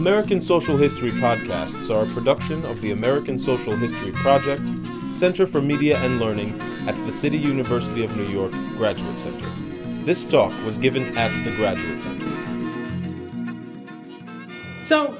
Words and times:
American 0.00 0.40
Social 0.40 0.78
History 0.78 1.10
podcasts 1.10 1.94
are 1.94 2.10
a 2.10 2.14
production 2.14 2.64
of 2.64 2.80
the 2.80 2.92
American 2.92 3.36
Social 3.36 3.76
History 3.76 4.12
Project, 4.12 4.62
Center 5.12 5.46
for 5.46 5.60
Media 5.60 5.98
and 5.98 6.18
Learning 6.18 6.58
at 6.88 6.96
the 7.04 7.12
City 7.12 7.36
University 7.36 8.02
of 8.02 8.16
New 8.16 8.26
York 8.26 8.50
Graduate 8.78 9.18
Center. 9.18 9.46
This 10.06 10.24
talk 10.24 10.54
was 10.64 10.78
given 10.78 11.18
at 11.18 11.28
the 11.44 11.54
Graduate 11.54 12.00
Center. 12.00 12.30
So, 14.80 15.18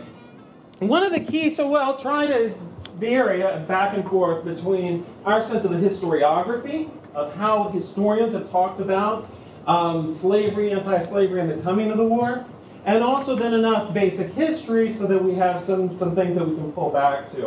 one 0.78 1.02
of 1.02 1.12
the 1.12 1.20
keys, 1.20 1.56
so 1.56 1.74
I'll 1.74 1.98
try 1.98 2.26
to 2.26 2.54
vary 2.94 3.40
back 3.66 3.94
and 3.94 4.08
forth 4.08 4.46
between 4.46 5.04
our 5.26 5.42
sense 5.42 5.66
of 5.66 5.72
the 5.72 5.76
historiography, 5.76 6.88
of 7.14 7.34
how 7.34 7.68
historians 7.68 8.32
have 8.32 8.50
talked 8.50 8.80
about 8.80 9.28
um, 9.66 10.10
slavery, 10.14 10.72
anti 10.72 11.00
slavery, 11.00 11.38
and 11.42 11.50
the 11.50 11.58
coming 11.58 11.90
of 11.90 11.98
the 11.98 12.06
war, 12.06 12.46
and 12.90 13.04
also 13.04 13.36
then 13.36 13.54
enough 13.54 13.94
basic 13.94 14.34
history 14.34 14.90
so 14.90 15.06
that 15.06 15.22
we 15.22 15.34
have 15.34 15.60
some, 15.60 15.96
some 15.96 16.12
things 16.16 16.34
that 16.34 16.44
we 16.44 16.56
can 16.56 16.72
pull 16.72 16.90
back 16.90 17.30
to. 17.30 17.46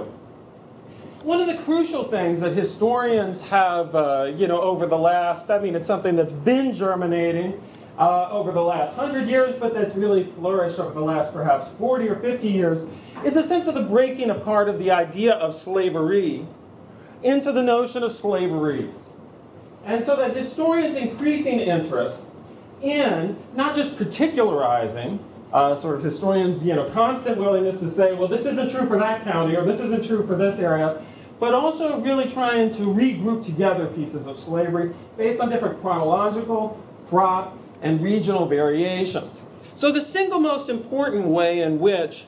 One 1.24 1.42
of 1.42 1.48
the 1.48 1.62
crucial 1.64 2.06
things 2.06 2.40
that 2.40 2.54
historians 2.54 3.42
have, 3.42 3.94
uh, 3.94 4.32
you 4.38 4.48
know, 4.48 4.62
over 4.62 4.86
the 4.86 4.98
last, 4.98 5.50
I 5.50 5.60
mean, 5.60 5.76
it's 5.76 5.86
something 5.86 6.16
that's 6.16 6.32
been 6.32 6.74
germinating 6.74 7.62
uh, 8.00 8.30
over 8.32 8.54
the 8.54 8.62
last 8.62 8.96
hundred 8.96 9.28
years, 9.28 9.54
but 9.60 9.74
that's 9.74 9.96
really 9.96 10.24
flourished 10.24 10.80
over 10.80 10.94
the 10.94 11.02
last 11.02 11.34
perhaps 11.34 11.68
40 11.78 12.08
or 12.08 12.16
50 12.16 12.48
years, 12.48 12.86
is 13.26 13.36
a 13.36 13.44
sense 13.44 13.68
of 13.68 13.76
the 13.76 13.84
breaking 13.84 14.30
apart 14.30 14.70
of 14.70 14.80
the 14.80 14.92
idea 14.92 15.34
of 15.34 15.56
slavery 15.56 16.48
into 17.22 17.52
the 17.52 17.62
notion 17.62 18.02
of 18.02 18.14
slaveries. 18.14 19.12
And 19.84 20.02
so 20.02 20.16
that 20.16 20.38
historians' 20.38 20.96
increasing 20.96 21.60
interest 21.60 22.28
in 22.82 23.36
not 23.56 23.76
just 23.76 23.98
particularizing, 23.98 25.20
uh, 25.54 25.76
sort 25.76 25.96
of 25.96 26.04
historians, 26.04 26.66
you 26.66 26.74
know, 26.74 26.90
constant 26.90 27.38
willingness 27.38 27.80
to 27.80 27.90
say, 27.90 28.14
well, 28.14 28.28
this 28.28 28.46
isn't 28.46 28.72
true 28.72 28.88
for 28.88 28.98
that 28.98 29.24
county 29.24 29.56
or 29.56 29.64
this 29.64 29.80
isn't 29.80 30.04
true 30.04 30.26
for 30.26 30.36
this 30.36 30.60
area, 30.60 31.02
but 31.40 31.54
also 31.54 32.00
really 32.02 32.28
trying 32.28 32.72
to 32.72 32.82
regroup 32.82 33.46
together 33.46 33.86
pieces 33.88 34.26
of 34.26 34.40
slavery 34.40 34.94
based 35.16 35.40
on 35.40 35.50
different 35.50 35.80
chronological, 35.80 36.82
crop, 37.08 37.60
and 37.84 38.02
regional 38.02 38.48
variations. 38.48 39.44
So 39.76 39.92
the 39.92 40.02
single 40.02 40.40
most 40.40 40.70
important 40.70 41.28
way 41.28 41.60
in 41.60 41.80
which 41.80 42.26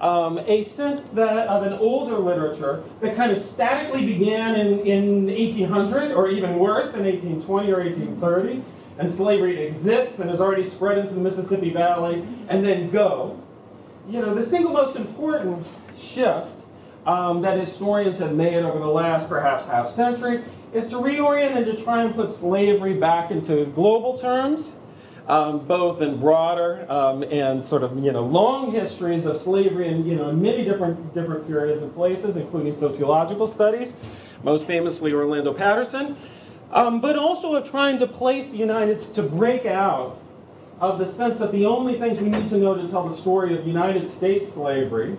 um, 0.00 0.38
a 0.46 0.62
sense 0.62 1.08
that 1.08 1.48
of 1.48 1.64
an 1.64 1.72
older 1.72 2.18
literature 2.18 2.84
that 3.00 3.16
kind 3.16 3.32
of 3.32 3.42
statically 3.42 4.06
began 4.06 4.54
in, 4.54 4.78
in 4.80 5.26
1800 5.26 6.12
or 6.12 6.28
even 6.28 6.58
worse 6.58 6.94
in 6.94 7.04
1820 7.04 7.72
or 7.72 7.80
1830 7.80 8.62
and 8.98 9.10
slavery 9.10 9.62
exists 9.62 10.18
and 10.18 10.28
has 10.28 10.40
already 10.40 10.64
spread 10.64 10.98
into 10.98 11.14
the 11.14 11.20
Mississippi 11.20 11.70
Valley 11.70 12.24
and 12.48 12.64
then 12.64 12.90
go. 12.90 13.40
You 14.08 14.20
know, 14.20 14.34
the 14.34 14.44
single 14.44 14.72
most 14.72 14.96
important 14.96 15.66
shift 15.96 16.52
um, 17.06 17.42
that 17.42 17.58
historians 17.58 18.18
have 18.18 18.34
made 18.34 18.62
over 18.64 18.78
the 18.78 18.86
last 18.86 19.28
perhaps 19.28 19.64
half 19.64 19.88
century 19.88 20.44
is 20.72 20.88
to 20.90 20.96
reorient 20.96 21.56
and 21.56 21.64
to 21.66 21.82
try 21.82 22.02
and 22.02 22.14
put 22.14 22.30
slavery 22.30 22.94
back 22.94 23.30
into 23.30 23.64
global 23.66 24.18
terms, 24.18 24.76
um, 25.26 25.60
both 25.66 26.02
in 26.02 26.18
broader 26.18 26.90
um, 26.90 27.22
and 27.22 27.62
sort 27.64 27.82
of 27.82 28.02
you 28.02 28.12
know 28.12 28.24
long 28.24 28.72
histories 28.72 29.26
of 29.26 29.36
slavery 29.36 29.88
in 29.88 30.04
you 30.06 30.16
know 30.16 30.32
many 30.32 30.64
different 30.64 31.14
different 31.14 31.46
periods 31.46 31.82
and 31.82 31.94
places, 31.94 32.36
including 32.36 32.74
sociological 32.74 33.46
studies, 33.46 33.94
most 34.42 34.66
famously 34.66 35.12
Orlando 35.12 35.54
Patterson, 35.54 36.16
um, 36.72 37.00
but 37.00 37.16
also 37.16 37.54
of 37.54 37.68
trying 37.68 37.98
to 37.98 38.06
place 38.06 38.50
the 38.50 38.56
United 38.56 39.00
States 39.00 39.14
to 39.16 39.22
break 39.22 39.66
out 39.66 40.20
of 40.80 40.98
the 40.98 41.06
sense 41.06 41.38
that 41.40 41.52
the 41.52 41.66
only 41.66 41.98
things 41.98 42.20
we 42.20 42.28
need 42.28 42.48
to 42.48 42.58
know 42.58 42.74
to 42.74 42.88
tell 42.88 43.08
the 43.08 43.14
story 43.14 43.58
of 43.58 43.66
United 43.66 44.08
States 44.08 44.52
slavery 44.52 45.16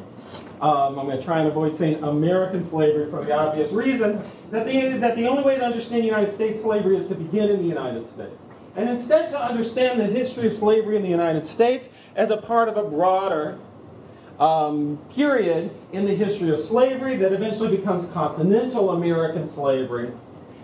um, 0.61 0.99
I'm 0.99 1.05
going 1.05 1.17
to 1.17 1.23
try 1.23 1.39
and 1.39 1.47
avoid 1.47 1.75
saying 1.75 2.03
American 2.03 2.65
slavery 2.65 3.09
for 3.09 3.23
the 3.23 3.31
obvious 3.31 3.71
reason 3.71 4.21
that 4.51 4.65
the, 4.65 4.97
that 4.97 5.15
the 5.15 5.25
only 5.27 5.43
way 5.43 5.55
to 5.55 5.63
understand 5.63 6.03
United 6.03 6.33
States 6.33 6.61
slavery 6.61 6.97
is 6.97 7.07
to 7.07 7.15
begin 7.15 7.49
in 7.49 7.61
the 7.61 7.67
United 7.67 8.05
States. 8.07 8.35
And 8.75 8.89
instead, 8.89 9.29
to 9.29 9.41
understand 9.41 9.99
the 9.99 10.05
history 10.05 10.47
of 10.47 10.53
slavery 10.53 10.97
in 10.97 11.01
the 11.01 11.09
United 11.09 11.45
States 11.45 11.89
as 12.15 12.29
a 12.29 12.37
part 12.37 12.67
of 12.67 12.75
a 12.75 12.83
broader 12.83 13.57
um, 14.37 14.99
period 15.15 15.71
in 15.93 16.05
the 16.05 16.15
history 16.15 16.49
of 16.49 16.59
slavery 16.59 17.15
that 17.17 17.31
eventually 17.31 17.75
becomes 17.75 18.05
continental 18.07 18.89
American 18.91 19.47
slavery 19.47 20.11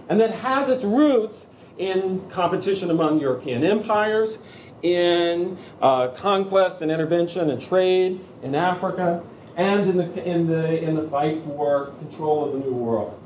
and 0.09 0.19
that 0.19 0.31
has 0.35 0.69
its 0.69 0.83
roots 0.83 1.47
in 1.77 2.27
competition 2.29 2.89
among 2.89 3.19
European 3.19 3.63
empires, 3.63 4.37
in 4.81 5.57
uh, 5.81 6.09
conquest 6.09 6.81
and 6.81 6.91
intervention 6.91 7.49
and 7.49 7.61
trade 7.61 8.19
in 8.43 8.55
Africa, 8.55 9.23
and 9.55 9.87
in 9.87 9.97
the, 9.97 10.23
in, 10.23 10.47
the, 10.47 10.83
in 10.83 10.95
the 10.95 11.07
fight 11.09 11.43
for 11.45 11.87
control 11.99 12.45
of 12.45 12.53
the 12.53 12.59
New 12.59 12.73
World. 12.73 13.19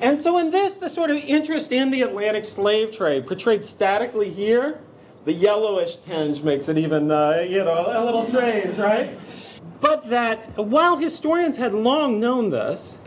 And 0.00 0.18
so, 0.18 0.38
in 0.38 0.50
this, 0.50 0.76
the 0.76 0.88
sort 0.88 1.10
of 1.10 1.18
interest 1.18 1.72
in 1.72 1.90
the 1.90 2.02
Atlantic 2.02 2.44
slave 2.44 2.90
trade, 2.90 3.26
portrayed 3.26 3.64
statically 3.64 4.30
here, 4.30 4.80
the 5.24 5.32
yellowish 5.32 5.96
tinge 5.96 6.42
makes 6.42 6.68
it 6.68 6.76
even, 6.76 7.10
uh, 7.10 7.44
you 7.48 7.64
know, 7.64 7.86
a 7.88 8.04
little 8.04 8.24
strange, 8.24 8.76
right? 8.76 9.16
But 9.80 10.08
that 10.10 10.58
while 10.58 10.96
historians 10.96 11.56
had 11.56 11.72
long 11.72 12.20
known 12.20 12.50
this, 12.50 12.98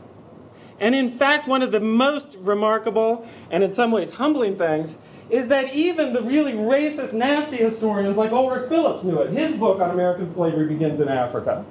and 0.79 0.93
in 0.93 1.17
fact, 1.17 1.47
one 1.47 1.61
of 1.61 1.71
the 1.71 1.79
most 1.79 2.37
remarkable 2.39 3.27
and 3.49 3.63
in 3.63 3.71
some 3.71 3.91
ways 3.91 4.11
humbling 4.11 4.57
things 4.57 4.97
is 5.29 5.47
that 5.47 5.73
even 5.73 6.13
the 6.13 6.21
really 6.21 6.53
racist, 6.53 7.13
nasty 7.13 7.57
historians 7.57 8.17
like 8.17 8.31
Ulrich 8.31 8.69
Phillips 8.69 9.03
knew 9.03 9.19
it. 9.19 9.31
His 9.31 9.55
book 9.57 9.81
on 9.81 9.89
American 9.89 10.29
slavery 10.29 10.67
begins 10.67 10.99
in 10.99 11.09
Africa. 11.09 11.65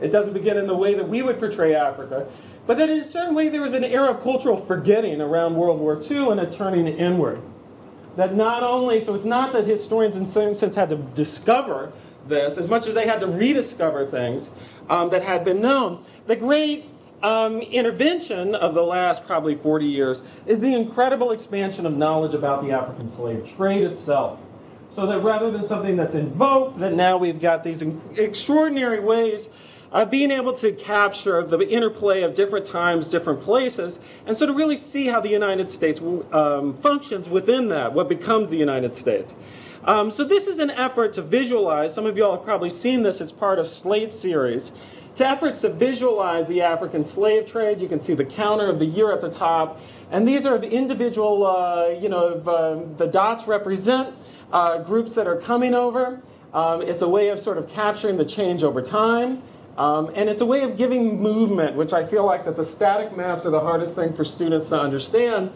It 0.00 0.08
doesn't 0.08 0.34
begin 0.34 0.58
in 0.58 0.66
the 0.66 0.76
way 0.76 0.94
that 0.94 1.08
we 1.08 1.22
would 1.22 1.38
portray 1.38 1.74
Africa, 1.74 2.26
but 2.66 2.76
that 2.78 2.90
in 2.90 3.00
a 3.00 3.04
certain 3.04 3.34
way 3.34 3.48
there 3.48 3.62
was 3.62 3.72
an 3.72 3.84
era 3.84 4.10
of 4.10 4.22
cultural 4.22 4.56
forgetting 4.56 5.20
around 5.20 5.54
World 5.54 5.80
War 5.80 6.00
II 6.00 6.30
and 6.30 6.40
a 6.40 6.50
turning 6.50 6.86
inward. 6.86 7.40
That 8.16 8.34
not 8.34 8.62
only, 8.62 9.00
so 9.00 9.14
it's 9.14 9.24
not 9.24 9.52
that 9.54 9.66
historians 9.66 10.16
in 10.16 10.26
some 10.26 10.54
sense 10.54 10.76
had 10.76 10.90
to 10.90 10.96
discover 10.96 11.92
this 12.26 12.58
as 12.58 12.68
much 12.68 12.86
as 12.86 12.94
they 12.94 13.06
had 13.06 13.20
to 13.20 13.26
rediscover 13.26 14.06
things 14.06 14.50
um, 14.88 15.10
that 15.10 15.22
had 15.22 15.44
been 15.44 15.60
known. 15.60 16.04
The 16.26 16.36
great 16.36 16.86
um, 17.22 17.60
intervention 17.60 18.54
of 18.54 18.74
the 18.74 18.82
last 18.82 19.26
probably 19.26 19.54
40 19.54 19.86
years 19.86 20.22
is 20.46 20.60
the 20.60 20.74
incredible 20.74 21.30
expansion 21.30 21.86
of 21.86 21.96
knowledge 21.96 22.34
about 22.34 22.62
the 22.62 22.72
African 22.72 23.10
slave 23.10 23.50
trade 23.56 23.84
itself. 23.84 24.38
So 24.94 25.06
that 25.06 25.20
rather 25.20 25.50
than 25.50 25.64
something 25.64 25.96
that's 25.96 26.14
invoked, 26.14 26.78
that 26.78 26.92
now 26.92 27.16
we've 27.16 27.40
got 27.40 27.64
these 27.64 27.82
extraordinary 28.16 29.00
ways 29.00 29.48
uh, 29.94 30.04
being 30.04 30.32
able 30.32 30.52
to 30.52 30.72
capture 30.72 31.42
the 31.42 31.60
interplay 31.68 32.22
of 32.22 32.34
different 32.34 32.66
times, 32.66 33.08
different 33.08 33.40
places, 33.40 34.00
and 34.26 34.36
so 34.36 34.44
to 34.44 34.52
really 34.52 34.76
see 34.76 35.06
how 35.06 35.20
the 35.20 35.30
United 35.30 35.70
States 35.70 36.00
um, 36.32 36.74
functions 36.74 37.28
within 37.28 37.68
that, 37.68 37.94
what 37.94 38.08
becomes 38.08 38.50
the 38.50 38.58
United 38.58 38.94
States. 38.94 39.34
Um, 39.84 40.10
so 40.10 40.24
this 40.24 40.48
is 40.48 40.58
an 40.58 40.70
effort 40.70 41.12
to 41.14 41.22
visualize, 41.22 41.94
some 41.94 42.06
of 42.06 42.16
y'all 42.16 42.34
have 42.34 42.44
probably 42.44 42.70
seen 42.70 43.02
this 43.02 43.20
as 43.20 43.30
part 43.30 43.58
of 43.58 43.68
Slate 43.68 44.12
series, 44.12 44.72
to 45.14 45.28
efforts 45.28 45.60
to 45.60 45.68
visualize 45.68 46.48
the 46.48 46.60
African 46.60 47.04
slave 47.04 47.46
trade. 47.46 47.80
You 47.80 47.86
can 47.86 48.00
see 48.00 48.14
the 48.14 48.24
counter 48.24 48.68
of 48.68 48.80
the 48.80 48.84
year 48.84 49.12
at 49.12 49.20
the 49.20 49.30
top, 49.30 49.80
and 50.10 50.26
these 50.26 50.44
are 50.44 50.58
the 50.58 50.68
individual, 50.68 51.46
uh, 51.46 51.88
you 51.90 52.08
know, 52.08 52.40
uh, 52.40 52.96
the 52.96 53.06
dots 53.06 53.46
represent 53.46 54.12
uh, 54.52 54.78
groups 54.78 55.14
that 55.14 55.28
are 55.28 55.36
coming 55.36 55.72
over. 55.72 56.20
Um, 56.52 56.82
it's 56.82 57.02
a 57.02 57.08
way 57.08 57.28
of 57.28 57.38
sort 57.38 57.58
of 57.58 57.68
capturing 57.68 58.16
the 58.16 58.24
change 58.24 58.64
over 58.64 58.82
time. 58.82 59.42
Um, 59.76 60.12
and 60.14 60.28
it's 60.28 60.40
a 60.40 60.46
way 60.46 60.62
of 60.62 60.76
giving 60.76 61.20
movement, 61.20 61.74
which 61.74 61.92
I 61.92 62.04
feel 62.04 62.24
like 62.24 62.44
that 62.44 62.56
the 62.56 62.64
static 62.64 63.16
maps 63.16 63.44
are 63.44 63.50
the 63.50 63.60
hardest 63.60 63.96
thing 63.96 64.12
for 64.12 64.24
students 64.24 64.68
to 64.68 64.80
understand, 64.80 65.50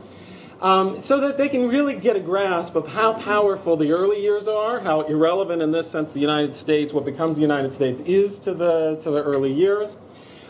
um, 0.61 0.99
so 0.99 1.21
that 1.21 1.39
they 1.39 1.49
can 1.49 1.69
really 1.69 1.95
get 1.95 2.17
a 2.17 2.21
grasp 2.21 2.75
of 2.75 2.89
how 2.89 3.12
powerful 3.12 3.77
the 3.77 3.93
early 3.93 4.21
years 4.21 4.49
are, 4.49 4.81
how 4.81 5.03
irrelevant 5.03 5.62
in 5.62 5.71
this 5.71 5.89
sense 5.89 6.12
the 6.12 6.21
United 6.21 6.53
States, 6.53 6.93
what 6.93 7.05
becomes 7.05 7.37
the 7.37 7.43
United 7.43 7.73
States, 7.73 8.00
is 8.00 8.41
to 8.41 8.55
the, 8.55 8.97
to 9.03 9.11
the 9.11 9.23
early 9.23 9.53
years. 9.53 9.97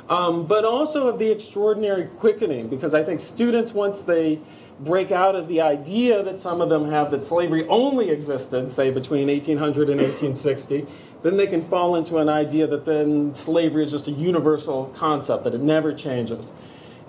Um, 0.08 0.46
but 0.46 0.64
also 0.64 1.08
of 1.08 1.18
the 1.18 1.30
extraordinary 1.30 2.06
quickening, 2.06 2.68
because 2.68 2.94
I 2.94 3.04
think 3.04 3.20
students, 3.20 3.72
once 3.72 4.00
they 4.00 4.40
break 4.80 5.10
out 5.10 5.34
of 5.34 5.48
the 5.48 5.60
idea 5.60 6.22
that 6.22 6.40
some 6.40 6.62
of 6.62 6.70
them 6.70 6.90
have 6.90 7.10
that 7.10 7.22
slavery 7.22 7.66
only 7.68 8.08
existed, 8.08 8.70
say, 8.70 8.90
between 8.90 9.28
1800 9.28 9.90
and 9.90 10.00
1860, 10.00 10.86
then 11.22 11.36
they 11.36 11.46
can 11.46 11.62
fall 11.62 11.96
into 11.96 12.18
an 12.18 12.28
idea 12.28 12.66
that 12.66 12.84
then 12.84 13.34
slavery 13.34 13.84
is 13.84 13.90
just 13.90 14.06
a 14.06 14.12
universal 14.12 14.92
concept, 14.96 15.44
that 15.44 15.54
it 15.54 15.60
never 15.60 15.92
changes. 15.92 16.52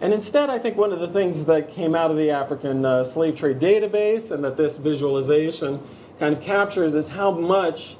And 0.01 0.13
instead, 0.13 0.50
I 0.50 0.59
think 0.59 0.77
one 0.77 0.94
of 0.94 1.00
the 1.00 1.07
things 1.07 1.45
that 1.45 1.69
came 1.69 1.94
out 1.94 2.09
of 2.09 2.17
the 2.17 2.31
African 2.31 2.85
uh, 2.85 3.03
slave 3.03 3.35
trade 3.35 3.59
database 3.59 4.31
and 4.31 4.44
that 4.44 4.56
this 4.56 4.77
visualization 4.77 5.81
kind 6.19 6.33
of 6.33 6.41
captures 6.41 6.95
is 6.95 7.09
how 7.09 7.31
much 7.31 7.97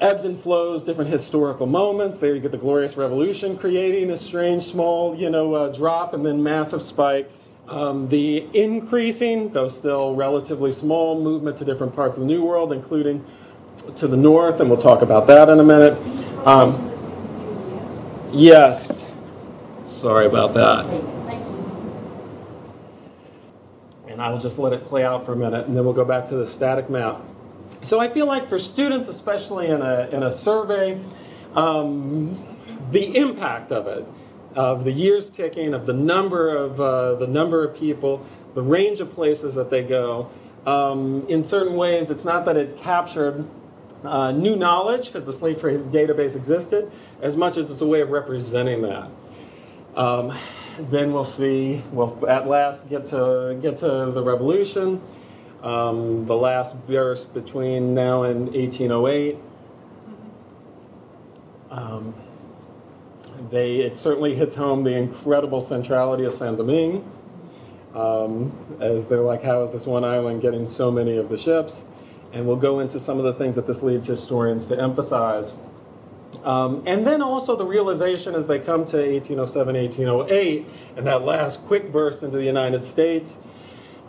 ebbs 0.00 0.24
and 0.24 0.38
flows, 0.38 0.84
different 0.84 1.10
historical 1.10 1.66
moments. 1.66 2.20
There 2.20 2.34
you 2.34 2.40
get 2.40 2.52
the 2.52 2.58
Glorious 2.58 2.96
Revolution 2.96 3.56
creating 3.56 4.10
a 4.10 4.16
strange, 4.16 4.62
small, 4.62 5.16
you 5.16 5.30
know, 5.30 5.54
uh, 5.54 5.72
drop 5.72 6.14
and 6.14 6.24
then 6.24 6.42
massive 6.42 6.82
spike. 6.82 7.30
Um, 7.68 8.08
the 8.08 8.46
increasing, 8.52 9.50
though 9.50 9.68
still 9.68 10.14
relatively 10.14 10.72
small, 10.72 11.20
movement 11.20 11.56
to 11.58 11.64
different 11.64 11.94
parts 11.94 12.16
of 12.16 12.22
the 12.22 12.26
New 12.26 12.44
World, 12.44 12.72
including 12.72 13.24
to 13.96 14.08
the 14.08 14.16
north, 14.16 14.60
and 14.60 14.68
we'll 14.70 14.80
talk 14.80 15.02
about 15.02 15.26
that 15.26 15.48
in 15.48 15.60
a 15.60 15.64
minute. 15.64 15.98
Um, 16.46 16.90
Yes. 18.34 19.14
Sorry 19.86 20.26
about 20.26 20.54
that. 20.54 20.86
And 24.08 24.20
I 24.20 24.30
will 24.30 24.40
just 24.40 24.58
let 24.58 24.72
it 24.72 24.84
play 24.86 25.04
out 25.04 25.24
for 25.24 25.34
a 25.34 25.36
minute, 25.36 25.68
and 25.68 25.76
then 25.76 25.84
we'll 25.84 25.94
go 25.94 26.04
back 26.04 26.26
to 26.26 26.34
the 26.34 26.46
static 26.46 26.90
map. 26.90 27.20
So 27.80 28.00
I 28.00 28.08
feel 28.08 28.26
like 28.26 28.48
for 28.48 28.58
students, 28.58 29.08
especially 29.08 29.68
in 29.68 29.82
a, 29.82 30.08
in 30.10 30.24
a 30.24 30.32
survey, 30.32 31.00
um, 31.54 32.36
the 32.90 33.16
impact 33.16 33.70
of 33.70 33.86
it, 33.86 34.04
of 34.56 34.82
the 34.82 34.92
years 34.92 35.30
ticking, 35.30 35.72
of 35.72 35.86
the 35.86 35.92
number 35.92 36.48
of, 36.48 36.80
uh, 36.80 37.14
the 37.14 37.28
number 37.28 37.64
of 37.64 37.76
people, 37.76 38.26
the 38.54 38.62
range 38.62 38.98
of 38.98 39.12
places 39.12 39.54
that 39.54 39.70
they 39.70 39.84
go, 39.84 40.28
um, 40.66 41.24
in 41.28 41.44
certain 41.44 41.76
ways, 41.76 42.10
it's 42.10 42.24
not 42.24 42.44
that 42.46 42.56
it 42.56 42.76
captured 42.76 43.46
uh, 44.04 44.32
new 44.32 44.56
knowledge, 44.56 45.06
because 45.06 45.24
the 45.24 45.32
slave 45.32 45.60
trade 45.60 45.80
database 45.90 46.36
existed, 46.36 46.90
as 47.20 47.36
much 47.36 47.56
as 47.56 47.70
it's 47.70 47.80
a 47.80 47.86
way 47.86 48.00
of 48.00 48.10
representing 48.10 48.82
that. 48.82 49.10
Um, 49.96 50.36
then 50.78 51.12
we'll 51.12 51.24
see, 51.24 51.82
we'll 51.92 52.28
at 52.28 52.48
last 52.48 52.88
get 52.88 53.06
to, 53.06 53.58
get 53.62 53.78
to 53.78 54.10
the 54.12 54.22
revolution, 54.22 55.00
um, 55.62 56.26
the 56.26 56.36
last 56.36 56.86
burst 56.86 57.32
between 57.32 57.94
now 57.94 58.24
and 58.24 58.52
1808. 58.52 59.38
Um, 61.70 62.14
they, 63.50 63.76
it 63.76 63.96
certainly 63.96 64.34
hits 64.34 64.56
home 64.56 64.84
the 64.84 64.96
incredible 64.96 65.60
centrality 65.60 66.24
of 66.24 66.34
Saint 66.34 66.56
Domingue, 66.56 67.08
um, 67.94 68.52
as 68.80 69.08
they're 69.08 69.20
like, 69.20 69.42
how 69.42 69.62
is 69.62 69.72
this 69.72 69.86
one 69.86 70.04
island 70.04 70.42
getting 70.42 70.66
so 70.66 70.90
many 70.90 71.16
of 71.16 71.28
the 71.28 71.38
ships? 71.38 71.84
And 72.34 72.46
we'll 72.46 72.56
go 72.56 72.80
into 72.80 73.00
some 73.00 73.18
of 73.18 73.24
the 73.24 73.32
things 73.32 73.54
that 73.54 73.66
this 73.66 73.82
leads 73.82 74.06
historians 74.06 74.66
to 74.66 74.78
emphasize. 74.78 75.54
Um, 76.42 76.82
and 76.84 77.06
then 77.06 77.22
also 77.22 77.56
the 77.56 77.64
realization 77.64 78.34
as 78.34 78.46
they 78.46 78.58
come 78.58 78.84
to 78.86 78.96
1807, 78.96 79.76
1808, 79.76 80.66
and 80.96 81.06
that 81.06 81.22
last 81.22 81.62
quick 81.62 81.90
burst 81.92 82.22
into 82.22 82.36
the 82.36 82.44
United 82.44 82.82
States, 82.82 83.38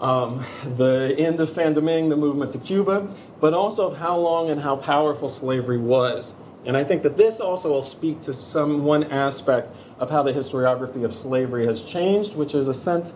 um, 0.01 0.43
the 0.75 1.15
end 1.17 1.39
of 1.39 1.49
San 1.49 1.73
Domingue, 1.73 2.09
the 2.09 2.17
movement 2.17 2.51
to 2.51 2.57
Cuba, 2.57 3.07
but 3.39 3.53
also 3.53 3.91
of 3.91 3.97
how 3.97 4.17
long 4.17 4.49
and 4.49 4.61
how 4.61 4.75
powerful 4.75 5.29
slavery 5.29 5.77
was. 5.77 6.35
And 6.65 6.75
I 6.75 6.83
think 6.83 7.03
that 7.03 7.15
this 7.15 7.39
also 7.39 7.69
will 7.69 7.81
speak 7.81 8.23
to 8.23 8.33
some 8.33 8.83
one 8.83 9.03
aspect 9.05 9.73
of 9.99 10.09
how 10.09 10.23
the 10.23 10.33
historiography 10.33 11.05
of 11.05 11.13
slavery 11.13 11.67
has 11.67 11.81
changed, 11.81 12.35
which 12.35 12.55
is 12.55 12.67
a 12.67 12.73
sense 12.73 13.13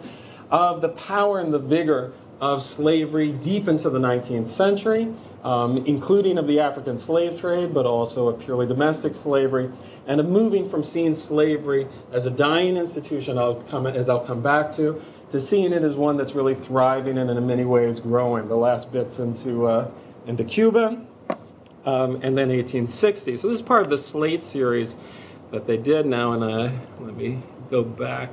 of 0.51 0.81
the 0.81 0.89
power 0.89 1.39
and 1.39 1.53
the 1.53 1.59
vigor 1.59 2.13
of 2.41 2.63
slavery 2.63 3.31
deep 3.31 3.68
into 3.68 3.89
the 3.89 4.00
19th 4.00 4.47
century, 4.47 5.13
um, 5.44 5.77
including 5.86 6.38
of 6.38 6.47
the 6.47 6.59
African 6.59 6.97
slave 6.97 7.39
trade, 7.39 7.74
but 7.74 7.86
also 7.86 8.30
of 8.30 8.39
purely 8.39 8.65
domestic 8.65 9.13
slavery, 9.13 9.71
and 10.07 10.19
of 10.19 10.27
moving 10.27 10.69
from 10.69 10.83
seeing 10.83 11.13
slavery 11.13 11.88
as 12.12 12.25
a 12.25 12.31
dying 12.31 12.77
institution, 12.77 13.38
I'll 13.38 13.62
come, 13.62 13.86
as 13.86 14.09
I'll 14.09 14.25
come 14.25 14.41
back 14.41 14.74
to, 14.75 15.01
to 15.31 15.39
seeing 15.39 15.74
it 15.74 15.83
as 15.83 15.95
one 15.95 16.18
that's 16.18 16.33
really 16.33 16.56
thriving 16.56 17.18
and 17.18 17.30
in 17.30 17.45
many 17.45 17.65
ways 17.65 18.00
growing. 18.00 18.47
The 18.47 18.57
last 18.57 18.92
bits 18.92 19.19
into, 19.19 19.68
uh, 19.68 19.92
into 20.25 20.44
Cuba, 20.44 21.06
um, 21.85 22.15
and 22.15 22.38
then 22.38 22.50
1860. 22.50 23.38
So 23.38 23.47
this 23.47 23.57
is 23.57 23.62
part 23.62 23.83
of 23.83 23.89
the 23.89 23.97
Slate 23.97 24.44
series 24.44 24.95
that 25.51 25.68
they 25.68 25.77
did 25.77 26.06
now, 26.06 26.33
and 26.33 26.44
uh, 26.44 26.71
let 27.00 27.15
me 27.15 27.42
go 27.69 27.83
back. 27.83 28.31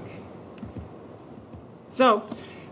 So 1.88 2.28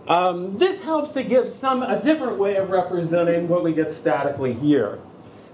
um, 0.08 0.58
this 0.58 0.82
helps 0.82 1.12
to 1.14 1.22
give 1.22 1.48
some 1.48 1.82
a 1.82 2.00
different 2.00 2.38
way 2.38 2.56
of 2.56 2.70
representing 2.70 3.48
what 3.48 3.64
we 3.64 3.72
get 3.72 3.92
statically 3.92 4.52
here, 4.52 4.98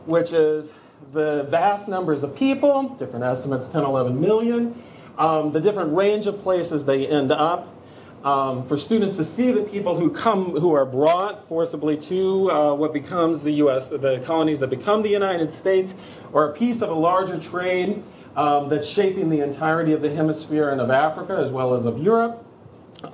which 0.06 0.32
is 0.32 0.72
the 1.12 1.46
vast 1.50 1.88
numbers 1.88 2.24
of 2.24 2.34
people, 2.34 2.88
different 2.90 3.24
estimates, 3.24 3.68
10, 3.68 3.84
11 3.84 4.20
million, 4.20 4.82
um, 5.18 5.52
the 5.52 5.60
different 5.60 5.94
range 5.94 6.26
of 6.26 6.40
places 6.42 6.86
they 6.86 7.06
end 7.06 7.30
up. 7.30 7.76
Um, 8.24 8.66
for 8.66 8.76
students 8.76 9.16
to 9.16 9.24
see 9.24 9.50
the 9.50 9.62
people 9.62 9.98
who 9.98 10.10
come, 10.10 10.50
who 10.50 10.74
are 10.74 10.84
brought 10.84 11.48
forcibly 11.48 11.96
to 11.96 12.50
uh, 12.50 12.74
what 12.74 12.92
becomes 12.92 13.42
the 13.42 13.52
U.S., 13.52 13.88
the 13.88 14.22
colonies 14.26 14.58
that 14.58 14.68
become 14.68 15.00
the 15.00 15.08
United 15.08 15.54
States, 15.54 15.94
or 16.30 16.50
a 16.50 16.52
piece 16.52 16.82
of 16.82 16.90
a 16.90 16.94
larger 16.94 17.38
trade 17.38 18.02
um, 18.36 18.68
that's 18.68 18.86
shaping 18.86 19.30
the 19.30 19.40
entirety 19.40 19.94
of 19.94 20.02
the 20.02 20.14
hemisphere 20.14 20.68
and 20.68 20.82
of 20.82 20.90
Africa 20.90 21.42
as 21.42 21.50
well 21.50 21.72
as 21.72 21.86
of 21.86 21.98
Europe. 21.98 22.44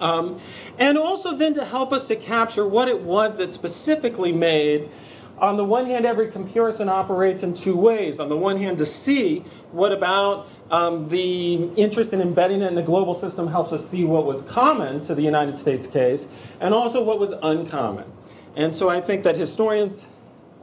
Um, 0.01 0.41
and 0.79 0.99
also 0.99 1.37
then 1.37 1.55
to 1.55 1.65
help 1.65 1.93
us 1.93 2.07
to 2.09 2.17
capture 2.17 2.67
what 2.67 2.89
it 2.89 3.03
was 3.03 3.37
that 3.37 3.53
specifically 3.53 4.33
made 4.33 4.91
on 5.39 5.59
the 5.59 5.65
one 5.65 5.85
hand, 5.85 6.07
every 6.07 6.31
comparison 6.31 6.89
operates 6.89 7.43
in 7.43 7.53
two 7.53 7.77
ways. 7.77 8.19
On 8.19 8.31
the 8.31 8.37
one 8.37 8.57
hand, 8.57 8.79
to 8.79 8.87
see 8.87 9.41
what 9.71 9.93
about 9.93 10.49
um, 10.71 11.11
the 11.11 11.71
interest 11.77 12.15
in 12.15 12.23
embedding 12.23 12.63
it 12.63 12.69
in 12.69 12.75
the 12.75 12.83
global 12.83 13.15
system 13.15 13.49
helps 13.49 13.71
us 13.73 13.87
see 13.87 14.05
what 14.05 14.25
was 14.25 14.43
common 14.43 15.03
to 15.03 15.15
the 15.15 15.23
United 15.23 15.57
States 15.57 15.87
case 15.87 16.27
and 16.59 16.73
also 16.73 17.03
what 17.03 17.19
was 17.19 17.35
uncommon. 17.43 18.11
And 18.57 18.75
so 18.75 18.89
I 18.89 19.03
think 19.03 19.25
that 19.25 19.37
historians, 19.37 20.07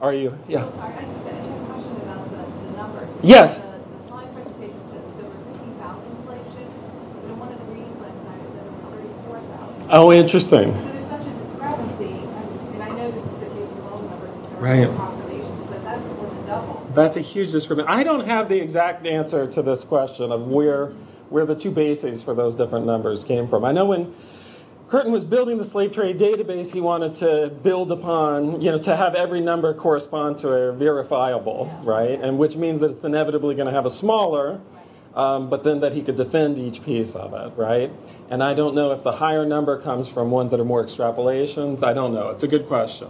are 0.01 0.13
you? 0.13 0.35
Yeah. 0.47 0.65
Oh, 0.65 0.73
sorry, 0.75 0.95
I 0.95 1.01
just 1.03 1.23
had 1.23 1.45
a 1.45 1.65
question 1.65 1.95
about 1.97 2.23
the, 2.23 2.37
the 2.37 2.77
numbers. 2.77 3.09
Yes. 3.21 3.57
The, 3.57 3.61
the 3.61 4.07
slide 4.07 4.33
presentation 4.33 4.79
said 4.89 5.03
there's 5.05 5.19
over 5.23 5.37
50,000 5.53 6.25
slave 6.25 6.41
ships, 6.57 6.77
but 7.21 7.29
in 7.29 7.37
one 7.37 7.53
of 7.53 7.59
the 7.59 7.65
readings 7.71 8.01
last 8.01 8.17
night 8.25 8.41
it 8.41 8.49
said 8.57 8.65
it 8.65 8.73
was 8.73 8.81
34,000. 9.29 9.72
Oh, 9.89 10.11
interesting. 10.11 10.73
So 10.73 10.79
there's 10.81 11.05
such 11.07 11.21
a 11.21 11.29
discrepancy, 11.31 12.05
and, 12.05 12.73
and 12.73 12.83
I 12.83 12.89
know 12.89 13.11
this 13.11 13.23
is 13.25 13.31
the 13.31 13.45
case 13.45 13.69
with 13.69 13.83
all 13.91 13.97
the 13.99 14.09
numbers 14.09 14.47
in 14.47 14.57
Right. 14.59 14.89
approximations, 14.89 15.65
but 15.67 15.83
that's 15.83 16.07
more 16.07 16.27
than 16.29 16.45
double. 16.47 16.91
That's 16.95 17.15
a 17.17 17.21
huge 17.21 17.51
discrepancy. 17.51 17.87
I 17.91 18.03
don't 18.03 18.25
have 18.25 18.49
the 18.49 18.59
exact 18.59 19.05
answer 19.05 19.45
to 19.47 19.61
this 19.61 19.83
question 19.83 20.31
of 20.31 20.47
where 20.47 20.93
where 21.29 21.45
the 21.47 21.55
two 21.55 21.71
bases 21.71 22.21
for 22.21 22.35
those 22.35 22.53
different 22.53 22.85
numbers 22.85 23.23
came 23.23 23.47
from. 23.47 23.65
I 23.65 23.71
know 23.71 23.85
when 23.85 24.13
Curtin 24.87 25.11
was 25.11 25.23
building 25.25 25.57
the 25.57 25.65
slave 25.65 25.91
trade 25.91 26.19
database, 26.19 26.71
he 26.71 26.79
wanted 26.79 27.15
to 27.15 27.51
build 27.63 27.91
upon, 27.91 28.61
you 28.61 28.69
know, 28.71 28.77
to 28.77 28.95
have 28.95 29.15
every 29.15 29.41
number 29.41 29.73
correspond 29.73 30.37
to 30.39 30.49
a 30.49 30.71
verifiable, 30.71 31.71
right? 31.83 32.19
And 32.21 32.37
which 32.37 32.55
means 32.55 32.81
that 32.81 32.91
it's 32.91 33.03
inevitably 33.03 33.55
going 33.55 33.65
to 33.65 33.73
have 33.73 33.87
a 33.87 33.89
smaller, 33.89 34.61
um, 35.15 35.49
but 35.49 35.63
then 35.63 35.79
that 35.81 35.93
he 35.93 36.01
could 36.01 36.15
defend 36.15 36.57
each 36.57 36.83
piece 36.83 37.15
of 37.15 37.33
it, 37.33 37.57
right? 37.57 37.91
And 38.29 38.43
I 38.43 38.53
don't 38.53 38.73
know 38.73 38.91
if 38.91 39.03
the 39.03 39.13
higher 39.13 39.45
number 39.45 39.79
comes 39.79 40.09
from 40.09 40.31
ones 40.31 40.51
that 40.51 40.59
are 40.59 40.65
more 40.65 40.83
extrapolations. 40.83 41.85
I 41.85 41.93
don't 41.93 42.13
know. 42.13 42.29
It's 42.29 42.43
a 42.43 42.47
good 42.47 42.67
question. 42.67 43.09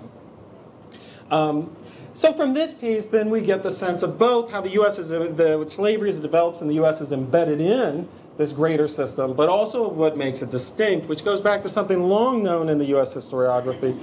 Um, 1.31 1.75
so 2.13 2.31
from 2.33 2.53
this 2.53 2.73
piece, 2.73 3.07
then 3.07 3.29
we 3.29 3.41
get 3.41 3.63
the 3.63 3.71
sense 3.71 4.03
of 4.03 4.19
both 4.19 4.51
how 4.51 4.61
the 4.61 4.69
U.S. 4.71 4.99
is 4.99 5.09
the 5.09 5.65
slavery 5.67 6.11
it 6.11 6.21
develops 6.21 6.61
in 6.61 6.67
the 6.67 6.75
U.S. 6.75 7.01
is 7.01 7.11
embedded 7.11 7.59
in 7.59 8.07
this 8.37 8.51
greater 8.51 8.87
system, 8.87 9.33
but 9.33 9.49
also 9.49 9.89
of 9.89 9.97
what 9.97 10.17
makes 10.17 10.41
it 10.41 10.49
distinct, 10.49 11.07
which 11.07 11.23
goes 11.23 11.41
back 11.41 11.61
to 11.63 11.69
something 11.69 12.03
long 12.09 12.43
known 12.43 12.69
in 12.69 12.77
the 12.77 12.85
U.S. 12.85 13.15
historiography, 13.15 13.99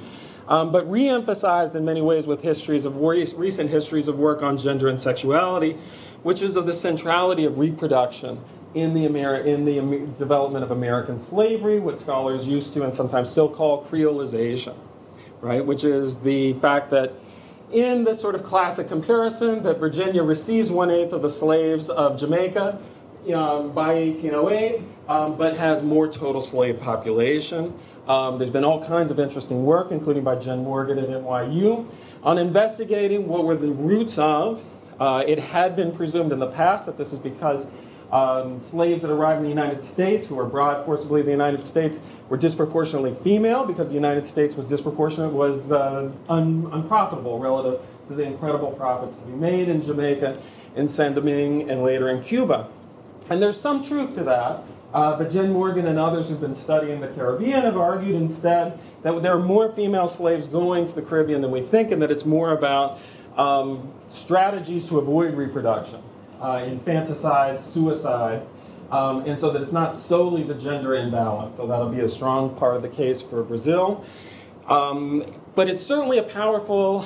um, 0.49 0.73
but 0.73 0.91
re-emphasized 0.91 1.77
in 1.77 1.85
many 1.85 2.01
ways 2.01 2.27
with 2.27 2.43
histories 2.43 2.85
of 2.85 2.97
re- 2.97 3.27
recent 3.37 3.71
histories 3.71 4.09
of 4.09 4.19
work 4.19 4.43
on 4.43 4.57
gender 4.59 4.89
and 4.89 4.99
sexuality, 5.01 5.77
which 6.23 6.43
is 6.43 6.57
of 6.57 6.67
the 6.67 6.73
centrality 6.73 7.45
of 7.45 7.59
reproduction 7.59 8.41
in 8.75 8.95
the, 8.95 9.07
Ameri- 9.07 9.47
in 9.47 9.65
the 9.65 9.79
Amer- 9.79 10.07
development 10.07 10.65
of 10.65 10.71
American 10.71 11.19
slavery, 11.19 11.81
what 11.81 11.99
scholars 11.99 12.47
used 12.47 12.73
to 12.75 12.85
and 12.85 12.95
sometimes 12.95 13.29
still 13.29 13.49
call 13.49 13.85
creolization, 13.85 14.77
right? 15.41 15.65
Which 15.65 15.85
is 15.85 16.21
the 16.21 16.53
fact 16.55 16.91
that 16.91 17.12
in 17.73 18.05
this 18.05 18.21
sort 18.21 18.35
of 18.35 18.45
classic 18.45 18.89
comparison 18.89 19.62
that 19.62 19.79
Virginia 19.79 20.23
receives 20.23 20.71
one 20.71 20.91
eighth 20.91 21.12
of 21.12 21.23
the 21.23 21.31
slaves 21.31 21.89
of 21.89 22.19
Jamaica 22.19 22.79
um, 23.35 23.73
by 23.73 23.95
1808, 23.95 24.83
um, 25.09 25.37
but 25.37 25.57
has 25.57 25.83
more 25.83 26.09
total 26.09 26.41
slave 26.41 26.81
population. 26.81 27.79
Um, 28.09 28.39
there's 28.39 28.50
been 28.50 28.65
all 28.65 28.85
kinds 28.85 29.11
of 29.11 29.21
interesting 29.21 29.65
work, 29.65 29.93
including 29.93 30.25
by 30.25 30.37
Jen 30.37 30.65
Morgan 30.65 30.99
at 30.99 31.09
NYU, 31.09 31.87
on 32.23 32.39
investigating 32.39 33.29
what 33.29 33.45
were 33.45 33.57
the 33.57 33.69
roots 33.71 34.19
of. 34.19 34.62
Uh, 35.00 35.25
it 35.26 35.38
had 35.38 35.75
been 35.75 35.90
presumed 35.90 36.30
in 36.30 36.38
the 36.38 36.47
past 36.47 36.85
that 36.85 36.99
this 36.99 37.12
is 37.12 37.19
because 37.19 37.69
um, 38.12 38.61
slaves 38.61 39.02
that 39.02 39.11
arrived 39.11 39.38
in 39.38 39.45
the 39.45 39.49
United 39.49 39.83
States, 39.83 40.28
who 40.28 40.35
were 40.35 40.45
brought 40.45 40.85
forcibly 40.85 41.23
to 41.23 41.25
the 41.25 41.30
United 41.30 41.64
States, 41.64 41.99
were 42.28 42.37
disproportionately 42.37 43.14
female 43.14 43.64
because 43.64 43.88
the 43.88 43.95
United 43.95 44.26
States 44.26 44.54
was 44.54 44.66
disproportionate, 44.66 45.33
was 45.33 45.73
uh, 45.73 46.12
un- 46.28 46.69
unprofitable 46.73 47.38
relative 47.38 47.80
to 48.09 48.14
the 48.14 48.23
incredible 48.23 48.73
profits 48.73 49.16
to 49.16 49.25
be 49.25 49.33
made 49.33 49.69
in 49.69 49.83
Jamaica, 49.83 50.38
in 50.76 50.87
San 50.87 51.14
Domingue, 51.14 51.71
and 51.71 51.83
later 51.83 52.09
in 52.09 52.23
Cuba. 52.23 52.69
And 53.30 53.40
there's 53.40 53.59
some 53.59 53.83
truth 53.83 54.14
to 54.16 54.25
that, 54.25 54.64
uh, 54.92 55.16
but 55.16 55.30
Jen 55.30 55.52
Morgan 55.52 55.87
and 55.87 55.99
others 55.99 56.28
who've 56.28 56.40
been 56.40 56.54
studying 56.54 57.00
the 57.00 57.09
Caribbean 57.09 57.62
have 57.62 57.76
argued 57.76 58.16
instead 58.16 58.78
that 59.02 59.23
there 59.23 59.33
are 59.33 59.38
more 59.38 59.73
female 59.73 60.09
slaves 60.09 60.49
going 60.49 60.85
to 60.85 60.92
the 60.92 61.02
Caribbean 61.02 61.40
than 61.40 61.52
we 61.52 61.62
think, 61.62 61.92
and 61.92 62.02
that 62.02 62.11
it's 62.11 62.26
more 62.26 62.52
about 62.52 62.99
um, 63.37 63.93
strategies 64.07 64.87
to 64.87 64.99
avoid 64.99 65.35
reproduction 65.35 66.03
uh, 66.41 66.65
infanticide, 66.67 67.61
suicide, 67.61 68.43
um, 68.91 69.25
and 69.27 69.39
so 69.39 69.51
that 69.51 69.63
it's 69.63 69.73
not 69.73 69.95
solely 69.95 70.43
the 70.43 70.55
gender 70.55 70.95
imbalance. 70.95 71.57
So 71.57 71.67
that'll 71.67 71.91
be 71.91 72.01
a 72.01 72.09
strong 72.09 72.55
part 72.57 72.77
of 72.77 72.83
the 72.83 72.89
case 72.89 73.21
for 73.21 73.43
Brazil. 73.43 74.05
Um, 74.67 75.39
but 75.55 75.69
it's 75.69 75.85
certainly 75.85 76.19
a 76.19 76.23
powerful 76.23 77.05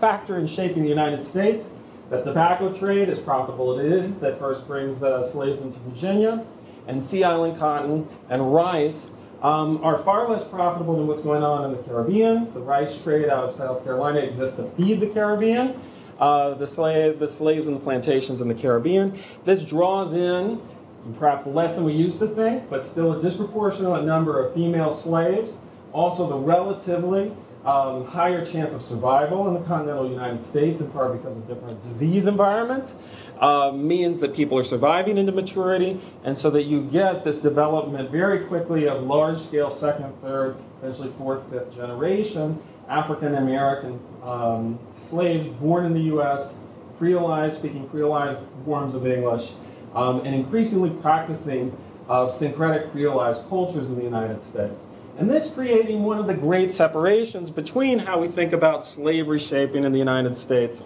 factor 0.00 0.38
in 0.38 0.46
shaping 0.46 0.82
the 0.82 0.88
United 0.88 1.24
States. 1.24 1.70
The 2.08 2.22
tobacco 2.22 2.72
trade, 2.72 3.08
as 3.08 3.20
profitable 3.20 3.78
it 3.78 3.84
is, 3.84 4.16
that 4.20 4.38
first 4.38 4.66
brings 4.66 5.02
uh, 5.02 5.26
slaves 5.26 5.62
into 5.62 5.78
Virginia, 5.80 6.44
and 6.86 7.04
Sea 7.04 7.24
Island 7.24 7.58
cotton 7.58 8.08
and 8.30 8.52
rice 8.54 9.10
um, 9.42 9.82
are 9.84 9.98
far 10.02 10.28
less 10.28 10.44
profitable 10.44 10.96
than 10.96 11.06
what's 11.06 11.22
going 11.22 11.42
on 11.42 11.64
in 11.64 11.76
the 11.76 11.82
Caribbean. 11.84 12.52
The 12.54 12.60
rice 12.60 13.00
trade 13.02 13.28
out 13.28 13.44
of 13.44 13.54
South 13.54 13.84
Carolina 13.84 14.20
exists 14.20 14.56
to 14.56 14.68
feed 14.70 15.00
the 15.00 15.06
Caribbean. 15.06 15.80
Uh, 16.18 16.54
the, 16.54 16.66
slave, 16.66 17.20
the 17.20 17.28
slaves 17.28 17.68
and 17.68 17.76
the 17.76 17.80
plantations 17.80 18.40
in 18.40 18.48
the 18.48 18.54
Caribbean. 18.54 19.16
This 19.44 19.62
draws 19.62 20.12
in 20.12 20.60
perhaps 21.18 21.46
less 21.46 21.76
than 21.76 21.84
we 21.84 21.92
used 21.92 22.18
to 22.18 22.26
think, 22.26 22.68
but 22.68 22.84
still 22.84 23.12
a 23.12 23.22
disproportionate 23.22 24.04
number 24.04 24.44
of 24.44 24.52
female 24.52 24.92
slaves. 24.92 25.56
Also, 25.92 26.26
the 26.26 26.36
relatively 26.36 27.32
um, 27.68 28.06
higher 28.06 28.46
chance 28.46 28.72
of 28.72 28.82
survival 28.82 29.46
in 29.48 29.54
the 29.54 29.60
continental 29.68 30.08
United 30.08 30.42
States, 30.42 30.80
in 30.80 30.90
part 30.90 31.12
because 31.12 31.36
of 31.36 31.46
different 31.46 31.82
disease 31.82 32.26
environments, 32.26 32.94
uh, 33.40 33.70
means 33.74 34.20
that 34.20 34.34
people 34.34 34.58
are 34.58 34.64
surviving 34.64 35.18
into 35.18 35.32
maturity, 35.32 36.00
and 36.24 36.38
so 36.38 36.48
that 36.50 36.62
you 36.64 36.82
get 36.82 37.24
this 37.24 37.40
development 37.40 38.10
very 38.10 38.40
quickly 38.46 38.88
of 38.88 39.02
large 39.02 39.38
scale 39.38 39.70
second, 39.70 40.12
third, 40.22 40.56
eventually 40.80 41.12
fourth, 41.18 41.48
fifth 41.50 41.74
generation 41.74 42.58
African 42.88 43.34
American 43.34 44.00
um, 44.22 44.78
slaves 45.08 45.46
born 45.46 45.84
in 45.84 45.92
the 45.92 46.04
U.S., 46.14 46.56
Creolized, 46.98 47.52
speaking 47.52 47.86
Creolized 47.90 48.44
forms 48.64 48.94
of 48.94 49.06
English, 49.06 49.52
um, 49.94 50.20
and 50.24 50.34
increasingly 50.34 50.90
practicing 50.90 51.76
uh, 52.08 52.28
syncretic 52.28 52.92
Creolized 52.92 53.48
cultures 53.48 53.88
in 53.88 53.96
the 53.96 54.02
United 54.02 54.42
States. 54.42 54.82
And 55.18 55.28
this 55.28 55.50
creating 55.50 56.04
one 56.04 56.18
of 56.18 56.28
the 56.28 56.34
great 56.34 56.70
separations 56.70 57.50
between 57.50 57.98
how 57.98 58.20
we 58.20 58.28
think 58.28 58.52
about 58.52 58.84
slavery 58.84 59.40
shaping 59.40 59.82
in 59.82 59.90
the 59.90 59.98
United 59.98 60.36
States 60.36 60.84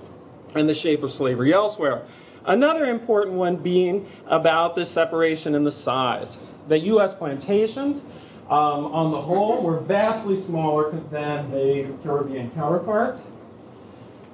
and 0.54 0.66
the 0.66 0.74
shape 0.74 1.02
of 1.02 1.12
slavery 1.12 1.52
elsewhere. 1.52 2.02
Another 2.46 2.86
important 2.86 3.36
one 3.36 3.56
being 3.56 4.06
about 4.26 4.74
the 4.74 4.86
separation 4.86 5.54
in 5.54 5.64
the 5.64 5.70
size. 5.70 6.38
That 6.68 6.78
U.S. 6.78 7.12
plantations, 7.12 8.04
um, 8.48 8.86
on 8.86 9.10
the 9.12 9.20
whole, 9.20 9.60
were 9.62 9.78
vastly 9.80 10.38
smaller 10.38 10.90
than 11.10 11.50
the 11.50 11.92
Caribbean 12.02 12.50
counterparts 12.52 13.28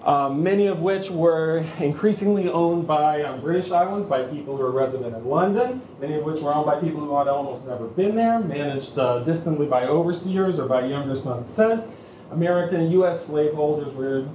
um, 0.05 0.43
many 0.43 0.67
of 0.67 0.81
which 0.81 1.11
were 1.11 1.65
increasingly 1.81 2.49
owned 2.49 2.87
by 2.87 3.23
um, 3.23 3.41
British 3.41 3.73
islands, 3.73 4.07
by 4.07 4.23
people 4.23 4.57
who 4.57 4.63
were 4.63 4.71
resident 4.71 5.15
in 5.17 5.25
London, 5.25 5.83
many 6.01 6.15
of 6.15 6.25
which 6.25 6.41
were 6.41 6.55
owned 6.55 6.67
by 6.67 6.81
people 6.81 7.01
who 7.01 7.17
had 7.19 7.29
almost 7.29 7.67
never 7.67 7.87
been 7.89 8.15
there, 8.15 8.39
managed 8.39 8.99
uh, 8.99 9.19
distantly 9.21 9.67
by 9.67 9.87
overseers 9.87 10.59
or 10.59 10.69
by 10.69 10.85
younger 10.85 11.17
sons 11.17 11.49
sent. 11.51 11.85
American 12.31 12.81
and 12.83 12.93
U.S. 12.93 13.27
slaveholders 13.27 13.95
were 13.95 14.29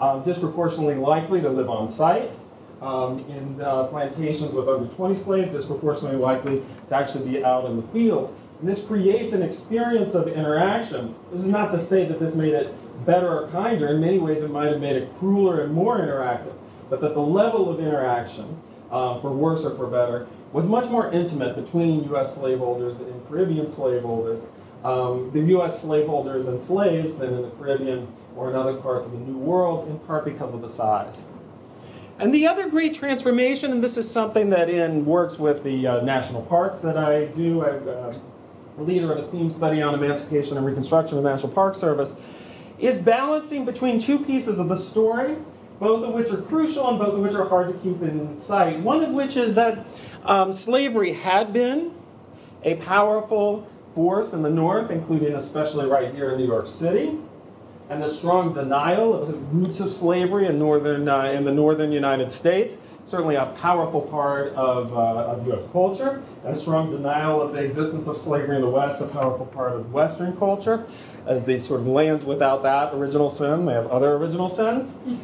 um, 0.00 0.22
disproportionately 0.22 0.94
likely 0.94 1.40
to 1.40 1.48
live 1.48 1.68
on 1.68 1.90
site. 1.90 2.30
Um, 2.80 3.18
in 3.28 3.60
uh, 3.60 3.84
plantations 3.88 4.54
with 4.54 4.66
under 4.66 4.90
20 4.94 5.14
slaves, 5.14 5.54
disproportionately 5.54 6.18
likely 6.18 6.62
to 6.88 6.96
actually 6.96 7.30
be 7.30 7.44
out 7.44 7.66
in 7.66 7.76
the 7.76 7.82
fields. 7.88 8.32
And 8.58 8.66
this 8.66 8.82
creates 8.82 9.34
an 9.34 9.42
experience 9.42 10.14
of 10.14 10.28
interaction. 10.28 11.14
This 11.30 11.42
is 11.42 11.48
not 11.48 11.70
to 11.72 11.78
say 11.78 12.06
that 12.06 12.18
this 12.18 12.34
made 12.34 12.54
it 12.54 12.74
better 13.04 13.28
or 13.28 13.48
kinder. 13.48 13.88
In 13.88 14.00
many 14.00 14.18
ways, 14.18 14.42
it 14.42 14.50
might 14.50 14.68
have 14.68 14.80
made 14.80 14.96
it 14.96 15.16
crueler 15.18 15.60
and 15.60 15.72
more 15.72 15.98
interactive. 15.98 16.54
But 16.88 17.00
that 17.00 17.14
the 17.14 17.20
level 17.20 17.70
of 17.70 17.80
interaction, 17.80 18.60
uh, 18.90 19.20
for 19.20 19.32
worse 19.32 19.64
or 19.64 19.76
for 19.76 19.86
better, 19.86 20.26
was 20.52 20.66
much 20.66 20.90
more 20.90 21.10
intimate 21.12 21.54
between 21.54 22.04
U.S. 22.04 22.34
slaveholders 22.34 23.00
and 23.00 23.28
Caribbean 23.28 23.70
slaveholders, 23.70 24.40
um, 24.82 25.30
the 25.32 25.40
U.S. 25.40 25.80
slaveholders 25.80 26.48
and 26.48 26.58
slaves 26.58 27.16
than 27.16 27.34
in 27.34 27.42
the 27.42 27.50
Caribbean 27.50 28.08
or 28.34 28.50
in 28.50 28.56
other 28.56 28.74
parts 28.74 29.06
of 29.06 29.12
the 29.12 29.18
New 29.18 29.38
World, 29.38 29.88
in 29.88 29.98
part 30.00 30.24
because 30.24 30.52
of 30.52 30.62
the 30.62 30.68
size. 30.68 31.22
And 32.18 32.34
the 32.34 32.46
other 32.46 32.68
great 32.68 32.92
transformation, 32.92 33.70
and 33.70 33.82
this 33.82 33.96
is 33.96 34.10
something 34.10 34.50
that 34.50 34.68
in 34.68 35.06
works 35.06 35.38
with 35.38 35.62
the 35.62 35.86
uh, 35.86 36.00
national 36.02 36.42
parks 36.42 36.78
that 36.78 36.98
I 36.98 37.26
do, 37.26 37.64
I'm 37.64 37.88
uh, 37.88 38.14
leader 38.82 39.12
of 39.12 39.24
a 39.24 39.30
theme 39.30 39.50
study 39.50 39.82
on 39.82 39.94
emancipation 39.94 40.56
and 40.56 40.66
reconstruction 40.66 41.18
of 41.18 41.24
the 41.24 41.30
National 41.30 41.52
Park 41.52 41.74
Service, 41.74 42.14
is 42.80 42.96
balancing 42.96 43.64
between 43.64 44.00
two 44.00 44.18
pieces 44.18 44.58
of 44.58 44.68
the 44.68 44.76
story, 44.76 45.36
both 45.78 46.04
of 46.04 46.14
which 46.14 46.30
are 46.30 46.40
crucial 46.42 46.88
and 46.88 46.98
both 46.98 47.14
of 47.14 47.20
which 47.20 47.34
are 47.34 47.48
hard 47.48 47.68
to 47.68 47.74
keep 47.74 48.02
in 48.02 48.36
sight. 48.36 48.80
One 48.80 49.02
of 49.02 49.10
which 49.10 49.36
is 49.36 49.54
that 49.54 49.86
um, 50.24 50.52
slavery 50.52 51.12
had 51.12 51.52
been 51.52 51.94
a 52.62 52.76
powerful 52.76 53.68
force 53.94 54.32
in 54.32 54.42
the 54.42 54.50
North, 54.50 54.90
including 54.90 55.34
especially 55.34 55.86
right 55.86 56.14
here 56.14 56.30
in 56.30 56.38
New 56.38 56.46
York 56.46 56.68
City, 56.68 57.18
and 57.88 58.02
the 58.02 58.08
strong 58.08 58.54
denial 58.54 59.14
of 59.14 59.28
the 59.28 59.34
roots 59.34 59.80
of 59.80 59.92
slavery 59.92 60.46
in, 60.46 60.58
northern, 60.58 61.08
uh, 61.08 61.24
in 61.24 61.44
the 61.44 61.52
northern 61.52 61.90
United 61.90 62.30
States 62.30 62.76
certainly 63.10 63.34
a 63.34 63.46
powerful 63.46 64.02
part 64.02 64.52
of, 64.54 64.92
uh, 64.92 65.32
of 65.32 65.44
U.S. 65.48 65.68
culture, 65.72 66.22
and 66.44 66.54
a 66.54 66.58
strong 66.58 66.92
denial 66.92 67.42
of 67.42 67.52
the 67.52 67.58
existence 67.58 68.06
of 68.06 68.16
slavery 68.16 68.54
in 68.54 68.62
the 68.62 68.70
West, 68.70 69.00
a 69.00 69.06
powerful 69.06 69.46
part 69.46 69.72
of 69.72 69.92
Western 69.92 70.36
culture, 70.36 70.86
as 71.26 71.44
these 71.44 71.66
sort 71.66 71.80
of 71.80 71.88
lands 71.88 72.24
without 72.24 72.62
that 72.62 72.94
original 72.94 73.28
sin, 73.28 73.66
they 73.66 73.72
have 73.72 73.88
other 73.88 74.14
original 74.14 74.48
sins. 74.48 74.92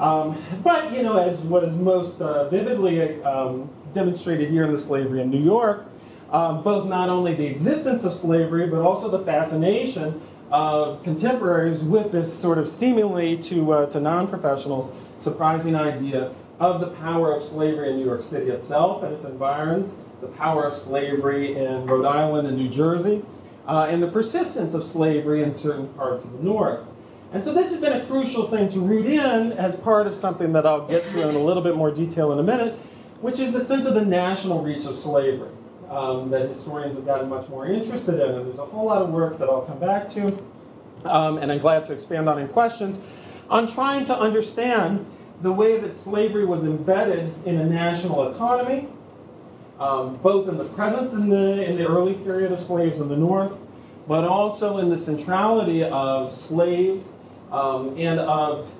Um, 0.00 0.42
but, 0.64 0.94
you 0.94 1.02
know, 1.02 1.18
as 1.18 1.36
what 1.40 1.62
is 1.62 1.76
most 1.76 2.22
uh, 2.22 2.48
vividly 2.48 3.22
um, 3.22 3.68
demonstrated 3.92 4.48
here 4.48 4.64
in 4.64 4.72
the 4.72 4.78
slavery 4.78 5.20
in 5.20 5.30
New 5.30 5.44
York, 5.44 5.84
um, 6.30 6.62
both 6.62 6.88
not 6.88 7.10
only 7.10 7.34
the 7.34 7.44
existence 7.44 8.04
of 8.04 8.14
slavery, 8.14 8.66
but 8.66 8.80
also 8.80 9.10
the 9.10 9.18
fascination 9.18 10.22
of 10.50 11.02
contemporaries 11.02 11.82
with 11.82 12.12
this 12.12 12.32
sort 12.32 12.56
of 12.56 12.70
seemingly 12.70 13.36
to, 13.36 13.72
uh, 13.74 13.86
to 13.90 14.00
non 14.00 14.26
professionals 14.26 14.90
surprising 15.18 15.76
idea 15.76 16.32
of 16.60 16.80
the 16.80 16.88
power 16.88 17.34
of 17.34 17.42
slavery 17.42 17.90
in 17.90 17.96
New 17.96 18.04
York 18.04 18.20
City 18.20 18.50
itself 18.50 19.02
and 19.02 19.14
its 19.14 19.24
environs, 19.24 19.94
the 20.20 20.26
power 20.26 20.64
of 20.64 20.76
slavery 20.76 21.56
in 21.56 21.86
Rhode 21.86 22.04
Island 22.04 22.46
and 22.46 22.56
New 22.56 22.68
Jersey, 22.68 23.24
uh, 23.66 23.86
and 23.88 24.02
the 24.02 24.08
persistence 24.08 24.74
of 24.74 24.84
slavery 24.84 25.42
in 25.42 25.54
certain 25.54 25.88
parts 25.94 26.24
of 26.24 26.32
the 26.32 26.42
North. 26.42 26.92
And 27.32 27.42
so 27.42 27.54
this 27.54 27.70
has 27.70 27.80
been 27.80 27.94
a 27.94 28.04
crucial 28.04 28.46
thing 28.46 28.68
to 28.70 28.80
root 28.80 29.06
in 29.06 29.52
as 29.52 29.76
part 29.76 30.06
of 30.06 30.14
something 30.14 30.52
that 30.52 30.66
I'll 30.66 30.86
get 30.86 31.06
to 31.08 31.26
in 31.26 31.34
a 31.34 31.38
little 31.38 31.62
bit 31.62 31.76
more 31.76 31.90
detail 31.90 32.32
in 32.32 32.38
a 32.38 32.42
minute, 32.42 32.78
which 33.20 33.38
is 33.38 33.52
the 33.52 33.60
sense 33.60 33.86
of 33.86 33.94
the 33.94 34.04
national 34.04 34.62
reach 34.62 34.84
of 34.84 34.96
slavery 34.96 35.50
um, 35.88 36.30
that 36.30 36.48
historians 36.48 36.96
have 36.96 37.06
gotten 37.06 37.28
much 37.28 37.48
more 37.48 37.66
interested 37.66 38.16
in. 38.16 38.34
And 38.34 38.46
there's 38.46 38.58
a 38.58 38.66
whole 38.66 38.84
lot 38.84 39.00
of 39.00 39.10
works 39.10 39.38
that 39.38 39.48
I'll 39.48 39.62
come 39.62 39.78
back 39.78 40.10
to, 40.10 40.44
um, 41.04 41.38
and 41.38 41.50
I'm 41.50 41.58
glad 41.58 41.84
to 41.86 41.92
expand 41.92 42.28
on 42.28 42.38
in 42.38 42.48
questions, 42.48 42.98
on 43.48 43.66
trying 43.66 44.04
to 44.06 44.18
understand 44.18 45.06
the 45.42 45.52
way 45.52 45.78
that 45.78 45.96
slavery 45.96 46.44
was 46.44 46.64
embedded 46.64 47.32
in 47.46 47.58
a 47.58 47.64
national 47.64 48.30
economy, 48.32 48.88
um, 49.78 50.12
both 50.14 50.48
in 50.48 50.58
the 50.58 50.64
presence 50.64 51.14
in 51.14 51.30
the, 51.30 51.64
in 51.64 51.76
the 51.76 51.86
early 51.86 52.14
period 52.14 52.52
of 52.52 52.60
slaves 52.60 53.00
in 53.00 53.08
the 53.08 53.16
North, 53.16 53.56
but 54.06 54.24
also 54.24 54.78
in 54.78 54.90
the 54.90 54.98
centrality 54.98 55.84
of 55.84 56.32
slaves 56.32 57.06
um, 57.50 57.96
and 57.96 58.20
of 58.20 58.70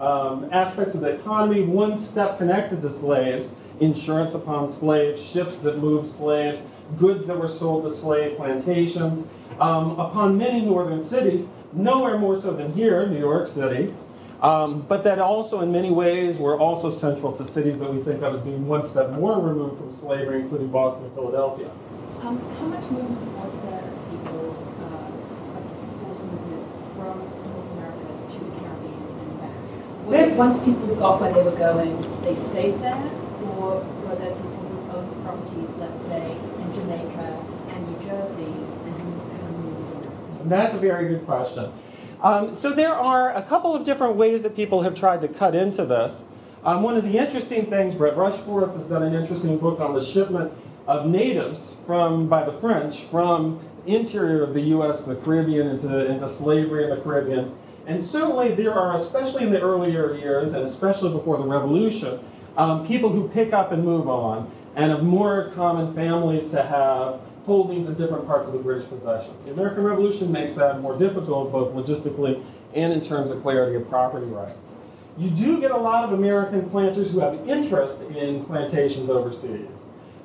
um, 0.00 0.48
aspects 0.52 0.94
of 0.94 1.00
the 1.00 1.10
economy, 1.10 1.62
one 1.62 1.96
step 1.96 2.38
connected 2.38 2.82
to 2.82 2.90
slaves, 2.90 3.50
insurance 3.80 4.34
upon 4.34 4.68
slaves, 4.68 5.22
ships 5.22 5.58
that 5.58 5.78
moved 5.78 6.08
slaves, 6.08 6.60
goods 6.98 7.26
that 7.26 7.38
were 7.38 7.48
sold 7.48 7.84
to 7.84 7.90
slave 7.90 8.36
plantations, 8.36 9.26
um, 9.60 9.98
upon 9.98 10.38
many 10.38 10.62
northern 10.62 11.00
cities, 11.00 11.48
nowhere 11.72 12.18
more 12.18 12.40
so 12.40 12.52
than 12.52 12.72
here, 12.72 13.06
New 13.06 13.18
York 13.18 13.48
City, 13.48 13.92
um, 14.40 14.82
but 14.82 15.02
that 15.04 15.18
also, 15.18 15.60
in 15.60 15.72
many 15.72 15.90
ways, 15.90 16.36
were 16.38 16.58
also 16.58 16.90
central 16.90 17.32
to 17.36 17.44
cities 17.44 17.80
that 17.80 17.92
we 17.92 18.00
think 18.02 18.22
of 18.22 18.34
as 18.34 18.40
being 18.40 18.66
one 18.68 18.84
step 18.84 19.10
more 19.10 19.40
removed 19.40 19.78
from 19.78 19.92
slavery, 19.92 20.40
including 20.42 20.68
Boston 20.68 21.06
and 21.06 21.14
Philadelphia. 21.14 21.70
Um, 22.20 22.38
how 22.58 22.66
much 22.66 22.84
movement 22.90 23.32
was 23.38 23.60
there 23.62 23.82
of 23.82 24.10
people, 24.10 24.54
uh, 24.82 25.58
of 25.58 25.64
forced 26.02 26.24
movement 26.24 26.66
from 26.94 27.18
North 27.18 27.70
America 27.72 28.10
to 28.28 28.38
the 28.38 28.50
Caribbean 28.58 29.02
and 29.22 29.40
back? 29.40 29.54
Was 30.06 30.34
it 30.34 30.38
once 30.38 30.58
people 30.58 30.94
got 30.94 31.20
where 31.20 31.32
they 31.32 31.42
were 31.42 31.58
going, 31.58 32.22
they 32.22 32.34
stayed 32.34 32.80
there? 32.80 33.10
Or 33.58 33.82
were 33.82 34.16
there 34.16 34.34
people 34.34 34.66
who 34.66 34.98
owned 34.98 35.24
properties, 35.24 35.76
let's 35.76 36.00
say, 36.00 36.36
in 36.58 36.72
Jamaica 36.72 37.44
and 37.70 37.88
New 37.88 37.98
Jersey, 38.06 38.44
and 38.44 38.94
who 38.98 39.18
kind 39.30 39.42
of 39.42 39.58
moved? 39.58 40.48
That's 40.48 40.74
a 40.74 40.78
very 40.78 41.08
good 41.08 41.24
question. 41.26 41.72
Um, 42.22 42.54
so 42.54 42.72
there 42.72 42.94
are 42.94 43.34
a 43.34 43.42
couple 43.42 43.74
of 43.74 43.84
different 43.84 44.16
ways 44.16 44.42
that 44.42 44.56
people 44.56 44.82
have 44.82 44.94
tried 44.94 45.20
to 45.20 45.28
cut 45.28 45.54
into 45.54 45.84
this. 45.84 46.22
Um, 46.64 46.82
one 46.82 46.96
of 46.96 47.04
the 47.04 47.16
interesting 47.16 47.66
things, 47.66 47.94
Brett 47.94 48.16
Rushforth 48.16 48.76
has 48.76 48.88
done 48.88 49.04
an 49.04 49.14
interesting 49.14 49.58
book 49.58 49.78
on 49.78 49.94
the 49.94 50.04
shipment 50.04 50.52
of 50.88 51.06
natives 51.06 51.76
from 51.86 52.28
by 52.28 52.44
the 52.44 52.52
French 52.52 53.02
from 53.02 53.60
the 53.84 53.94
interior 53.94 54.42
of 54.42 54.54
the 54.54 54.62
U.S. 54.62 55.06
and 55.06 55.16
the 55.16 55.20
Caribbean 55.20 55.68
into, 55.68 56.10
into 56.10 56.28
slavery 56.28 56.84
in 56.84 56.90
the 56.90 56.96
Caribbean. 56.96 57.54
And 57.86 58.02
certainly 58.02 58.54
there 58.54 58.74
are, 58.74 58.94
especially 58.94 59.44
in 59.44 59.52
the 59.52 59.60
earlier 59.60 60.14
years 60.14 60.54
and 60.54 60.64
especially 60.64 61.12
before 61.12 61.38
the 61.38 61.44
Revolution, 61.44 62.18
um, 62.56 62.86
people 62.86 63.10
who 63.10 63.28
pick 63.28 63.52
up 63.52 63.70
and 63.70 63.84
move 63.84 64.08
on 64.08 64.50
and 64.74 64.90
of 64.90 65.04
more 65.04 65.52
common 65.54 65.94
families 65.94 66.50
to 66.50 66.62
have 66.62 67.20
holdings 67.48 67.88
in 67.88 67.94
different 67.94 68.26
parts 68.26 68.46
of 68.46 68.52
the 68.52 68.58
British 68.58 68.86
possessions. 68.90 69.34
The 69.46 69.52
American 69.52 69.82
Revolution 69.82 70.30
makes 70.30 70.52
that 70.54 70.80
more 70.80 70.98
difficult, 70.98 71.50
both 71.50 71.72
logistically 71.72 72.44
and 72.74 72.92
in 72.92 73.00
terms 73.00 73.30
of 73.30 73.40
clarity 73.40 73.74
of 73.74 73.88
property 73.88 74.26
rights. 74.26 74.74
You 75.16 75.30
do 75.30 75.58
get 75.58 75.70
a 75.70 75.76
lot 75.76 76.04
of 76.04 76.12
American 76.12 76.68
planters 76.68 77.10
who 77.10 77.20
have 77.20 77.48
interest 77.48 78.02
in 78.02 78.44
plantations 78.44 79.08
overseas. 79.08 79.66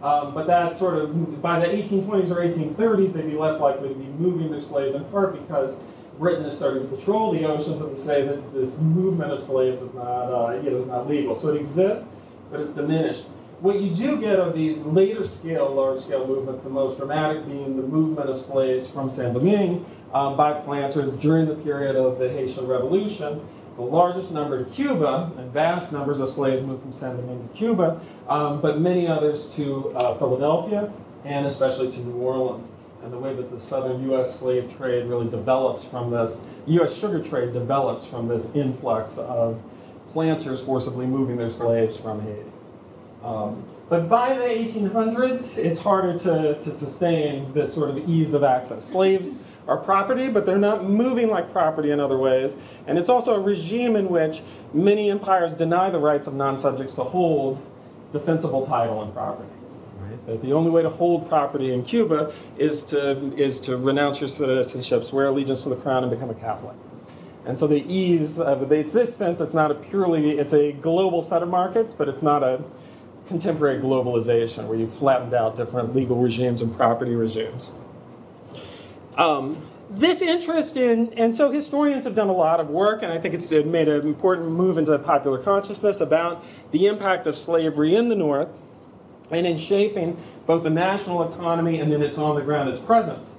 Um, 0.02 0.34
but 0.34 0.48
that 0.48 0.76
sort 0.76 0.98
of, 0.98 1.42
by 1.42 1.60
the 1.60 1.68
1820s 1.68 2.30
or 2.30 2.42
1830s, 2.44 3.14
they'd 3.14 3.26
be 3.26 3.38
less 3.38 3.62
likely 3.62 3.88
to 3.88 3.96
be 3.96 4.04
moving 4.04 4.52
their 4.52 4.60
slaves 4.60 4.94
in 4.94 5.06
part 5.06 5.32
because 5.32 5.78
Britain 6.20 6.44
is 6.44 6.58
starting 6.58 6.90
to 6.90 6.94
patrol 6.94 7.32
the 7.32 7.46
oceans 7.46 7.82
and 7.82 7.96
to 7.96 8.02
say 8.02 8.28
that 8.28 8.54
this 8.54 8.80
movement 8.80 9.32
of 9.32 9.42
slaves 9.42 9.82
is 9.82 9.94
not, 9.94 10.04
uh, 10.04 10.60
you 10.62 10.70
know, 10.70 10.78
is 10.78 10.88
not 10.88 11.08
legal. 11.08 11.36
So 11.36 11.54
it 11.54 11.62
exists, 11.62 12.06
but 12.52 12.60
it's 12.60 12.74
diminished. 12.74 13.24
What 13.64 13.80
you 13.80 13.96
do 13.96 14.20
get 14.20 14.42
are 14.42 14.52
these 14.52 14.82
later 14.82 15.24
scale, 15.24 15.74
large 15.74 16.02
scale 16.02 16.28
movements, 16.28 16.64
the 16.64 16.70
most 16.70 16.98
dramatic 16.98 17.46
being 17.46 17.78
the 17.78 17.84
movement 17.84 18.30
of 18.30 18.38
slaves 18.38 18.90
from 18.90 19.10
Saint 19.10 19.34
Domingue 19.36 19.86
um, 20.14 20.36
by 20.36 20.52
planters 20.52 21.16
during 21.16 21.46
the 21.46 21.56
period 21.56 21.96
of 21.96 22.20
the 22.20 22.28
Haitian 22.28 22.68
Revolution. 22.68 23.40
The 23.78 23.82
largest 23.82 24.34
number 24.34 24.66
to 24.66 24.70
Cuba, 24.72 25.32
and 25.38 25.50
vast 25.54 25.94
numbers 25.94 26.20
of 26.20 26.30
slaves 26.30 26.62
moved 26.62 26.82
from 26.82 26.92
Saint 26.92 27.16
Domingue 27.16 27.48
to 27.48 27.58
Cuba, 27.58 28.02
um, 28.28 28.60
but 28.60 28.82
many 28.82 29.08
others 29.08 29.48
to 29.56 29.96
uh, 29.96 30.18
Philadelphia 30.18 30.92
and 31.24 31.46
especially 31.46 31.90
to 31.90 32.02
New 32.02 32.18
Orleans 32.18 32.70
and 33.02 33.14
the 33.14 33.18
way 33.18 33.34
that 33.34 33.50
the 33.50 33.62
southern 33.62 34.04
U.S. 34.10 34.38
slave 34.38 34.76
trade 34.76 35.06
really 35.06 35.30
develops 35.30 35.86
from 35.86 36.12
this, 36.12 36.42
U.S. 36.66 36.94
sugar 36.94 37.24
trade 37.24 37.54
develops 37.54 38.06
from 38.06 38.28
this 38.28 38.54
influx 38.54 39.18
of 39.18 39.58
planters 40.12 40.60
forcibly 40.60 41.06
moving 41.06 41.38
their 41.38 41.50
slaves 41.50 41.96
from 41.96 42.20
Haiti. 42.24 42.53
Um, 43.24 43.66
but 43.90 44.10
by 44.10 44.34
the 44.34 44.46
1800s, 44.46 45.58
it's 45.58 45.80
harder 45.80 46.18
to, 46.20 46.60
to 46.60 46.74
sustain 46.74 47.54
this 47.54 47.74
sort 47.74 47.90
of 47.90 48.10
ease 48.10 48.34
of 48.34 48.44
access. 48.44 48.86
Slaves 48.86 49.38
are 49.68 49.78
property, 49.78 50.30
but 50.30 50.46
they're 50.46 50.58
not 50.58 50.84
moving 50.84 51.30
like 51.30 51.52
property 51.52 51.92
in 51.92 52.00
other 52.00 52.18
ways. 52.18 52.58
And 52.88 52.98
it's 52.98 53.10
also 53.10 53.36
a 53.36 53.40
regime 53.40 53.96
in 53.96 54.10
which 54.10 54.42
many 54.74 55.12
empires 55.12 55.54
deny 55.54 55.90
the 55.90 56.00
rights 56.00 56.28
of 56.28 56.34
non 56.34 56.58
subjects 56.58 56.96
to 56.96 57.04
hold 57.04 57.62
defensible 58.12 58.66
title 58.66 59.02
and 59.02 59.14
property. 59.14 59.50
That 60.26 60.42
the 60.42 60.54
only 60.54 60.72
way 60.72 60.82
to 60.82 60.90
hold 60.90 61.28
property 61.28 61.74
in 61.74 61.84
Cuba 61.84 62.34
is 62.58 62.84
to, 62.84 63.36
is 63.36 63.60
to 63.62 63.76
renounce 63.76 64.22
your 64.22 64.28
citizenship, 64.28 65.04
swear 65.04 65.28
allegiance 65.28 65.64
to 65.64 65.70
the 65.70 65.76
crown, 65.76 66.04
and 66.04 66.12
become 66.12 66.30
a 66.30 66.36
Catholic. 66.36 66.76
And 67.46 67.60
so 67.60 67.68
the 67.68 67.84
ease 67.92 68.40
of 68.40 68.72
it's 68.72 68.94
this 68.94 69.16
sense, 69.16 69.42
it's 69.42 69.54
not 69.54 69.70
a 69.70 69.76
purely, 69.76 70.40
it's 70.40 70.54
a 70.54 70.72
global 70.72 71.22
set 71.22 71.44
of 71.44 71.50
markets, 71.50 71.94
but 71.94 72.08
it's 72.08 72.22
not 72.22 72.42
a 72.42 72.64
contemporary 73.28 73.82
globalization 73.82 74.68
where 74.68 74.78
you've 74.78 74.94
flattened 74.94 75.34
out 75.34 75.56
different 75.56 75.96
legal 75.96 76.18
regimes 76.18 76.62
and 76.62 76.76
property 76.76 77.16
regimes. 77.16 77.72
Um, 79.18 79.68
this 79.90 80.22
interest 80.22 80.76
in, 80.76 81.14
and 81.14 81.36
so 81.36 81.52
historians 81.52 82.04
have 82.06 82.16
done 82.16 82.30
a 82.30 82.34
lot 82.34 82.60
of 82.60 82.70
work, 82.70 83.04
and 83.04 83.12
I 83.12 83.20
think 83.20 83.34
it's 83.36 83.52
made 83.52 83.88
an 83.88 84.08
important 84.08 84.50
move 84.50 84.78
into 84.78 84.98
popular 84.98 85.38
consciousness 85.38 86.02
about 86.02 86.44
the 86.72 86.88
impact 86.88 87.28
of 87.28 87.38
slavery 87.38 87.96
in 87.96 88.10
the 88.10 88.16
North 88.16 88.50
and 89.30 89.46
in 89.46 89.58
shaping 89.58 90.18
both 90.46 90.64
the 90.64 90.70
national 90.70 91.32
economy 91.32 91.80
and 91.80 91.92
then 91.92 92.02
its 92.02 92.18
on 92.18 92.36
the 92.36 92.42
ground 92.42 92.70
its 92.70 92.80
presence. 92.80 93.30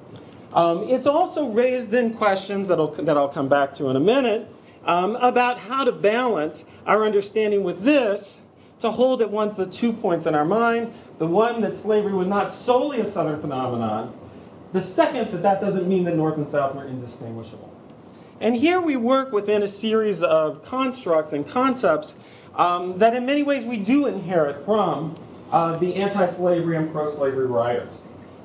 Um, 0.52 0.84
it's 0.88 1.06
also 1.06 1.48
raised 1.48 1.90
then 1.90 2.14
questions 2.14 2.68
that 2.68 2.78
I'll, 2.78 2.92
that 2.92 3.16
I'll 3.16 3.28
come 3.28 3.48
back 3.48 3.74
to 3.74 3.88
in 3.88 3.96
a 3.96 4.00
minute 4.00 4.52
um, 4.84 5.16
about 5.16 5.58
how 5.58 5.82
to 5.82 5.90
balance 5.90 6.64
our 6.86 7.04
understanding 7.04 7.64
with 7.64 7.82
this 7.82 8.42
to 8.84 8.90
hold 8.90 9.22
at 9.22 9.30
once 9.30 9.56
the 9.56 9.66
two 9.66 9.92
points 9.92 10.26
in 10.26 10.34
our 10.34 10.44
mind 10.44 10.92
the 11.18 11.26
one 11.26 11.60
that 11.62 11.74
slavery 11.76 12.12
was 12.12 12.28
not 12.28 12.52
solely 12.52 13.00
a 13.00 13.06
Southern 13.06 13.40
phenomenon, 13.40 14.12
the 14.72 14.80
second 14.80 15.30
that 15.30 15.42
that 15.42 15.60
doesn't 15.60 15.88
mean 15.88 16.04
that 16.04 16.16
North 16.16 16.36
and 16.36 16.48
South 16.48 16.74
were 16.74 16.84
indistinguishable. 16.84 17.72
And 18.40 18.56
here 18.56 18.80
we 18.80 18.96
work 18.96 19.32
within 19.32 19.62
a 19.62 19.68
series 19.68 20.22
of 20.22 20.64
constructs 20.64 21.32
and 21.32 21.46
concepts 21.46 22.16
um, 22.56 22.98
that 22.98 23.14
in 23.14 23.24
many 23.24 23.42
ways 23.42 23.64
we 23.64 23.78
do 23.78 24.06
inherit 24.06 24.64
from 24.64 25.14
uh, 25.52 25.76
the 25.76 25.94
anti 25.94 26.26
slavery 26.26 26.76
and 26.76 26.90
pro 26.92 27.08
slavery 27.08 27.46
writers. 27.46 27.94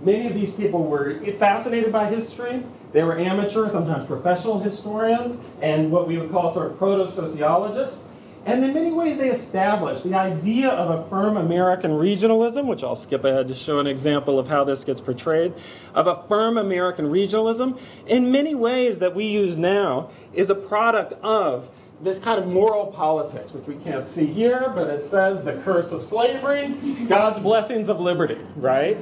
Many 0.02 0.28
of 0.28 0.36
these 0.36 0.52
people 0.52 0.84
were 0.86 1.19
fascinated 1.38 1.91
by 1.91 2.10
history. 2.10 2.63
They 2.91 3.04
were 3.04 3.17
amateur, 3.17 3.67
sometimes 3.69 4.06
professional 4.06 4.60
historians, 4.60 5.38
and 5.62 5.91
what 5.91 6.08
we 6.08 6.17
would 6.17 6.32
call 6.32 6.54
sort 6.54 6.71
of 6.71 6.78
proto 6.78 7.12
sociologists. 7.12 8.04
And 8.45 8.63
in 8.63 8.73
many 8.73 8.91
ways, 8.91 9.17
they 9.17 9.30
established 9.30 10.04
the 10.04 10.15
idea 10.15 10.69
of 10.69 10.99
a 10.99 11.10
firm 11.10 11.38
American 11.38 11.91
regionalism, 11.91 12.65
which 12.65 12.84
I'll 12.84 12.95
skip 12.95 13.23
ahead 13.23 13.47
to 13.49 13.56
show 13.56 13.80
an 13.80 13.88
example 13.88 14.39
of 14.39 14.47
how 14.47 14.63
this 14.63 14.84
gets 14.84 15.02
portrayed, 15.02 15.54
of 15.93 16.08
a 16.08 16.23
firm 16.28 16.58
American 16.58 17.06
regionalism, 17.06 17.80
in 18.08 18.32
many 18.32 18.56
ways 18.56 18.99
that 18.99 19.13
we 19.13 19.25
use 19.25 19.58
now, 19.58 20.10
is 20.34 20.49
a 20.49 20.56
product 20.56 21.13
of 21.21 21.69
this 22.02 22.17
kind 22.17 22.41
of 22.41 22.47
moral 22.47 22.88
politics, 22.88 23.52
which 23.52 23.67
we 23.67 23.75
can't 23.75 24.08
see 24.08 24.25
here, 24.25 24.71
but 24.73 24.88
it 24.89 25.06
says 25.06 25.43
the 25.43 25.54
curse 25.63 25.91
of 25.91 26.02
slavery, 26.04 26.69
God's 27.08 27.39
blessings 27.39 27.89
of 27.89 27.99
liberty, 27.99 28.38
right? 28.56 28.95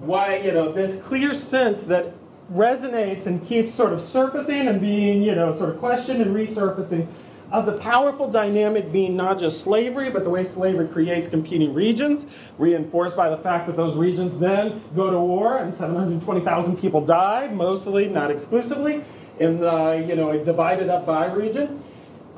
Why, 0.00 0.36
you 0.36 0.52
know, 0.52 0.70
this 0.70 1.02
clear 1.02 1.32
sense 1.32 1.84
that 1.84 2.12
resonates 2.52 3.26
and 3.26 3.44
keeps 3.44 3.72
sort 3.72 3.92
of 3.92 4.02
surfacing 4.02 4.68
and 4.68 4.80
being, 4.80 5.22
you 5.22 5.34
know, 5.34 5.52
sort 5.52 5.70
of 5.70 5.78
questioned 5.78 6.20
and 6.20 6.36
resurfacing 6.36 7.06
of 7.50 7.66
the 7.66 7.72
powerful 7.72 8.28
dynamic 8.28 8.90
being 8.90 9.16
not 9.16 9.38
just 9.38 9.60
slavery, 9.60 10.10
but 10.10 10.24
the 10.24 10.30
way 10.30 10.42
slavery 10.42 10.88
creates 10.88 11.28
competing 11.28 11.72
regions, 11.72 12.26
reinforced 12.58 13.16
by 13.16 13.28
the 13.28 13.38
fact 13.38 13.66
that 13.66 13.76
those 13.76 13.96
regions 13.96 14.38
then 14.38 14.82
go 14.94 15.10
to 15.10 15.20
war 15.20 15.58
and 15.58 15.74
720,000 15.74 16.76
people 16.76 17.00
died, 17.00 17.54
mostly, 17.54 18.08
not 18.08 18.30
exclusively, 18.30 19.04
in 19.38 19.60
the, 19.60 20.04
you 20.08 20.16
know, 20.16 20.42
divided 20.42 20.88
up 20.88 21.06
by 21.06 21.26
region. 21.26 21.82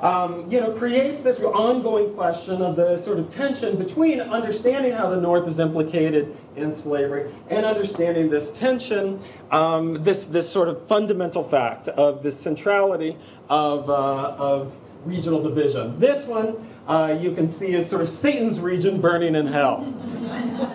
Um, 0.01 0.49
you 0.49 0.61
know, 0.61 0.71
creates 0.71 1.23
this 1.23 1.41
ongoing 1.41 2.15
question 2.15 2.63
of 2.63 2.77
the 2.77 2.99
sort 2.99 3.19
of 3.19 3.29
tension 3.29 3.77
between 3.77 4.21
understanding 4.21 4.93
how 4.93 5.11
the 5.11 5.21
North 5.21 5.49
is 5.49 5.59
implicated 5.59 6.37
in 6.55 6.73
slavery 6.73 7.33
and 7.51 7.67
understanding 7.67 8.31
this 8.31 8.53
tension, 8.53 9.19
um, 9.51 9.95
this, 10.05 10.25
this 10.25 10.49
sort 10.49 10.69
of 10.69 10.87
fundamental 10.87 11.43
fact 11.43 11.89
of 11.89 12.23
the 12.23 12.31
centrality 12.31 13.17
of, 13.49 13.91
uh, 13.91 14.37
of 14.39 14.73
regional 15.09 15.43
division. 15.43 15.99
This 15.99 16.27
one 16.27 16.57
uh, 16.87 17.17
you 17.21 17.33
can 17.33 17.49
see 17.49 17.75
is 17.75 17.89
sort 17.89 18.03
of 18.03 18.09
Satan's 18.09 18.61
region 18.61 19.01
burning 19.01 19.35
in 19.35 19.47
hell, 19.47 19.81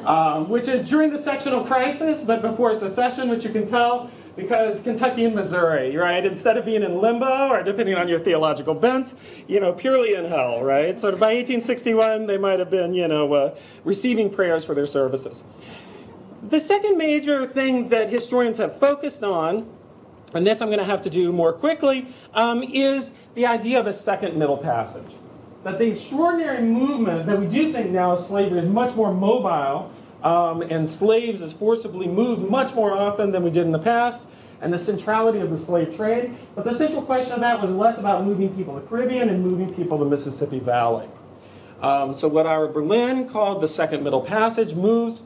um, 0.06 0.50
which 0.50 0.68
is 0.68 0.88
during 0.88 1.12
the 1.12 1.18
sectional 1.18 1.64
crisis, 1.64 2.24
but 2.24 2.42
before 2.42 2.76
secession, 2.76 3.30
which 3.30 3.44
you 3.44 3.52
can 3.52 3.68
tell 3.68 4.10
because 4.36 4.82
Kentucky 4.82 5.26
and 5.26 5.36
Missouri, 5.36 5.96
right, 5.96 6.26
instead 6.26 6.58
of 6.58 6.66
being 6.66 6.82
in 6.82 7.00
limbo 7.00 7.50
or 7.50 7.62
depending 7.62 7.96
on 7.96 8.08
your 8.08 8.18
theological 8.18 8.74
bent, 8.74 9.14
you 9.48 9.60
know, 9.60 9.74
purely 9.74 10.16
in 10.16 10.26
hell, 10.26 10.64
right? 10.64 11.00
So 11.00 11.12
by 11.12 11.36
1861, 11.36 12.26
they 12.26 12.38
might 12.38 12.60
have 12.60 12.70
been, 12.70 12.94
you 12.94 13.08
know, 13.08 13.32
uh, 13.34 13.56
receiving 13.84 14.32
prayers 14.32 14.66
for 14.66 14.74
their 14.74 14.88
services. 14.88 15.44
The 16.42 16.60
second 16.60 16.98
major 16.98 17.46
thing 17.46 17.90
that 17.90 18.10
historians 18.10 18.58
have 18.58 18.80
focused 18.80 19.24
on, 19.24 19.68
and 20.34 20.46
this 20.46 20.62
I'm 20.62 20.70
going 20.70 20.80
to 20.80 20.86
have 20.86 21.02
to 21.02 21.10
do 21.10 21.32
more 21.32 21.54
quickly, 21.54 22.08
um, 22.34 22.64
is 22.64 23.12
the 23.36 23.46
idea 23.46 23.80
of 23.80 23.88
a 23.88 23.94
second 23.94 24.38
middle 24.38 24.58
passage. 24.58 25.16
That 25.64 25.80
the 25.80 25.92
extraordinary 25.92 26.62
movement 26.62 27.26
that 27.26 27.40
we 27.40 27.48
do 27.48 27.72
think 27.72 27.92
now 27.92 28.14
of 28.14 28.20
slavery 28.20 28.60
is 28.60 28.68
much 28.68 28.96
more 28.96 29.14
mobile 29.14 29.92
um, 30.24 30.62
and 30.62 30.88
slaves 30.88 31.42
is 31.42 31.54
forcibly 31.54 32.08
moved 32.08 32.50
much 32.50 32.74
more 32.74 32.94
often 32.94 33.32
than 33.32 33.44
we 33.44 33.52
did 33.52 33.66
in 33.66 33.72
the 33.72 33.80
past, 33.80 34.24
and 34.62 34.74
the 34.74 34.80
centrality 34.80 35.40
of 35.40 35.50
the 35.50 35.58
slave 35.58 35.96
trade. 35.96 36.36
But 36.56 36.64
the 36.64 36.74
central 36.74 37.02
question 37.02 37.34
of 37.34 37.40
that 37.42 37.62
was 37.62 37.72
less 37.72 37.98
about 37.98 38.26
moving 38.26 38.56
people 38.56 38.76
to 38.76 38.82
the 38.82 38.88
Caribbean 38.88 39.30
and 39.30 39.44
moving 39.44 39.74
people 39.74 39.98
to 39.98 40.06
the 40.06 40.10
Mississippi 40.10 40.60
Valley. 40.60 41.08
Um, 41.82 42.14
so, 42.14 42.30
what 42.30 42.48
Ira 42.48 42.70
Berlin 42.70 43.28
called 43.28 43.60
the 43.60 43.68
Second 43.68 44.04
Middle 44.06 44.22
Passage 44.22 44.74
moves 44.74 45.24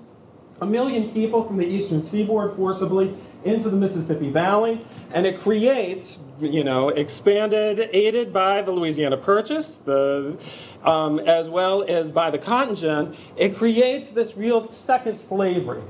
a 0.60 0.66
million 0.66 1.12
people 1.12 1.44
from 1.44 1.58
the 1.58 1.68
eastern 1.68 2.04
seaboard 2.04 2.56
forcibly 2.56 3.16
into 3.48 3.70
the 3.70 3.78
Mississippi 3.78 4.30
Valley, 4.30 4.82
and 5.14 5.26
it 5.26 5.40
creates 5.40 6.18
you 6.40 6.64
know, 6.64 6.90
expanded, 6.90 7.90
aided 7.94 8.32
by 8.32 8.62
the 8.62 8.72
Louisiana 8.72 9.18
Purchase, 9.18 9.76
the, 9.78 10.38
um, 10.84 11.20
as 11.20 11.50
well 11.50 11.84
as 11.84 12.12
by 12.12 12.30
the 12.30 12.38
cotton 12.38 12.76
gin, 12.76 13.16
it 13.36 13.56
creates 13.56 14.10
this 14.10 14.38
real 14.38 14.68
second 14.68 15.18
slavery, 15.18 15.82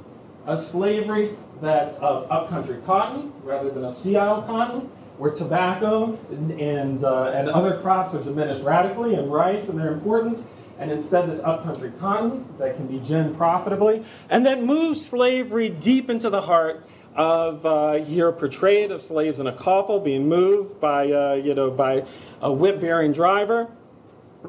a 0.46 0.60
slavery 0.60 1.36
that's 1.62 1.98
of 1.98 2.32
upcountry 2.32 2.78
cotton 2.86 3.34
rather 3.44 3.70
than 3.70 3.84
of 3.84 3.98
sea 3.98 4.16
isle 4.16 4.44
cotton, 4.44 4.90
where 5.18 5.32
tobacco 5.32 6.18
and, 6.30 7.04
uh, 7.04 7.32
and 7.34 7.50
other 7.50 7.78
crops 7.80 8.14
are 8.14 8.24
diminished 8.24 8.64
radically, 8.64 9.16
and 9.16 9.32
rice 9.32 9.68
and 9.68 9.78
their 9.78 9.92
importance, 9.92 10.46
and 10.80 10.92
instead 10.92 11.30
this 11.30 11.40
upcountry 11.44 11.92
cotton 12.00 12.46
that 12.60 12.76
can 12.76 12.88
be 12.88 13.00
gin 13.00 13.36
profitably, 13.36 14.06
and 14.30 14.46
that 14.46 14.64
moves 14.64 15.04
slavery 15.04 15.70
deep 15.70 16.10
into 16.10 16.30
the 16.30 16.42
heart 16.42 16.86
of 17.18 17.66
uh, 17.66 17.94
here 17.94 18.32
portrayed 18.32 18.92
of 18.92 19.02
slaves 19.02 19.40
in 19.40 19.48
a 19.48 19.54
coffle 19.54 20.00
being 20.00 20.30
moved 20.30 20.80
by, 20.80 21.12
uh, 21.12 21.34
you 21.34 21.56
know, 21.56 21.72
by 21.72 22.06
a 22.42 22.52
whip-bearing 22.52 23.12
driver. 23.12 23.68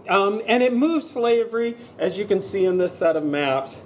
Um, 0.08 0.42
and 0.46 0.62
it 0.62 0.74
moves 0.74 1.08
slavery, 1.08 1.76
as 1.98 2.18
you 2.18 2.26
can 2.26 2.40
see 2.42 2.66
in 2.66 2.76
this 2.76 2.96
set 2.96 3.16
of 3.16 3.24
maps, 3.24 3.82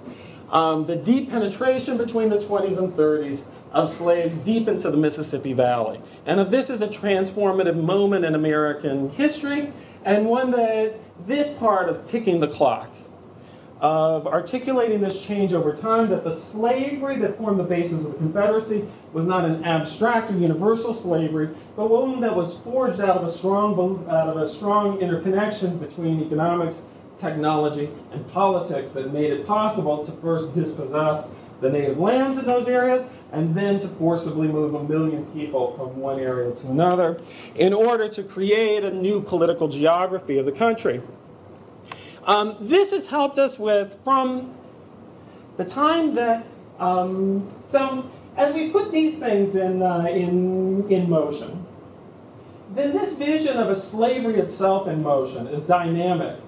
um, 0.51 0.85
the 0.85 0.97
deep 0.97 1.31
penetration 1.31 1.97
between 1.97 2.29
the 2.29 2.37
20s 2.37 2.77
and 2.77 2.93
30s 2.93 3.45
of 3.71 3.89
slaves 3.89 4.37
deep 4.37 4.67
into 4.67 4.91
the 4.91 4.97
Mississippi 4.97 5.53
Valley. 5.53 5.99
And 6.25 6.39
if 6.39 6.51
this 6.51 6.69
is 6.69 6.81
a 6.81 6.87
transformative 6.87 7.81
moment 7.81 8.25
in 8.25 8.35
American 8.35 9.09
history, 9.11 9.71
and 10.05 10.27
one 10.27 10.51
that 10.51 10.99
this 11.25 11.53
part 11.57 11.89
of 11.89 12.03
ticking 12.03 12.41
the 12.41 12.47
clock, 12.47 12.89
of 13.83 14.27
articulating 14.27 15.01
this 15.01 15.21
change 15.21 15.51
over 15.51 15.75
time, 15.75 16.09
that 16.09 16.23
the 16.23 16.31
slavery 16.31 17.17
that 17.17 17.37
formed 17.37 17.59
the 17.59 17.63
basis 17.63 18.05
of 18.05 18.13
the 18.13 18.17
Confederacy 18.17 18.87
was 19.11 19.25
not 19.25 19.43
an 19.43 19.61
abstract 19.65 20.31
or 20.31 20.37
universal 20.37 20.93
slavery, 20.93 21.49
but 21.75 21.89
one 21.89 22.21
that 22.21 22.33
was 22.33 22.53
forged 22.53 23.01
out 23.01 23.17
of 23.17 23.25
a 23.25 23.29
strong, 23.29 24.07
out 24.09 24.29
of 24.29 24.37
a 24.37 24.47
strong 24.47 25.01
interconnection 25.01 25.77
between 25.79 26.23
economics, 26.23 26.81
technology, 27.17 27.89
and 28.13 28.25
politics 28.31 28.91
that 28.91 29.11
made 29.11 29.33
it 29.33 29.45
possible 29.45 30.05
to 30.05 30.13
first 30.13 30.55
dispossess 30.55 31.29
the 31.59 31.69
native 31.69 31.99
lands 31.99 32.37
in 32.37 32.45
those 32.45 32.69
areas 32.69 33.05
and 33.33 33.53
then 33.53 33.81
to 33.81 33.87
forcibly 33.89 34.47
move 34.47 34.75
a 34.75 34.83
million 34.83 35.25
people 35.31 35.75
from 35.75 35.99
one 35.99 36.19
area 36.19 36.55
to 36.55 36.67
another 36.67 37.19
in 37.55 37.73
order 37.73 38.07
to 38.07 38.23
create 38.23 38.85
a 38.85 38.91
new 38.91 39.21
political 39.21 39.67
geography 39.67 40.37
of 40.37 40.45
the 40.45 40.51
country. 40.53 41.01
Um, 42.25 42.55
this 42.59 42.91
has 42.91 43.07
helped 43.07 43.37
us 43.37 43.59
with 43.59 43.97
from 44.03 44.53
the 45.57 45.65
time 45.65 46.15
that 46.15 46.45
um, 46.79 47.51
so 47.67 48.09
as 48.37 48.53
we 48.53 48.69
put 48.69 48.91
these 48.91 49.19
things 49.19 49.55
in, 49.55 49.81
uh, 49.81 50.05
in, 50.05 50.89
in 50.89 51.09
motion, 51.09 51.65
then 52.73 52.93
this 52.93 53.13
vision 53.13 53.57
of 53.57 53.69
a 53.69 53.75
slavery 53.75 54.39
itself 54.39 54.87
in 54.87 55.03
motion 55.03 55.47
is 55.47 55.65
dynamic. 55.65 56.39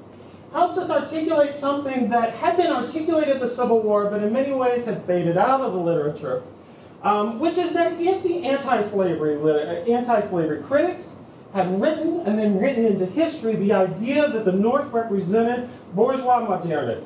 Helps 0.51 0.77
us 0.77 0.89
articulate 0.89 1.55
something 1.55 2.09
that 2.09 2.33
had 2.35 2.57
been 2.57 2.71
articulated 2.71 3.39
the 3.39 3.47
Civil 3.47 3.81
War, 3.81 4.09
but 4.09 4.23
in 4.23 4.31
many 4.31 4.51
ways 4.51 4.85
had 4.85 5.03
faded 5.05 5.37
out 5.37 5.61
of 5.61 5.73
the 5.73 5.79
literature, 5.79 6.41
um, 7.03 7.39
which 7.39 7.57
is 7.57 7.73
that 7.73 7.99
if 7.99 8.23
the 8.23 8.45
anti-slavery, 8.45 9.91
anti-slavery 9.91 10.63
critics 10.63 11.15
had 11.55 11.81
written 11.81 12.19
and 12.25 12.37
then 12.37 12.59
written 12.59 12.85
into 12.85 13.05
history 13.05 13.55
the 13.55 13.71
idea 13.71 14.29
that 14.29 14.43
the 14.43 14.51
North 14.51 14.91
represented 14.91 15.69
bourgeois 15.93 16.41
modernity. 16.41 17.05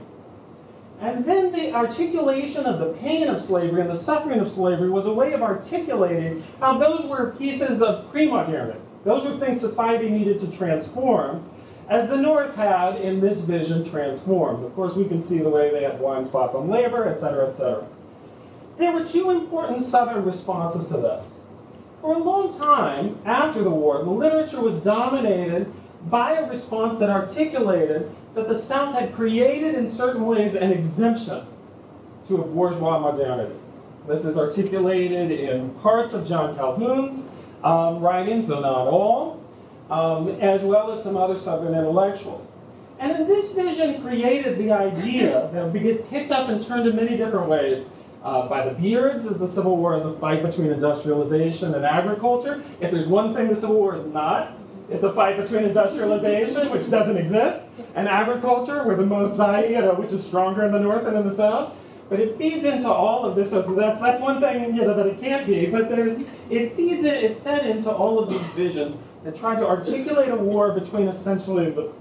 And 1.00 1.24
then 1.24 1.52
the 1.52 1.72
articulation 1.72 2.66
of 2.66 2.80
the 2.80 2.98
pain 2.98 3.28
of 3.28 3.40
slavery 3.40 3.82
and 3.82 3.90
the 3.90 3.96
suffering 3.96 4.40
of 4.40 4.50
slavery 4.50 4.90
was 4.90 5.06
a 5.06 5.14
way 5.14 5.34
of 5.34 5.44
articulating 5.44 6.44
how 6.60 6.80
those 6.80 7.06
were 7.06 7.36
pieces 7.38 7.84
of 7.84 8.10
pre 8.10 8.28
modernity. 8.28 8.80
Those 9.04 9.24
were 9.24 9.38
things 9.38 9.62
society 9.62 10.10
needed 10.10 10.40
to 10.40 10.52
transform, 10.52 11.48
as 11.88 12.10
the 12.10 12.18
North 12.18 12.56
had 12.56 12.98
in 12.98 13.20
this 13.20 13.42
vision 13.42 13.86
transformed. 13.86 14.66
Of 14.66 14.74
course, 14.74 14.96
we 14.96 15.06
can 15.06 15.22
see 15.22 15.38
the 15.38 15.50
way 15.50 15.70
they 15.70 15.84
had 15.84 16.00
blind 16.00 16.26
spots 16.26 16.56
on 16.56 16.70
labor, 16.70 17.08
et 17.08 17.20
cetera, 17.20 17.48
et 17.48 17.56
cetera. 17.56 17.88
There 18.80 18.92
were 18.92 19.06
two 19.06 19.30
important 19.30 19.86
Southern 19.86 20.26
responses 20.26 20.90
to 20.90 20.98
this. 20.98 21.38
For 22.02 22.14
a 22.14 22.18
long 22.18 22.58
time 22.58 23.20
after 23.26 23.62
the 23.62 23.70
war, 23.70 24.04
the 24.04 24.10
literature 24.10 24.62
was 24.62 24.80
dominated 24.80 25.72
by 26.10 26.36
a 26.36 26.50
response 26.50 27.00
that 27.00 27.10
articulated 27.10 28.10
that 28.36 28.48
the 28.48 28.58
South 28.58 28.96
had 28.96 29.14
created 29.14 29.76
in 29.76 29.90
certain 29.90 30.26
ways 30.26 30.56
an 30.56 30.72
exemption 30.72 31.46
to 32.28 32.42
a 32.42 32.46
bourgeois 32.46 33.00
modernity. 33.00 33.60
This 34.08 34.24
is 34.24 34.38
articulated 34.38 35.32
in 35.32 35.72
parts 35.76 36.14
of 36.14 36.26
John 36.26 36.56
Calhoun's 36.56 37.30
um, 37.64 38.00
writings, 38.00 38.48
though 38.48 38.62
not 38.62 38.88
all, 38.88 39.44
um, 39.90 40.30
as 40.40 40.64
well 40.64 40.92
as 40.92 41.04
some 41.04 41.18
other 41.18 41.36
Southern 41.36 41.76
intellectuals. 41.78 42.48
And 43.00 43.12
in 43.12 43.28
this 43.28 43.52
vision 43.52 44.02
created 44.02 44.58
the 44.58 44.72
idea 44.72 45.50
that 45.54 45.72
would 45.72 45.84
get 45.84 46.10
picked 46.10 46.32
up 46.32 46.50
and 46.50 46.66
turned 46.66 46.88
in 46.88 46.96
many 46.96 47.18
different 47.18 47.50
ways 47.50 47.90
uh, 48.24 48.48
by 48.48 48.68
the 48.68 48.74
Beards 48.74 49.26
is 49.26 49.40
the 49.40 49.48
Civil 49.48 49.78
War 49.78 49.96
is 49.96 50.06
a 50.06 50.14
fight 50.14 50.44
between 50.44 50.72
industrialization 50.72 51.74
and 51.74 51.86
agriculture. 51.86 52.64
If 52.82 52.92
there's 52.92 53.08
one 53.08 53.34
thing 53.34 53.48
the 53.48 53.56
Civil 53.56 53.78
War 53.78 53.96
is 53.96 54.06
not, 54.06 54.58
it's 54.90 55.04
a 55.04 55.14
fight 55.14 55.38
between 55.38 55.64
industrialization, 55.64 56.72
which 56.72 56.90
doesn't 56.90 57.16
exist, 57.16 57.64
and 57.96 58.08
agriculture, 58.08 58.84
where 58.84 58.96
the 58.96 59.06
most 59.06 59.38
value, 59.38 59.76
you 59.76 59.82
know, 59.82 59.94
which 59.94 60.12
is 60.12 60.26
stronger 60.26 60.66
in 60.66 60.72
the 60.72 60.80
North 60.80 61.06
than 61.06 61.16
in 61.16 61.28
the 61.28 61.34
South. 61.34 61.76
But 62.10 62.20
it 62.20 62.38
feeds 62.38 62.66
into 62.66 62.90
all 62.90 63.24
of 63.24 63.36
this. 63.36 63.52
So 63.52 63.62
that's, 63.62 64.00
that's 64.00 64.20
one 64.20 64.42
thing 64.42 64.76
you 64.76 64.84
know 64.84 64.96
that 64.96 65.06
it 65.06 65.22
can't 65.22 65.46
be. 65.46 65.68
But 65.68 65.90
there's 65.90 66.18
it 66.50 66.74
feeds 66.74 67.04
it. 67.04 67.24
It 67.24 67.44
fed 67.44 67.68
into 67.68 67.92
all 67.92 68.18
of 68.18 68.30
these 68.30 68.42
visions 68.54 68.98
that 69.24 69.36
tried 69.36 69.60
to 69.60 69.68
articulate 69.68 70.30
a 70.30 70.36
war 70.36 70.74
between 70.74 71.08
essentially 71.08 71.70
the 71.70 71.94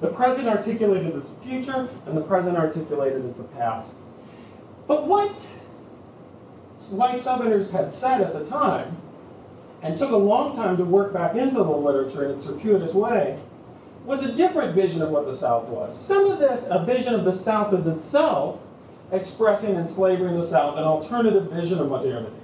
the 0.00 0.08
present 0.08 0.48
articulated 0.48 1.14
as 1.14 1.28
the 1.28 1.34
future 1.44 1.88
and 2.06 2.16
the 2.16 2.22
present 2.22 2.56
articulated 2.58 3.24
as 3.24 3.36
the 3.36 3.44
past. 3.44 3.94
But 4.88 5.06
what 5.06 5.46
white 6.92 7.20
Southerners 7.20 7.70
had 7.70 7.90
said 7.90 8.20
at 8.20 8.32
the 8.32 8.44
time, 8.44 8.96
and 9.82 9.96
took 9.96 10.12
a 10.12 10.16
long 10.16 10.54
time 10.54 10.76
to 10.76 10.84
work 10.84 11.12
back 11.12 11.34
into 11.34 11.56
the 11.56 11.64
literature 11.64 12.24
in 12.24 12.30
its 12.30 12.44
circuitous 12.44 12.94
way, 12.94 13.38
was 14.04 14.22
a 14.22 14.32
different 14.32 14.74
vision 14.74 15.02
of 15.02 15.10
what 15.10 15.26
the 15.26 15.36
South 15.36 15.68
was. 15.68 16.00
Some 16.00 16.26
of 16.30 16.38
this, 16.38 16.66
a 16.70 16.84
vision 16.84 17.14
of 17.14 17.24
the 17.24 17.32
South 17.32 17.72
as 17.72 17.86
itself, 17.86 18.64
expressing 19.10 19.74
in 19.76 19.86
slavery 19.86 20.28
in 20.28 20.36
the 20.36 20.44
South 20.44 20.76
an 20.76 20.84
alternative 20.84 21.50
vision 21.50 21.78
of 21.78 21.88
modernity. 21.88 22.36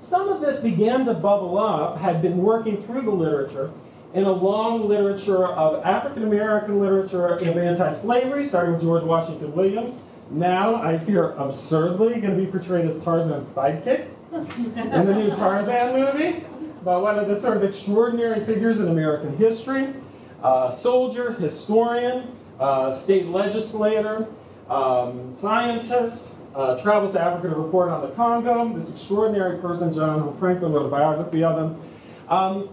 Some 0.00 0.28
of 0.28 0.40
this 0.40 0.60
began 0.60 1.06
to 1.06 1.14
bubble 1.14 1.58
up, 1.58 1.98
had 1.98 2.20
been 2.20 2.38
working 2.38 2.82
through 2.82 3.02
the 3.02 3.10
literature 3.10 3.72
in 4.12 4.24
a 4.24 4.32
long 4.32 4.88
literature 4.88 5.46
of 5.46 5.84
African 5.84 6.22
American 6.22 6.78
literature 6.78 7.26
of 7.26 7.42
anti 7.42 7.92
slavery, 7.92 8.44
starting 8.44 8.74
with 8.74 8.82
George 8.82 9.02
Washington 9.02 9.54
Williams, 9.54 9.94
now 10.34 10.76
I 10.76 10.98
fear 10.98 11.32
absurdly 11.32 12.20
going 12.20 12.36
to 12.36 12.44
be 12.44 12.46
portrayed 12.46 12.86
as 12.86 13.00
Tarzan's 13.00 13.48
sidekick 13.48 14.08
in 14.32 15.06
the 15.06 15.14
new 15.14 15.30
Tarzan 15.30 16.00
movie, 16.00 16.44
but 16.82 17.02
one 17.02 17.18
of 17.18 17.28
the 17.28 17.38
sort 17.38 17.56
of 17.56 17.62
extraordinary 17.62 18.44
figures 18.44 18.80
in 18.80 18.88
American 18.88 19.36
history. 19.36 19.94
Uh, 20.42 20.70
soldier, 20.70 21.32
historian, 21.32 22.36
uh, 22.60 22.94
state 22.94 23.26
legislator, 23.26 24.26
um, 24.68 25.34
scientist, 25.40 26.32
uh, 26.54 26.78
travels 26.78 27.12
to 27.12 27.20
Africa 27.20 27.48
to 27.48 27.54
report 27.54 27.88
on 27.88 28.02
the 28.02 28.08
Congo. 28.08 28.72
This 28.74 28.90
extraordinary 28.90 29.58
person, 29.58 29.94
John 29.94 30.36
Franklin, 30.38 30.72
wrote 30.72 30.86
a 30.86 30.88
biography 30.88 31.42
of 31.42 31.58
him. 31.58 31.82
Um, 32.28 32.68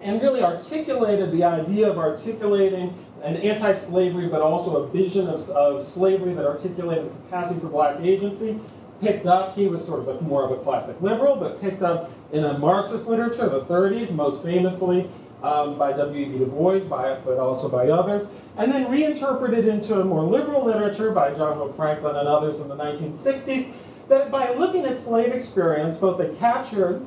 and 0.00 0.22
really 0.22 0.42
articulated 0.42 1.30
the 1.32 1.44
idea 1.44 1.90
of 1.90 1.98
articulating 1.98 2.94
an 3.22 3.36
anti-slavery, 3.36 4.28
but 4.28 4.40
also 4.40 4.84
a 4.84 4.88
vision 4.88 5.28
of, 5.28 5.48
of 5.50 5.86
slavery 5.86 6.32
that 6.34 6.46
articulated 6.46 7.06
the 7.06 7.10
capacity 7.10 7.60
for 7.60 7.68
black 7.68 8.00
agency. 8.00 8.58
Picked 9.00 9.26
up, 9.26 9.56
he 9.56 9.66
was 9.66 9.84
sort 9.84 10.00
of 10.00 10.08
a, 10.08 10.20
more 10.24 10.44
of 10.44 10.50
a 10.50 10.62
classic 10.62 11.00
liberal, 11.00 11.36
but 11.36 11.60
picked 11.60 11.82
up 11.82 12.10
in 12.32 12.44
a 12.44 12.58
Marxist 12.58 13.06
literature 13.06 13.42
of 13.42 13.52
the 13.52 13.74
30s, 13.74 14.10
most 14.10 14.42
famously 14.42 15.08
um, 15.42 15.78
by 15.78 15.92
W.E.B. 15.92 16.38
Du 16.38 16.46
Bois, 16.46 16.80
by, 16.80 17.14
but 17.24 17.38
also 17.38 17.68
by 17.68 17.88
others, 17.88 18.28
and 18.58 18.70
then 18.70 18.90
reinterpreted 18.90 19.66
into 19.66 20.00
a 20.00 20.04
more 20.04 20.22
liberal 20.22 20.64
literature 20.64 21.12
by 21.12 21.32
John 21.32 21.56
Hope 21.56 21.76
Franklin 21.76 22.16
and 22.16 22.28
others 22.28 22.60
in 22.60 22.68
the 22.68 22.76
1960s, 22.76 23.72
that 24.08 24.30
by 24.30 24.52
looking 24.54 24.84
at 24.84 24.98
slave 24.98 25.32
experience, 25.32 25.96
both 25.96 26.18
they 26.18 26.34
captured 26.36 27.06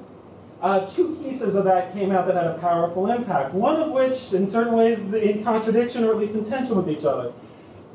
uh, 0.63 0.87
two 0.87 1.15
pieces 1.21 1.55
of 1.55 1.65
that 1.65 1.91
came 1.91 2.11
out 2.11 2.25
that 2.25 2.35
had 2.35 2.47
a 2.47 2.57
powerful 2.59 3.11
impact. 3.11 3.53
One 3.53 3.81
of 3.81 3.91
which, 3.91 4.31
in 4.31 4.47
certain 4.47 4.73
ways, 4.73 5.01
in 5.13 5.43
contradiction 5.43 6.05
or 6.05 6.11
at 6.11 6.17
least 6.17 6.35
in 6.35 6.45
tension 6.45 6.77
with 6.77 6.89
each 6.89 7.03
other. 7.03 7.33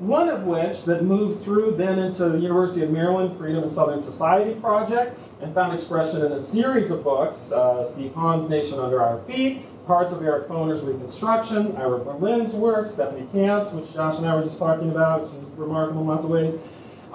One 0.00 0.28
of 0.28 0.44
which 0.44 0.85
that 0.85 1.02
moved 1.02 1.42
through 1.42 1.76
then 1.76 1.98
into 1.98 2.28
the 2.28 2.38
University 2.38 2.83
of 2.83 2.90
Maryland 2.90 3.38
Freedom 3.38 3.62
and 3.62 3.72
Southern 3.72 4.02
Society 4.02 4.54
project 4.61 5.18
and 5.40 5.52
found 5.54 5.72
expression 5.72 6.24
in 6.24 6.33
a 6.33 6.42
series 6.42 6.90
of 6.90 7.02
books 7.02 7.50
uh, 7.50 7.90
Steve 7.90 8.12
Hahn's 8.12 8.50
Nation 8.50 8.78
Under 8.78 9.02
Our 9.02 9.18
Feet, 9.22 9.64
parts 9.87 10.12
of 10.12 10.22
Eric 10.22 10.46
Foner's 10.46 10.83
Reconstruction, 10.83 11.74
Ira 11.74 12.04
Berlin's 12.04 12.52
work, 12.52 12.87
Stephanie 12.87 13.26
Camp's, 13.33 13.72
which 13.72 13.92
Josh 13.94 14.18
and 14.18 14.26
I 14.26 14.37
were 14.37 14.44
just 14.44 14.59
talking 14.59 14.90
about, 14.90 15.22
which 15.22 15.31
is 15.31 15.44
remarkable 15.57 16.02
in 16.02 16.07
lots 16.07 16.24
of 16.24 16.31
ways. 16.31 16.54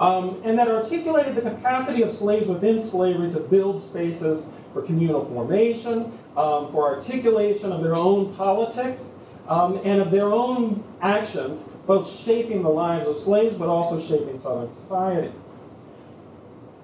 Um, 0.00 0.42
and 0.44 0.58
that 0.58 0.66
articulated 0.66 1.36
the 1.36 1.42
capacity 1.42 2.02
of 2.02 2.10
slaves 2.10 2.48
within 2.48 2.82
slavery 2.82 3.30
to 3.30 3.38
build 3.38 3.80
spaces 3.80 4.46
for 4.74 4.82
communal 4.82 5.24
formation, 5.24 6.12
um, 6.36 6.70
for 6.70 6.94
articulation 6.94 7.72
of 7.72 7.82
their 7.82 7.94
own 7.94 8.34
politics, 8.34 9.08
um, 9.48 9.80
and 9.84 10.00
of 10.00 10.10
their 10.10 10.32
own 10.32 10.82
actions, 11.00 11.64
both 11.86 12.10
shaping 12.10 12.62
the 12.62 12.68
lives 12.68 13.08
of 13.08 13.18
slaves 13.18 13.56
but 13.56 13.68
also 13.68 13.98
shaping 13.98 14.38
Southern 14.40 14.74
society. 14.74 15.32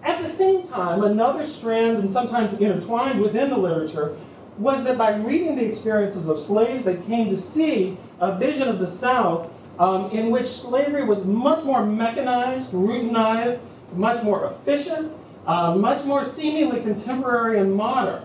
At 0.03 0.23
the 0.23 0.29
same 0.29 0.67
time, 0.67 1.03
another 1.03 1.45
strand, 1.45 1.99
and 1.99 2.11
sometimes 2.11 2.59
intertwined 2.59 3.21
within 3.21 3.51
the 3.51 3.59
literature, 3.59 4.17
was 4.57 4.85
that 4.85 4.97
by 4.97 5.15
reading 5.17 5.57
the 5.57 5.65
experiences 5.65 6.29
of 6.29 6.39
slaves, 6.39 6.85
they 6.85 6.97
came 6.97 7.29
to 7.31 7.37
see 7.37 7.99
a 8.21 8.39
vision 8.39 8.69
of 8.69 8.79
the 8.79 8.87
South 8.87 9.51
um, 9.79 10.11
in 10.11 10.31
which 10.31 10.47
slavery 10.47 11.05
was 11.05 11.25
much 11.25 11.65
more 11.65 11.85
mechanized, 11.85 12.71
routinized, 12.71 13.61
much 13.95 14.23
more 14.23 14.53
efficient, 14.53 15.13
uh, 15.47 15.75
much 15.75 16.05
more 16.05 16.25
seemingly 16.25 16.81
contemporary 16.83 17.59
and 17.59 17.75
modern 17.75 18.23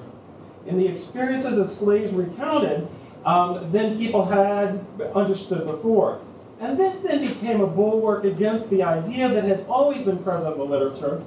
in 0.65 0.77
the 0.77 0.87
experiences 0.87 1.57
of 1.57 1.69
slaves 1.69 2.13
recounted 2.13 2.87
um, 3.25 3.71
than 3.71 3.97
people 3.97 4.25
had 4.25 4.85
understood 5.15 5.65
before. 5.65 6.21
And 6.59 6.77
this 6.79 7.01
then 7.01 7.21
became 7.21 7.61
a 7.61 7.67
bulwark 7.67 8.23
against 8.23 8.69
the 8.69 8.83
idea 8.83 9.29
that 9.29 9.43
had 9.43 9.65
always 9.67 10.03
been 10.03 10.17
present 10.23 10.53
in 10.53 10.59
the 10.59 10.65
literature, 10.65 11.23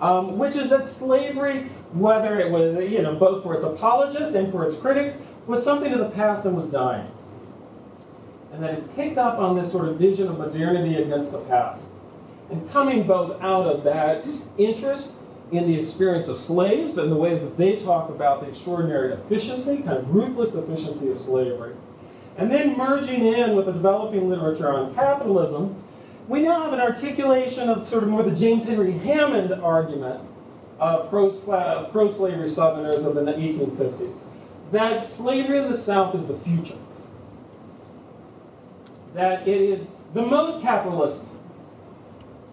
um, 0.00 0.38
which 0.38 0.56
is 0.56 0.70
that 0.70 0.88
slavery, 0.88 1.64
whether 1.92 2.40
it 2.40 2.50
was, 2.50 2.90
you 2.90 3.02
know, 3.02 3.14
both 3.14 3.42
for 3.42 3.54
its 3.54 3.64
apologists 3.64 4.34
and 4.34 4.50
for 4.50 4.66
its 4.66 4.76
critics, 4.76 5.18
was 5.46 5.62
something 5.64 5.92
of 5.92 5.98
the 5.98 6.10
past 6.10 6.46
and 6.46 6.56
was 6.56 6.68
dying. 6.68 7.06
and 8.52 8.62
that 8.62 8.74
it 8.74 8.96
picked 8.96 9.18
up 9.18 9.38
on 9.38 9.56
this 9.56 9.70
sort 9.70 9.88
of 9.88 9.96
vision 9.98 10.28
of 10.28 10.38
modernity 10.38 10.96
against 10.96 11.32
the 11.32 11.38
past. 11.40 11.86
And 12.50 12.68
coming 12.70 13.04
both 13.06 13.40
out 13.42 13.66
of 13.66 13.84
that 13.84 14.24
interest 14.58 15.14
in 15.52 15.66
the 15.66 15.78
experience 15.78 16.28
of 16.28 16.38
slaves 16.38 16.96
and 16.98 17.10
the 17.10 17.16
ways 17.16 17.40
that 17.40 17.56
they 17.56 17.76
talk 17.76 18.08
about 18.08 18.40
the 18.40 18.48
extraordinary 18.48 19.12
efficiency, 19.12 19.78
kind 19.78 19.98
of 19.98 20.14
ruthless 20.14 20.54
efficiency 20.54 21.10
of 21.10 21.18
slavery, 21.18 21.74
and 22.36 22.50
then 22.50 22.76
merging 22.76 23.26
in 23.26 23.56
with 23.56 23.66
the 23.66 23.72
developing 23.72 24.28
literature 24.28 24.72
on 24.72 24.94
capitalism, 24.94 25.74
we 26.28 26.40
now 26.40 26.62
have 26.62 26.72
an 26.72 26.80
articulation 26.80 27.68
of 27.68 27.86
sort 27.86 28.04
of 28.04 28.08
more 28.08 28.22
the 28.22 28.30
James 28.30 28.64
Henry 28.64 28.92
Hammond 28.92 29.52
argument 29.52 30.20
pro-slavery 30.78 32.48
Southerners 32.48 33.04
of 33.04 33.14
the 33.14 33.20
1850s, 33.20 34.18
that 34.72 35.02
slavery 35.02 35.58
in 35.58 35.70
the 35.70 35.76
South 35.76 36.14
is 36.14 36.28
the 36.28 36.38
future, 36.38 36.78
that 39.14 39.46
it 39.46 39.60
is 39.60 39.88
the 40.14 40.22
most 40.22 40.62
capitalist 40.62 41.26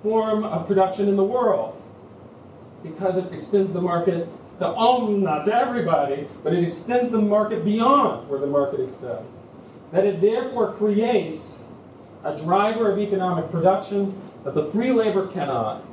form 0.01 0.43
of 0.43 0.67
production 0.67 1.07
in 1.07 1.15
the 1.15 1.23
world 1.23 1.76
because 2.83 3.17
it 3.17 3.31
extends 3.33 3.73
the 3.73 3.81
market 3.81 4.27
to 4.59 4.67
all, 4.67 5.07
not 5.07 5.45
to 5.45 5.53
everybody, 5.53 6.27
but 6.43 6.53
it 6.53 6.63
extends 6.63 7.11
the 7.11 7.21
market 7.21 7.63
beyond 7.63 8.27
where 8.29 8.39
the 8.39 8.47
market 8.47 8.79
extends. 8.79 9.37
That 9.91 10.05
it 10.05 10.19
therefore 10.21 10.73
creates 10.73 11.61
a 12.23 12.35
driver 12.37 12.91
of 12.91 12.99
economic 12.99 13.51
production 13.51 14.13
that 14.43 14.55
the 14.55 14.65
free 14.67 14.91
labor 14.91 15.27
cannot, 15.27 15.85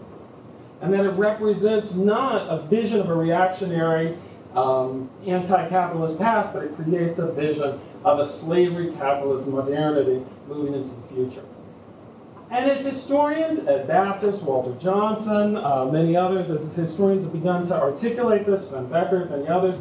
and 0.81 0.93
that 0.93 1.05
it 1.05 1.11
represents 1.11 1.95
not 1.95 2.49
a 2.49 2.67
vision 2.67 3.01
of 3.01 3.11
a 3.11 3.15
reactionary 3.15 4.17
um, 4.55 5.11
anti-capitalist 5.27 6.19
past, 6.19 6.53
but 6.53 6.63
it 6.63 6.75
creates 6.77 7.19
a 7.19 7.33
vision 7.33 7.81
of 8.05 8.21
a 8.21 8.27
slavery 8.27 8.93
capitalist 8.93 9.47
modernity 9.47 10.25
moving 10.49 10.75
into 10.75 10.91
the 10.91 11.09
future. 11.09 11.45
And 12.51 12.71
as 12.71 12.85
historians, 12.85 13.67
Ed 13.67 13.87
Baptist, 13.89 14.43
Walter 14.43 14.79
Johnson, 14.79 15.57
uh, 15.57 15.87
many 15.87 16.15
others, 16.15 16.51
as 16.51 16.77
historians 16.77 17.25
have 17.25 17.33
begun 17.33 17.67
to 17.67 17.75
articulate 17.75 18.47
this, 18.47 18.69
Sven 18.69 18.87
Beckert, 18.87 19.31
many 19.31 19.49
others, 19.49 19.81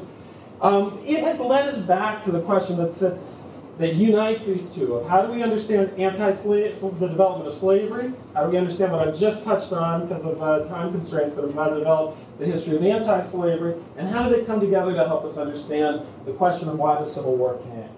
um, 0.61 0.99
it 1.05 1.23
has 1.23 1.39
led 1.39 1.67
us 1.67 1.77
back 1.77 2.23
to 2.23 2.31
the 2.31 2.41
question 2.41 2.77
that 2.77 2.93
sits, 2.93 3.49
that 3.79 3.95
unites 3.95 4.45
these 4.45 4.69
two 4.69 4.95
of 4.95 5.09
how 5.09 5.23
do 5.23 5.31
we 5.31 5.43
understand 5.43 5.91
anti-slave, 5.99 6.79
the 6.99 7.07
development 7.07 7.47
of 7.49 7.55
slavery? 7.55 8.13
How 8.33 8.45
do 8.45 8.51
we 8.51 8.57
understand 8.57 8.91
what 8.91 9.07
I 9.07 9.11
just 9.11 9.43
touched 9.43 9.73
on 9.73 10.07
because 10.07 10.25
of 10.25 10.41
uh, 10.41 10.63
time 10.63 10.91
constraints, 10.91 11.35
but 11.35 11.51
how 11.53 11.69
to 11.69 11.79
develop 11.79 12.17
the 12.39 12.45
history 12.45 12.77
of 12.77 12.83
anti-slavery, 12.83 13.75
and 13.97 14.07
how 14.07 14.29
do 14.29 14.35
they 14.35 14.45
come 14.45 14.59
together 14.59 14.93
to 14.93 15.05
help 15.05 15.25
us 15.25 15.37
understand 15.37 16.05
the 16.25 16.31
question 16.33 16.69
of 16.69 16.77
why 16.79 16.97
the 16.97 17.05
Civil 17.05 17.35
War 17.35 17.57
came? 17.57 17.89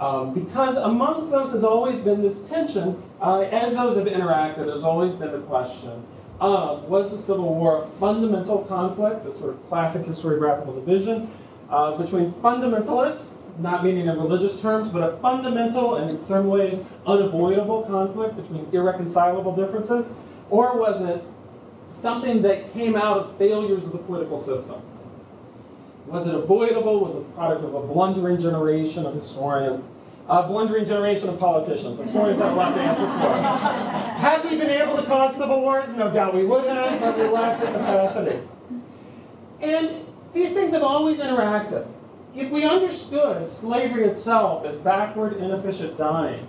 Um, 0.00 0.34
because 0.34 0.76
amongst 0.76 1.30
those 1.30 1.52
has 1.52 1.64
always 1.64 1.98
been 1.98 2.20
this 2.20 2.46
tension, 2.46 3.02
uh, 3.20 3.40
as 3.40 3.74
those 3.74 3.96
have 3.96 4.06
interacted, 4.06 4.66
there's 4.66 4.82
always 4.82 5.14
been 5.14 5.32
the 5.32 5.40
question 5.40 6.04
of 6.40 6.84
was 6.84 7.10
the 7.10 7.18
Civil 7.18 7.54
War 7.54 7.84
a 7.84 7.86
fundamental 7.98 8.64
conflict, 8.64 9.24
the 9.24 9.32
sort 9.32 9.54
of 9.54 9.68
classic 9.68 10.02
historiographical 10.02 10.74
division, 10.74 11.30
uh, 11.70 11.96
between 11.96 12.32
fundamentalists, 12.34 13.36
not 13.58 13.82
meaning 13.82 14.06
in 14.06 14.18
religious 14.18 14.60
terms, 14.60 14.90
but 14.90 15.02
a 15.02 15.16
fundamental 15.18 15.96
and 15.96 16.10
in 16.10 16.18
some 16.18 16.48
ways 16.48 16.82
unavoidable 17.06 17.82
conflict 17.84 18.36
between 18.36 18.68
irreconcilable 18.72 19.54
differences, 19.56 20.12
or 20.50 20.78
was 20.78 21.02
it 21.02 21.24
something 21.90 22.42
that 22.42 22.72
came 22.74 22.96
out 22.96 23.16
of 23.16 23.38
failures 23.38 23.86
of 23.86 23.92
the 23.92 23.98
political 23.98 24.38
system? 24.38 24.80
Was 26.06 26.26
it 26.26 26.34
avoidable? 26.34 27.00
Was 27.00 27.16
it 27.16 27.20
the 27.20 27.32
product 27.32 27.64
of 27.64 27.74
a 27.74 27.80
blundering 27.80 28.38
generation 28.38 29.06
of 29.06 29.14
historians? 29.14 29.88
A 30.28 30.42
blundering 30.42 30.84
generation 30.84 31.28
of 31.28 31.38
politicians. 31.38 31.98
The 31.98 32.04
Historians 32.04 32.40
have 32.40 32.52
a 32.52 32.56
lot 32.56 32.74
to 32.74 32.80
answer 32.80 33.06
for. 33.06 33.40
Had 34.18 34.44
we 34.44 34.58
been 34.58 34.70
able 34.70 34.96
to 34.96 35.04
cause 35.04 35.36
civil 35.36 35.60
wars? 35.60 35.94
No 35.94 36.10
doubt 36.10 36.34
we 36.34 36.44
would 36.44 36.64
have, 36.64 37.00
but 37.00 37.16
we 37.16 37.28
lacked 37.28 37.60
the 37.60 37.66
capacity. 37.66 38.40
And 39.60 40.04
these 40.32 40.52
things 40.52 40.72
have 40.72 40.82
always 40.82 41.18
interacted. 41.18 41.86
If 42.34 42.50
we 42.50 42.64
understood 42.64 43.48
slavery 43.48 44.04
itself 44.04 44.66
as 44.66 44.74
backward, 44.76 45.36
inefficient 45.36 45.96
dying, 45.96 46.46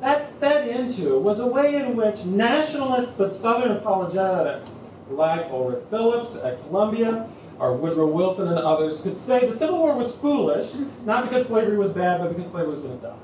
that 0.00 0.38
fed 0.40 0.68
into 0.68 1.18
was 1.18 1.38
a 1.38 1.46
way 1.46 1.76
in 1.76 1.94
which 1.94 2.24
nationalist 2.24 3.16
but 3.16 3.32
Southern 3.32 3.72
apologetics, 3.72 4.80
like 5.08 5.46
Ulrich 5.50 5.84
Phillips 5.88 6.36
at 6.36 6.60
Columbia, 6.66 7.28
or 7.60 7.74
Woodrow 7.74 8.06
Wilson 8.06 8.48
and 8.48 8.58
others, 8.58 9.00
could 9.00 9.18
say 9.18 9.46
the 9.46 9.54
Civil 9.54 9.78
War 9.78 9.94
was 9.94 10.14
foolish, 10.14 10.72
not 11.04 11.28
because 11.28 11.46
slavery 11.46 11.76
was 11.76 11.92
bad, 11.92 12.20
but 12.20 12.34
because 12.34 12.50
slavery 12.50 12.70
was 12.70 12.80
going 12.80 12.98
to 12.98 13.06
die. 13.06 13.16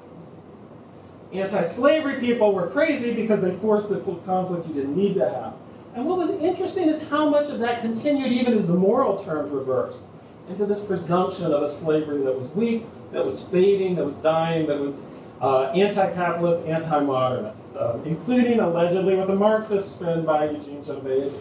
Anti 1.33 1.62
slavery 1.62 2.20
people 2.20 2.53
were 2.53 2.68
crazy 2.68 3.14
because 3.14 3.40
they 3.40 3.55
forced 3.57 3.90
a 3.90 3.99
conflict 3.99 4.68
you 4.68 4.75
didn't 4.75 4.96
need 4.96 5.14
to 5.14 5.29
have. 5.29 5.55
And 5.94 6.05
what 6.05 6.18
was 6.18 6.31
interesting 6.31 6.88
is 6.88 7.03
how 7.05 7.29
much 7.29 7.49
of 7.49 7.59
that 7.61 7.81
continued 7.81 8.31
even 8.31 8.55
as 8.55 8.66
the 8.66 8.75
moral 8.75 9.22
terms 9.25 9.51
reversed 9.51 9.99
into 10.49 10.66
this 10.66 10.83
presumption 10.83 11.53
of 11.53 11.62
a 11.62 11.68
slavery 11.68 12.22
that 12.22 12.38
was 12.38 12.51
weak, 12.51 12.85
that 13.12 13.25
was 13.25 13.42
fading, 13.42 13.96
that 13.96 14.05
was 14.05 14.16
dying, 14.18 14.66
that 14.66 14.79
was 14.79 15.07
uh, 15.40 15.64
anti-capitalist, 15.70 16.66
anti-modernist, 16.66 17.77
uh, 17.77 17.99
including 18.05 18.61
allegedly 18.61 19.16
with 19.16 19.29
a 19.31 19.35
Marxist 19.35 19.92
spin 19.92 20.25
by 20.25 20.51
Eugene 20.51 20.85
Genovese. 20.85 21.37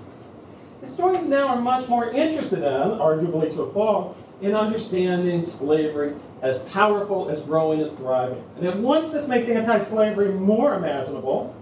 Historians 0.86 1.28
now 1.28 1.48
are 1.48 1.60
much 1.60 1.90
more 1.90 2.12
interested 2.12 2.60
in, 2.60 2.64
arguably 3.00 3.52
to 3.52 3.64
a 3.64 3.74
fault, 3.74 4.16
in 4.42 4.54
understanding 4.54 5.44
slavery 5.44 6.14
as 6.44 6.60
powerful, 6.72 7.28
as 7.28 7.42
growing, 7.42 7.82
as 7.82 7.96
thriving. 7.96 8.44
And 8.58 8.68
at 8.68 8.78
once 8.78 9.12
this 9.12 9.28
makes 9.28 9.50
anti-slavery 9.50 10.34
more 10.34 10.76
imaginable 10.76 11.56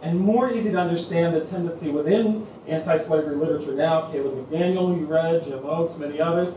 and 0.00 0.18
more 0.18 0.52
easy 0.52 0.70
to 0.70 0.78
understand 0.78 1.36
the 1.36 1.44
tendency 1.44 1.90
within 1.90 2.46
anti-slavery 2.66 3.36
literature 3.36 3.74
now, 3.74 4.10
Caleb 4.10 4.48
McDaniel, 4.48 4.98
you 4.98 5.04
read, 5.04 5.44
Jim 5.44 5.60
Oakes, 5.64 5.96
many 5.98 6.18
others, 6.18 6.54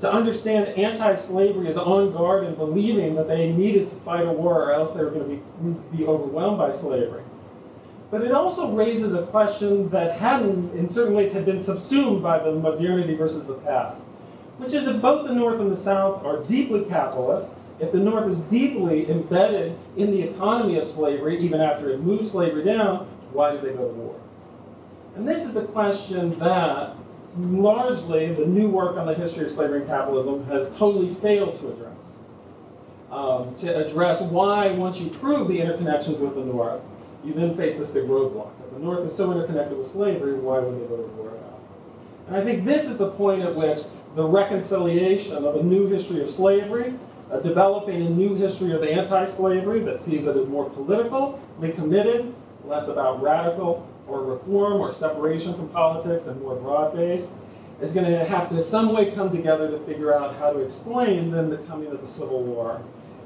to 0.00 0.10
understand 0.10 0.68
anti-slavery 0.68 1.68
as 1.68 1.76
on 1.76 2.12
guard 2.12 2.44
and 2.44 2.56
believing 2.56 3.14
that 3.16 3.28
they 3.28 3.52
needed 3.52 3.88
to 3.88 3.94
fight 3.96 4.26
a 4.26 4.32
war 4.32 4.62
or 4.62 4.72
else 4.72 4.94
they 4.94 5.04
were 5.04 5.10
going 5.10 5.28
to 5.28 5.74
be, 5.92 5.98
be 5.98 6.06
overwhelmed 6.06 6.56
by 6.56 6.70
slavery. 6.70 7.22
But 8.10 8.22
it 8.22 8.32
also 8.32 8.72
raises 8.72 9.14
a 9.14 9.26
question 9.26 9.90
that 9.90 10.18
hadn't, 10.18 10.74
in 10.74 10.88
certain 10.88 11.14
ways, 11.14 11.32
had 11.32 11.44
been 11.44 11.60
subsumed 11.60 12.22
by 12.22 12.38
the 12.38 12.52
modernity 12.52 13.14
versus 13.14 13.46
the 13.46 13.54
past, 13.54 14.02
which 14.56 14.72
is 14.72 14.86
if 14.86 15.02
both 15.02 15.28
the 15.28 15.34
North 15.34 15.60
and 15.60 15.70
the 15.70 15.76
South 15.76 16.24
are 16.24 16.42
deeply 16.44 16.84
capitalist, 16.84 17.52
if 17.80 17.92
the 17.92 17.98
North 17.98 18.28
is 18.30 18.40
deeply 18.40 19.08
embedded 19.10 19.78
in 19.96 20.10
the 20.10 20.22
economy 20.22 20.78
of 20.78 20.86
slavery, 20.86 21.38
even 21.38 21.60
after 21.60 21.90
it 21.90 22.00
moved 22.00 22.26
slavery 22.26 22.64
down, 22.64 23.06
why 23.32 23.52
did 23.52 23.60
they 23.60 23.72
go 23.72 23.88
to 23.88 23.94
war? 23.94 24.20
And 25.14 25.28
this 25.28 25.44
is 25.44 25.52
the 25.52 25.64
question 25.64 26.38
that 26.38 26.96
largely 27.36 28.32
the 28.32 28.46
new 28.46 28.68
work 28.68 28.96
on 28.96 29.06
the 29.06 29.14
history 29.14 29.44
of 29.44 29.52
slavery 29.52 29.80
and 29.80 29.88
capitalism 29.88 30.44
has 30.46 30.76
totally 30.76 31.12
failed 31.14 31.56
to 31.60 31.68
address. 31.72 31.94
Um, 33.10 33.54
to 33.56 33.86
address 33.86 34.20
why, 34.20 34.70
once 34.72 35.00
you 35.00 35.10
prove 35.10 35.48
the 35.48 35.58
interconnections 35.58 36.18
with 36.18 36.34
the 36.34 36.44
North, 36.44 36.82
you 37.24 37.32
then 37.34 37.56
face 37.56 37.78
this 37.78 37.88
big 37.88 38.04
roadblock. 38.04 38.50
The 38.72 38.78
North 38.78 39.04
is 39.04 39.14
so 39.14 39.32
interconnected 39.32 39.76
with 39.76 39.86
slavery, 39.86 40.34
why 40.34 40.60
would 40.60 40.74
they 40.74 40.86
go 40.86 40.96
to 40.96 41.08
war 41.14 41.32
now? 41.42 41.58
And 42.28 42.36
I 42.36 42.44
think 42.44 42.64
this 42.64 42.86
is 42.86 42.96
the 42.96 43.10
point 43.10 43.42
at 43.42 43.54
which 43.54 43.80
the 44.14 44.24
reconciliation 44.24 45.44
of 45.44 45.56
a 45.56 45.62
new 45.62 45.86
history 45.88 46.22
of 46.22 46.30
slavery, 46.30 46.94
uh, 47.30 47.40
developing 47.40 48.06
a 48.06 48.10
new 48.10 48.34
history 48.34 48.72
of 48.72 48.82
anti-slavery 48.82 49.80
that 49.80 50.00
sees 50.00 50.26
it 50.26 50.36
as 50.36 50.48
more 50.48 50.70
politically 50.70 51.72
committed, 51.72 52.34
less 52.64 52.88
about 52.88 53.22
radical 53.22 53.86
or 54.06 54.24
reform 54.24 54.74
or 54.74 54.90
separation 54.90 55.54
from 55.54 55.68
politics 55.68 56.26
and 56.26 56.40
more 56.40 56.56
broad-based, 56.56 57.30
is 57.80 57.92
going 57.92 58.10
to 58.10 58.24
have 58.24 58.48
to 58.48 58.62
some 58.62 58.92
way 58.92 59.10
come 59.12 59.30
together 59.30 59.70
to 59.70 59.78
figure 59.80 60.14
out 60.14 60.36
how 60.36 60.52
to 60.52 60.58
explain 60.58 61.30
then 61.30 61.50
the 61.50 61.58
coming 61.58 61.88
of 61.88 62.00
the 62.00 62.06
Civil 62.06 62.42
War 62.42 62.82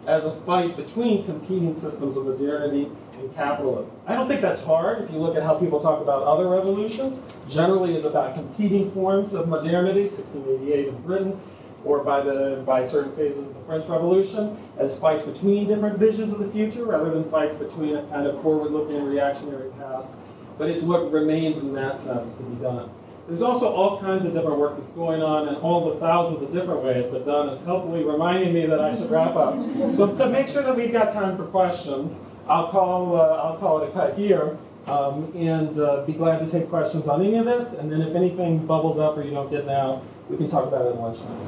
as 0.07 0.25
a 0.25 0.33
fight 0.43 0.77
between 0.77 1.25
competing 1.25 1.75
systems 1.75 2.17
of 2.17 2.27
modernity 2.27 2.91
and 3.23 3.35
capitalism. 3.35 3.91
I 4.07 4.15
don't 4.15 4.29
think 4.29 4.41
that's 4.41 4.61
hard 4.61 5.03
if 5.03 5.11
you 5.11 5.19
look 5.19 5.37
at 5.37 5.43
how 5.43 5.55
people 5.55 5.81
talk 5.81 6.01
about 6.01 6.23
other 6.25 6.49
revolutions. 6.49 7.23
Generally 7.49 7.97
is 7.97 8.05
about 8.05 8.35
competing 8.35 8.91
forms 8.91 9.35
of 9.35 9.49
modernity, 9.49 10.03
1688 10.03 10.89
in 10.89 11.03
Britain, 11.03 11.41
or 11.85 12.05
by, 12.05 12.21
the, 12.21 12.63
by 12.67 12.85
certain 12.85 13.15
phases 13.17 13.47
of 13.47 13.55
the 13.55 13.61
French 13.63 13.87
Revolution, 13.87 14.57
as 14.79 14.97
fights 14.99 15.25
between 15.25 15.67
different 15.67 15.99
visions 15.99 16.33
of 16.33 16.39
the 16.39 16.49
future 16.49 16.85
rather 16.85 17.11
than 17.11 17.29
fights 17.31 17.55
between 17.55 17.97
a 17.97 18.03
kind 18.05 18.27
of 18.27 18.41
forward-looking 18.43 19.05
reactionary 19.05 19.71
past. 19.73 20.15
But 20.59 20.71
it's 20.71 20.83
what 20.83 21.11
remains 21.13 21.63
in 21.63 21.73
that 21.75 21.99
sense 21.99 22.35
to 22.37 22.43
be 22.43 22.63
done. 22.63 22.91
There's 23.29 23.43
also 23.43 23.73
all 23.73 24.01
kinds 24.01 24.27
of 24.27 24.33
different 24.33 24.59
work 24.59 24.77
that's 24.77 24.93
going 24.93 25.23
on 25.23 25.49
in 25.49 25.55
all 25.57 25.93
the 25.93 26.01
thousands 26.01 26.43
of 26.43 26.53
different 26.53 26.83
ways, 26.83 27.07
but 27.07 27.25
Don 27.25 27.49
is 27.51 27.63
helpfully 27.63 28.03
reminding 28.03 28.53
me 28.53 28.67
that 28.67 28.81
I 28.81 28.95
should 28.95 29.11
wrap 29.11 29.37
up. 29.37 29.55
So, 29.95 30.13
so 30.13 30.29
make 30.29 30.49
sure 30.49 30.63
that 30.63 30.77
we've 30.77 30.93
got 30.93 31.13
time 31.13 31.37
for 31.37 31.45
questions. 31.45 32.19
I'll 32.49 32.69
call, 32.69 33.17
uh, 33.17 33.37
I'll 33.37 33.57
call 33.59 33.83
it 33.83 33.89
a 33.89 33.93
cut 33.93 34.19
here. 34.19 34.59
Um, 34.87 35.33
and 35.37 35.79
uh, 35.79 36.05
be 36.05 36.13
glad 36.13 36.41
to 36.45 36.51
take 36.51 36.69
questions 36.69 37.07
on 37.07 37.23
any 37.23 37.37
of 37.37 37.45
this. 37.45 37.73
And 37.73 37.91
then 37.91 38.03
if 38.03 38.17
anything 38.17 38.67
bubbles 38.67 38.99
up 38.99 39.17
or 39.17 39.23
you 39.23 39.31
don't 39.31 39.49
get 39.49 39.65
now, 39.65 40.03
we 40.29 40.37
can 40.37 40.49
talk 40.49 40.67
about 40.67 40.83
it 40.87 40.89
at 40.89 40.97
lunchtime. 41.01 41.39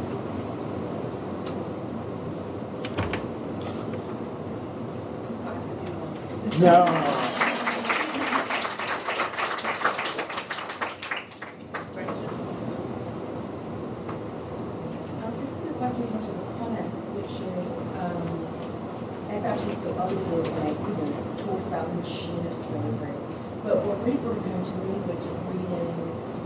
No. 6.61 6.85
Um, 6.87 7.25
This 15.41 15.51
is 15.51 15.67
a 15.69 15.75
question 15.75 16.03
as 16.05 16.13
much 16.15 16.29
as 16.29 16.37
a 16.37 16.39
comment, 16.59 16.89
which 17.19 17.35
is, 17.43 17.73
um, 17.99 18.23
Ed 19.29 19.45
actually, 19.45 19.77
obviously 19.99 20.37
is 20.39 20.51
like, 20.63 20.79
you 20.79 20.95
know, 20.95 21.11
talks 21.43 21.67
about 21.67 21.91
the 21.91 21.95
machine 21.99 22.47
of 22.47 22.55
slavery. 22.55 23.11
But 23.65 23.83
what 23.83 23.99
really 24.05 24.19
brought 24.19 24.37
it 24.37 24.43
home 24.45 24.54
to 24.65 24.73
me 24.81 24.97
was 25.05 25.27
reading 25.53 25.93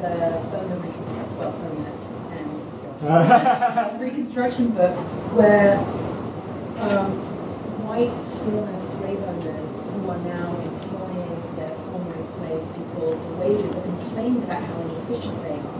the 0.02 0.42
Foner 0.50 0.82
Reconstruction, 0.82 1.38
well, 1.38 1.54
Foner 1.54 1.94
and 2.34 4.00
Reconstruction 4.00 4.70
book, 4.70 4.96
where 5.38 5.78
um, 6.82 7.14
white 7.86 8.10
former 8.42 8.80
slave 8.80 9.22
owners 9.22 9.82
who 9.86 10.10
are 10.10 10.18
now 10.26 10.50
employing 10.50 11.38
their 11.54 11.70
former 11.86 12.14
enslaved 12.18 12.66
people 12.74 13.14
for 13.14 13.32
wages 13.38 13.78
are 13.78 13.86
complaining 13.86 14.42
about 14.42 14.62
how 14.66 14.74
inefficient 14.82 15.38
they 15.46 15.54
are 15.54 15.78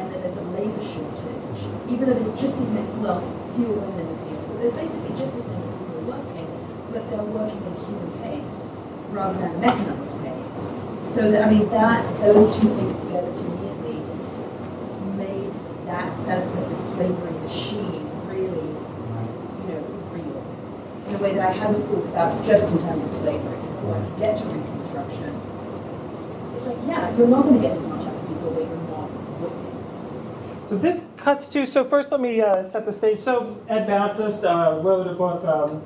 and 0.00 0.12
that 0.12 0.24
there's 0.24 0.40
a 0.40 0.46
labor 0.56 0.80
shortage, 0.80 1.60
even 1.92 2.08
though 2.08 2.16
there's 2.16 2.32
just 2.40 2.56
as 2.56 2.70
many, 2.72 2.88
well, 3.04 3.20
fewer 3.52 3.76
women 3.76 4.00
in 4.00 4.08
the 4.08 4.18
fields, 4.24 4.48
but 4.48 4.56
there's 4.64 4.76
basically 4.80 5.12
just 5.12 5.36
as 5.36 5.44
many 5.44 5.68
people 5.76 6.08
working, 6.08 6.48
but 6.92 7.04
they're 7.12 7.20
working 7.20 7.60
at 7.60 7.72
a 7.76 7.80
human 7.84 8.10
pace 8.24 8.75
rather 9.10 9.38
than 9.38 9.54
a 9.54 9.58
mechanized 9.58 10.12
pace. 10.22 10.68
So 11.02 11.30
that, 11.30 11.46
I 11.46 11.50
mean, 11.50 11.68
that, 11.70 12.20
those 12.20 12.58
two 12.58 12.68
things 12.76 12.94
together, 12.96 13.32
to 13.32 13.42
me 13.44 13.68
at 13.68 13.78
least, 13.88 14.30
made 15.16 15.52
that 15.86 16.16
sense 16.16 16.56
of 16.56 16.68
the 16.68 16.74
slavery 16.74 17.32
machine 17.40 18.10
really, 18.26 18.66
you 18.66 19.68
know, 19.68 19.84
real. 20.10 20.42
In 21.08 21.14
a 21.14 21.18
way 21.18 21.34
that 21.34 21.48
I 21.48 21.52
hadn't 21.52 21.82
thought 21.84 22.04
about 22.04 22.44
just 22.44 22.64
in 22.66 22.78
terms 22.78 23.04
of 23.04 23.10
slavery. 23.10 23.58
Once 23.84 24.08
you 24.08 24.16
get 24.18 24.36
to 24.36 24.44
Reconstruction, 24.46 25.40
it's 26.56 26.66
like, 26.66 26.78
yeah, 26.86 27.16
you're 27.16 27.28
not 27.28 27.42
going 27.44 27.54
to 27.54 27.60
get 27.60 27.76
as 27.76 27.86
much 27.86 28.00
out 28.04 28.14
of 28.14 28.26
people 28.26 28.50
that 28.50 28.62
you're 28.62 28.76
not 28.88 29.10
working. 29.40 30.66
So 30.68 30.76
this 30.76 31.04
cuts 31.16 31.48
to, 31.50 31.66
so 31.66 31.84
first 31.84 32.10
let 32.10 32.20
me 32.20 32.40
uh, 32.40 32.64
set 32.64 32.84
the 32.84 32.92
stage. 32.92 33.20
So 33.20 33.56
Ed 33.68 33.86
Baptist 33.86 34.44
uh, 34.44 34.80
wrote 34.82 35.06
a 35.06 35.12
book 35.12 35.44
um, 35.44 35.82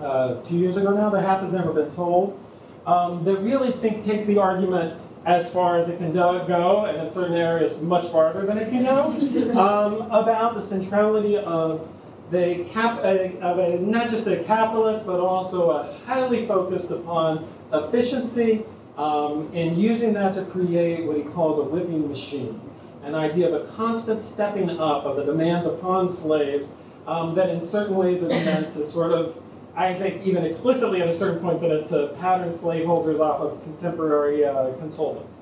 uh, 0.00 0.40
two 0.42 0.56
years 0.56 0.78
ago 0.78 0.94
now, 0.94 1.10
The 1.10 1.20
Half 1.20 1.42
Has 1.42 1.52
Never 1.52 1.72
Been 1.74 1.90
Told, 1.90 2.40
um, 2.86 3.24
that 3.24 3.38
really 3.38 3.72
think 3.72 4.04
takes 4.04 4.26
the 4.26 4.38
argument 4.38 5.00
as 5.26 5.48
far 5.50 5.78
as 5.78 5.88
it 5.88 5.98
can 5.98 6.12
go, 6.12 6.84
and 6.84 7.06
in 7.06 7.10
certain 7.10 7.36
areas 7.36 7.80
much 7.80 8.06
farther 8.08 8.44
than 8.44 8.58
it 8.58 8.68
can 8.68 8.84
go, 8.84 9.04
um, 9.58 10.02
about 10.10 10.54
the 10.54 10.62
centrality 10.62 11.38
of 11.38 11.88
the 12.30 12.64
cap, 12.70 12.98
uh, 12.98 13.38
of 13.40 13.58
a, 13.58 13.78
not 13.78 14.10
just 14.10 14.26
a 14.26 14.42
capitalist, 14.44 15.06
but 15.06 15.20
also 15.20 15.70
a 15.70 15.98
highly 16.04 16.46
focused 16.46 16.90
upon 16.90 17.48
efficiency, 17.72 18.64
um, 18.98 19.50
and 19.54 19.80
using 19.80 20.12
that 20.12 20.34
to 20.34 20.44
create 20.44 21.06
what 21.06 21.16
he 21.16 21.22
calls 21.22 21.58
a 21.58 21.62
whipping 21.62 22.06
machine 22.08 22.60
an 23.04 23.14
idea 23.14 23.52
of 23.52 23.62
a 23.62 23.72
constant 23.72 24.22
stepping 24.22 24.70
up 24.70 25.04
of 25.04 25.16
the 25.16 25.24
demands 25.24 25.66
upon 25.66 26.08
slaves 26.08 26.68
um, 27.06 27.34
that 27.34 27.50
in 27.50 27.60
certain 27.60 27.94
ways 27.94 28.22
is 28.22 28.30
meant 28.44 28.72
to 28.72 28.84
sort 28.84 29.12
of, 29.12 29.36
I 29.76 29.94
think 29.94 30.24
even 30.24 30.44
explicitly 30.44 31.02
at 31.02 31.08
a 31.08 31.14
certain 31.14 31.40
point, 31.40 31.62
is 31.62 31.88
to 31.90 32.08
pattern 32.20 32.52
slaveholders 32.52 33.20
off 33.20 33.40
of 33.40 33.62
contemporary 33.64 34.44
uh, 34.44 34.72
consultants. 34.74 35.34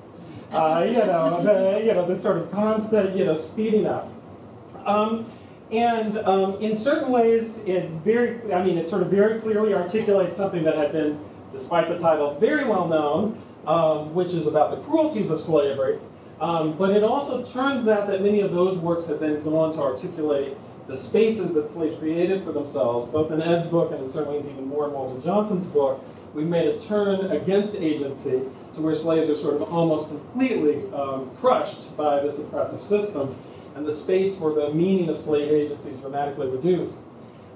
Uh, 0.51 0.85
you 0.87 0.93
know, 0.93 1.41
the, 1.43 1.85
you 1.85 1.93
know, 1.93 2.05
the 2.05 2.15
sort 2.15 2.37
of 2.37 2.51
constant, 2.51 3.15
you 3.15 3.25
know, 3.25 3.37
speeding 3.37 3.85
up. 3.85 4.11
Um, 4.85 5.31
and 5.71 6.17
um, 6.19 6.61
in 6.61 6.75
certain 6.75 7.11
ways, 7.11 7.59
it 7.65 7.89
very, 8.03 8.53
I 8.53 8.63
mean, 8.63 8.77
it 8.77 8.87
sort 8.87 9.01
of 9.01 9.09
very 9.09 9.39
clearly 9.39 9.73
articulates 9.73 10.37
something 10.37 10.63
that 10.63 10.75
had 10.75 10.91
been, 10.91 11.19
despite 11.51 11.87
the 11.89 11.97
title, 11.97 12.37
very 12.39 12.65
well 12.65 12.87
known, 12.87 13.41
um, 13.65 14.13
which 14.13 14.33
is 14.33 14.45
about 14.45 14.71
the 14.71 14.77
cruelties 14.83 15.29
of 15.31 15.41
slavery. 15.41 15.99
Um, 16.41 16.73
but 16.73 16.91
it 16.91 17.03
also 17.03 17.43
turns 17.45 17.87
out 17.87 18.07
that 18.07 18.21
many 18.21 18.41
of 18.41 18.51
those 18.51 18.77
works 18.77 19.07
have 19.07 19.19
then 19.19 19.43
gone 19.43 19.73
to 19.73 19.81
articulate 19.81 20.57
the 20.87 20.97
spaces 20.97 21.53
that 21.53 21.69
slaves 21.69 21.95
created 21.95 22.43
for 22.43 22.51
themselves, 22.51 23.11
both 23.11 23.31
in 23.31 23.41
Ed's 23.41 23.67
book 23.67 23.91
and 23.91 24.03
in 24.03 24.11
certain 24.11 24.33
ways 24.33 24.45
even 24.45 24.67
more 24.67 24.87
in 24.87 24.93
Walter 24.93 25.21
Johnson's 25.21 25.67
book. 25.67 26.03
We've 26.33 26.47
made 26.47 26.67
a 26.67 26.79
turn 26.79 27.31
against 27.31 27.75
agency 27.75 28.41
to 28.73 28.81
where 28.81 28.95
slaves 28.95 29.29
are 29.29 29.35
sort 29.35 29.61
of 29.61 29.71
almost 29.71 30.09
completely 30.09 30.91
um, 30.93 31.29
crushed 31.39 31.95
by 31.95 32.19
this 32.21 32.39
oppressive 32.39 32.81
system, 32.81 33.35
and 33.75 33.85
the 33.85 33.93
space 33.93 34.35
for 34.35 34.53
the 34.53 34.73
meaning 34.73 35.09
of 35.09 35.19
slave 35.19 35.51
agency 35.51 35.91
is 35.91 35.97
dramatically 35.99 36.47
reduced. 36.47 36.95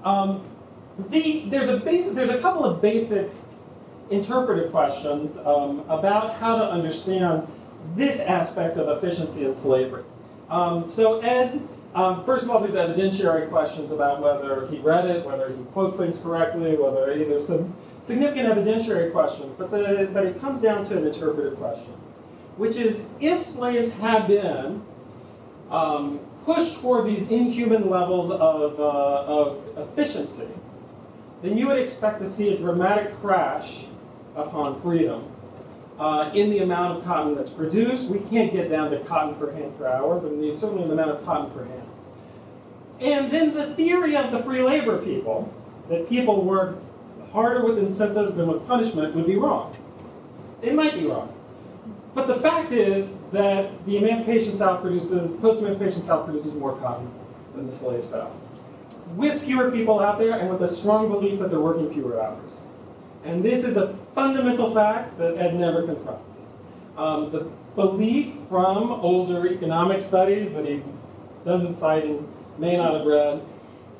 Um, 0.04 0.44
the, 1.10 1.44
there's, 1.46 1.68
a 1.68 1.76
basic, 1.76 2.14
there's 2.14 2.30
a 2.30 2.40
couple 2.40 2.64
of 2.64 2.80
basic 2.80 3.30
interpretive 4.10 4.70
questions 4.70 5.36
um, 5.38 5.84
about 5.88 6.36
how 6.36 6.56
to 6.56 6.64
understand 6.64 7.46
this 7.94 8.20
aspect 8.20 8.76
of 8.76 8.88
efficiency 8.96 9.44
in 9.44 9.54
slavery. 9.54 10.04
Um, 10.48 10.84
so 10.84 11.20
Ed, 11.20 11.66
um, 11.98 12.24
first 12.24 12.44
of 12.44 12.50
all, 12.50 12.60
there's 12.60 12.74
evidentiary 12.74 13.50
questions 13.50 13.90
about 13.90 14.22
whether 14.22 14.68
he 14.68 14.78
read 14.78 15.06
it, 15.06 15.26
whether 15.26 15.48
he 15.48 15.64
quotes 15.72 15.96
things 15.96 16.20
correctly, 16.20 16.76
whether 16.76 17.06
there's 17.06 17.48
some 17.48 17.74
significant 18.02 18.48
evidentiary 18.48 19.10
questions, 19.10 19.52
but, 19.58 19.72
the, 19.72 20.08
but 20.12 20.24
it 20.24 20.40
comes 20.40 20.60
down 20.60 20.84
to 20.84 20.96
an 20.96 21.04
interpretive 21.04 21.58
question, 21.58 21.92
which 22.56 22.76
is 22.76 23.04
if 23.18 23.40
slaves 23.40 23.90
had 23.94 24.28
been 24.28 24.80
um, 25.72 26.20
pushed 26.44 26.80
toward 26.80 27.04
these 27.04 27.28
inhuman 27.30 27.90
levels 27.90 28.30
of, 28.30 28.78
uh, 28.78 29.24
of 29.24 29.60
efficiency, 29.76 30.46
then 31.42 31.58
you 31.58 31.66
would 31.66 31.78
expect 31.78 32.20
to 32.20 32.28
see 32.28 32.54
a 32.54 32.56
dramatic 32.56 33.12
crash 33.14 33.86
upon 34.36 34.80
freedom 34.82 35.28
uh, 35.98 36.30
in 36.32 36.50
the 36.50 36.60
amount 36.60 36.96
of 36.96 37.04
cotton 37.04 37.34
that's 37.34 37.50
produced. 37.50 38.08
We 38.08 38.20
can't 38.20 38.52
get 38.52 38.70
down 38.70 38.92
to 38.92 39.00
cotton 39.00 39.34
per 39.34 39.50
hand 39.52 39.76
per 39.76 39.88
hour, 39.88 40.20
but 40.20 40.30
certainly 40.54 40.82
in 40.82 40.88
the 40.88 40.94
amount 40.94 41.10
of 41.10 41.24
cotton 41.24 41.50
per 41.50 41.64
hand. 41.64 41.87
And 43.00 43.30
then 43.30 43.54
the 43.54 43.74
theory 43.74 44.16
of 44.16 44.32
the 44.32 44.42
free 44.42 44.62
labor 44.62 44.98
people, 44.98 45.52
that 45.88 46.08
people 46.08 46.44
work 46.44 46.78
harder 47.32 47.64
with 47.64 47.78
incentives 47.78 48.36
than 48.36 48.48
with 48.48 48.66
punishment, 48.66 49.14
would 49.14 49.26
be 49.26 49.36
wrong. 49.36 49.76
It 50.62 50.74
might 50.74 50.94
be 50.94 51.06
wrong. 51.06 51.32
But 52.14 52.26
the 52.26 52.36
fact 52.36 52.72
is 52.72 53.20
that 53.32 53.84
the 53.86 53.98
Emancipation 53.98 54.56
South 54.56 54.80
produces, 54.82 55.36
post-Emancipation 55.36 56.02
South 56.02 56.24
produces 56.24 56.54
more 56.54 56.76
cotton 56.78 57.10
than 57.54 57.66
the 57.66 57.72
slave 57.72 58.04
South. 58.04 58.32
With 59.14 59.42
fewer 59.42 59.70
people 59.70 60.00
out 60.00 60.18
there 60.18 60.38
and 60.38 60.50
with 60.50 60.62
a 60.62 60.68
strong 60.68 61.08
belief 61.08 61.38
that 61.38 61.50
they're 61.50 61.60
working 61.60 61.92
fewer 61.92 62.20
hours. 62.20 62.50
And 63.24 63.44
this 63.44 63.64
is 63.64 63.76
a 63.76 63.94
fundamental 64.14 64.74
fact 64.74 65.18
that 65.18 65.36
Ed 65.36 65.54
never 65.54 65.84
confronts. 65.84 66.40
Um, 66.96 67.30
the 67.30 67.48
belief 67.76 68.34
from 68.48 68.90
older 68.90 69.46
economic 69.46 70.00
studies 70.00 70.54
that 70.54 70.66
he 70.66 70.82
doesn't 71.44 71.76
cite 71.76 72.04
and 72.04 72.28
may 72.58 72.76
not 72.76 72.94
have 72.94 73.06
read 73.06 73.42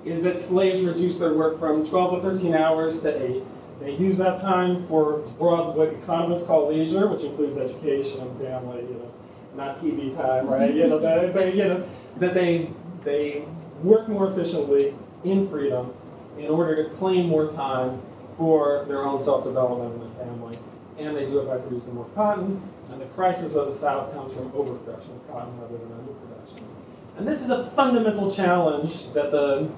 is 0.04 0.22
that 0.22 0.40
slaves 0.40 0.82
reduce 0.82 1.18
their 1.18 1.34
work 1.34 1.58
from 1.58 1.84
12 1.84 2.22
to 2.22 2.36
13 2.36 2.54
hours 2.54 3.00
to 3.02 3.38
8. 3.38 3.42
They 3.80 3.92
use 3.96 4.16
that 4.18 4.40
time 4.40 4.86
for 4.86 5.18
broad, 5.38 5.76
what 5.76 5.88
economists 5.88 6.46
call 6.46 6.72
leisure, 6.72 7.06
which 7.06 7.22
includes 7.22 7.58
education, 7.58 8.20
and 8.20 8.40
family, 8.40 8.82
you 8.82 8.94
know, 8.94 9.12
not 9.56 9.76
TV 9.76 10.14
time, 10.16 10.48
right? 10.48 10.74
You 10.74 10.88
know, 10.88 10.98
they, 10.98 11.30
they, 11.32 11.56
you 11.56 11.64
know, 11.64 11.88
that 12.16 12.34
they, 12.34 12.70
they 13.04 13.44
work 13.82 14.08
more 14.08 14.30
efficiently 14.30 14.94
in 15.24 15.48
freedom 15.48 15.92
in 16.38 16.46
order 16.46 16.82
to 16.82 16.90
claim 16.96 17.28
more 17.28 17.50
time 17.50 18.00
for 18.36 18.84
their 18.88 19.04
own 19.04 19.20
self-development 19.22 19.94
and 19.94 20.02
their 20.02 20.26
family. 20.26 20.58
And 20.98 21.16
they 21.16 21.26
do 21.26 21.40
it 21.40 21.46
by 21.46 21.58
producing 21.58 21.94
more 21.94 22.08
cotton. 22.14 22.62
And 22.90 23.00
the 23.00 23.06
crisis 23.06 23.54
of 23.54 23.68
the 23.68 23.74
South 23.74 24.12
comes 24.12 24.32
from 24.32 24.52
overproduction 24.54 25.12
of 25.12 25.30
cotton 25.30 25.58
rather 25.60 25.76
than. 25.76 26.07
And 27.18 27.26
this 27.26 27.42
is 27.42 27.50
a 27.50 27.68
fundamental 27.70 28.30
challenge 28.30 29.12
that 29.12 29.32
the 29.32 29.68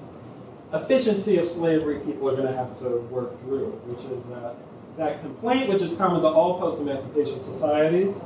efficiency 0.73 1.37
of 1.37 1.47
slavery 1.47 1.99
people 1.99 2.29
are 2.29 2.35
going 2.35 2.47
to 2.47 2.55
have 2.55 2.77
to 2.79 2.99
work 3.09 3.39
through, 3.41 3.71
which 3.87 4.05
is 4.05 4.23
that 4.25 4.55
that 4.97 5.21
complaint, 5.21 5.69
which 5.69 5.81
is 5.81 5.95
common 5.95 6.21
to 6.21 6.27
all 6.27 6.59
post-emancipation 6.59 7.41
societies, 7.41 8.21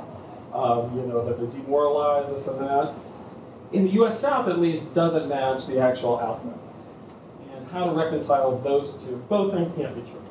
um, 0.54 0.96
you 0.98 1.06
know, 1.06 1.26
that 1.26 1.38
they're 1.38 1.48
demoralized, 1.48 2.36
this 2.36 2.48
and 2.48 2.60
that, 2.60 2.94
in 3.72 3.86
the 3.86 3.92
U.S. 3.94 4.20
South 4.20 4.50
at 4.50 4.60
least, 4.60 4.94
doesn't 4.94 5.30
match 5.30 5.68
the 5.68 5.80
actual 5.80 6.20
output. 6.20 6.58
And 7.56 7.68
how 7.72 7.86
to 7.86 7.92
reconcile 7.92 8.58
those 8.60 9.02
two, 9.04 9.16
both 9.30 9.54
things 9.54 9.74
can't 9.74 9.96
be 9.96 10.02
true. 10.10 10.22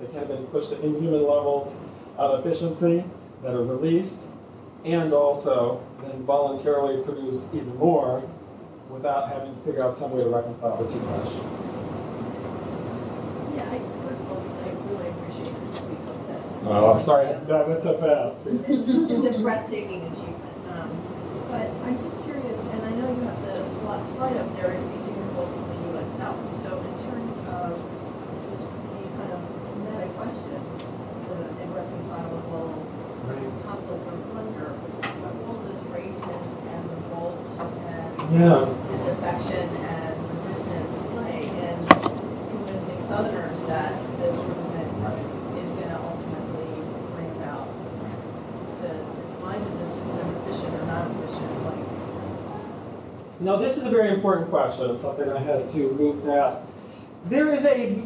They 0.00 0.06
can't 0.06 0.26
been 0.26 0.46
pushed 0.46 0.70
to 0.70 0.76
inhuman 0.82 1.22
levels 1.22 1.76
of 2.16 2.40
efficiency 2.40 3.04
that 3.42 3.54
are 3.54 3.62
released, 3.62 4.18
and 4.84 5.12
also 5.12 5.82
then 6.02 6.22
voluntarily 6.24 7.02
produce 7.02 7.48
even 7.54 7.74
more 7.76 8.22
without 8.90 9.32
having 9.32 9.54
to 9.54 9.60
figure 9.62 9.82
out 9.82 9.96
some 9.96 10.12
way 10.12 10.22
to 10.22 10.28
reconcile 10.28 10.76
the 10.76 10.92
two 10.92 11.00
questions. 11.00 11.52
Yeah, 13.56 13.64
I 13.64 13.78
first 14.04 14.20
of 14.20 14.32
all, 14.32 14.44
just 14.44 14.58
I 14.60 14.68
really 14.92 15.08
appreciate 15.08 15.56
of 15.56 16.26
this. 16.28 16.52
Oh, 16.64 16.92
I'm 16.92 17.00
sorry, 17.00 17.26
that 17.32 17.68
went 17.68 17.82
so 17.82 17.94
fast. 17.94 18.46
It's, 18.46 18.88
it's 18.88 19.24
a 19.24 19.40
breathtaking 19.40 20.04
achievement. 20.04 20.58
Um, 20.68 20.90
but 21.48 21.70
I'm 21.88 21.98
just 22.02 22.22
curious, 22.24 22.60
and 22.66 22.82
I 22.84 22.90
know 22.90 23.08
you 23.08 23.22
have 23.24 23.40
the 23.42 23.66
slide 23.68 24.36
up 24.36 24.56
there 24.56 24.72
increasing 24.72 25.16
your 25.16 25.32
books 25.32 25.56
in 25.56 25.68
the 25.68 25.92
U.S. 25.96 26.16
South. 26.16 26.36
So 26.60 26.76
in 26.76 26.94
terms 27.08 27.36
of 27.48 27.80
this, 28.50 28.60
these 29.00 29.10
kind 29.16 29.32
of 29.32 29.40
meta 29.80 30.12
questions, 30.12 30.94
the 31.28 31.64
Yeah. 38.34 38.66
disaffection 38.88 39.68
and 39.68 40.30
resistance 40.32 40.96
play 41.12 41.42
in 41.44 41.86
convincing 41.86 43.00
Southerners 43.02 43.62
that 43.66 43.92
this 44.18 44.34
movement 44.38 44.88
is 45.62 45.70
going 45.70 45.88
to 45.88 46.00
ultimately 46.02 46.82
bring 47.14 47.30
about 47.36 47.68
the 48.82 48.88
the 48.88 48.94
demise 49.38 49.64
of 49.64 49.78
the 49.78 49.86
system, 49.86 50.36
efficient 50.46 50.80
or 50.80 50.86
not 50.86 51.10
efficient, 51.12 51.64
like 51.64 53.40
Now, 53.40 53.54
this 53.54 53.76
is 53.76 53.86
a 53.86 53.90
very 53.90 54.12
important 54.12 54.50
question. 54.50 54.90
It's 54.90 55.02
something 55.02 55.30
I 55.30 55.38
had 55.38 55.64
to 55.66 55.92
move 55.92 56.24
past. 56.24 56.64
There 57.26 57.54
is 57.54 57.64
a, 57.64 58.02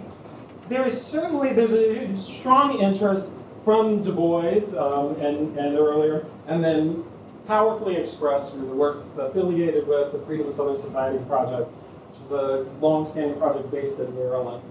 there 0.68 0.86
is 0.86 1.02
certainly 1.02 1.54
there's 1.54 1.72
a 1.72 2.14
strong 2.18 2.82
interest 2.82 3.30
from 3.64 4.02
Du 4.02 4.12
Bois 4.12 4.60
um, 4.76 5.16
and, 5.22 5.56
and 5.58 5.78
earlier, 5.78 6.26
and 6.46 6.62
then 6.62 7.02
powerfully 7.48 7.96
expressed 7.96 8.52
through 8.52 8.66
the 8.66 8.74
works 8.74 9.16
affiliated 9.18 9.88
with 9.88 10.12
the 10.12 10.18
Freedmen 10.20 10.48
and 10.48 10.56
Southern 10.56 10.78
Society 10.78 11.18
Project, 11.24 11.68
which 12.10 12.26
is 12.26 12.30
a 12.30 12.66
long-standing 12.80 13.38
project 13.38 13.70
based 13.70 13.98
in 13.98 14.14
Maryland, 14.14 14.62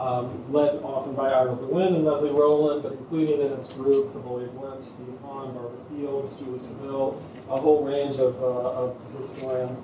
um, 0.00 0.52
led 0.52 0.82
often 0.82 1.14
by 1.14 1.30
Ira 1.30 1.54
Berlin 1.54 1.94
and 1.94 2.04
Leslie 2.04 2.30
Rowland, 2.30 2.82
but 2.82 2.92
including 2.92 3.40
in 3.40 3.52
its 3.52 3.72
group 3.74 4.12
Thavolia 4.12 4.48
Glymph, 4.48 4.82
Steve 4.82 5.16
Hahn, 5.22 5.54
Barbara 5.54 5.78
Fields, 5.88 6.36
Julie 6.36 6.58
Saville, 6.58 7.22
a 7.48 7.56
whole 7.56 7.84
range 7.84 8.16
of, 8.16 8.34
uh, 8.42 8.82
of 8.82 8.96
historians 9.16 9.78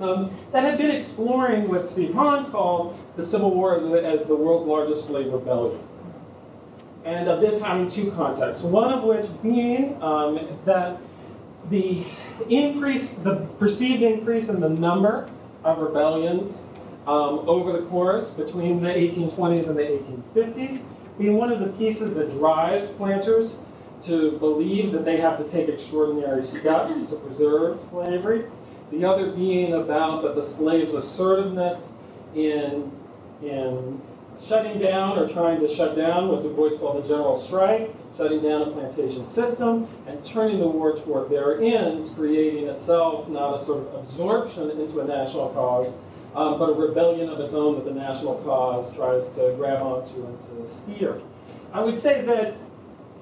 um, 0.00 0.30
that 0.52 0.62
had 0.62 0.78
been 0.78 0.90
exploring 0.90 1.68
what 1.68 1.88
Steve 1.88 2.14
Hahn 2.14 2.50
called 2.50 2.96
the 3.16 3.24
Civil 3.24 3.54
War 3.54 3.76
as, 3.76 4.20
as 4.20 4.26
the 4.26 4.36
world's 4.36 4.66
largest 4.66 5.06
slave 5.06 5.32
rebellion. 5.32 5.80
And 7.04 7.28
of 7.28 7.40
this 7.40 7.60
having 7.60 7.88
two 7.88 8.12
contexts, 8.12 8.62
one 8.62 8.92
of 8.92 9.02
which 9.02 9.26
being 9.42 10.00
um, 10.00 10.38
that 10.64 10.98
the 11.72 12.04
increase, 12.48 13.18
the 13.18 13.36
perceived 13.58 14.02
increase 14.02 14.48
in 14.48 14.60
the 14.60 14.68
number 14.68 15.26
of 15.64 15.80
rebellions 15.80 16.66
um, 17.06 17.40
over 17.48 17.72
the 17.72 17.82
course 17.86 18.30
between 18.30 18.80
the 18.80 18.88
1820s 18.88 19.66
and 19.68 19.76
the 19.76 19.82
1850s 19.82 20.82
being 21.18 21.36
one 21.36 21.52
of 21.52 21.60
the 21.60 21.66
pieces 21.78 22.14
that 22.14 22.30
drives 22.30 22.90
planters 22.92 23.56
to 24.02 24.38
believe 24.38 24.92
that 24.92 25.04
they 25.04 25.18
have 25.18 25.38
to 25.38 25.48
take 25.48 25.68
extraordinary 25.68 26.44
steps 26.44 27.06
to 27.06 27.16
preserve 27.16 27.78
slavery. 27.90 28.46
The 28.90 29.04
other 29.04 29.30
being 29.30 29.74
about 29.74 30.22
that 30.22 30.34
the 30.34 30.44
slaves' 30.44 30.94
assertiveness 30.94 31.92
in, 32.34 32.90
in 33.42 34.00
shutting 34.44 34.78
down 34.78 35.18
or 35.18 35.28
trying 35.28 35.60
to 35.60 35.72
shut 35.72 35.96
down 35.96 36.28
what 36.28 36.42
Du 36.42 36.52
Bois 36.52 36.76
called 36.76 37.04
the 37.04 37.08
general 37.08 37.38
strike, 37.38 37.94
shutting 38.16 38.42
down 38.42 38.62
a 38.62 38.70
plantation 38.70 39.28
system, 39.28 39.88
and 40.06 40.24
turning 40.24 40.58
the 40.58 40.66
war 40.66 40.96
toward 40.96 41.30
their 41.30 41.60
ends, 41.60 42.10
creating 42.10 42.68
itself 42.68 43.28
not 43.28 43.60
a 43.60 43.64
sort 43.64 43.86
of 43.86 43.94
absorption 43.94 44.70
into 44.70 45.00
a 45.00 45.04
national 45.04 45.48
cause, 45.50 45.92
um, 46.34 46.58
but 46.58 46.70
a 46.70 46.72
rebellion 46.72 47.28
of 47.28 47.40
its 47.40 47.54
own 47.54 47.74
that 47.76 47.84
the 47.84 47.92
national 47.92 48.36
cause 48.36 48.94
tries 48.94 49.28
to 49.30 49.52
grab 49.56 49.82
onto 49.82 50.26
and 50.26 50.66
to 50.66 50.72
steer. 50.72 51.20
I 51.72 51.80
would 51.80 51.98
say 51.98 52.22
that 52.22 52.56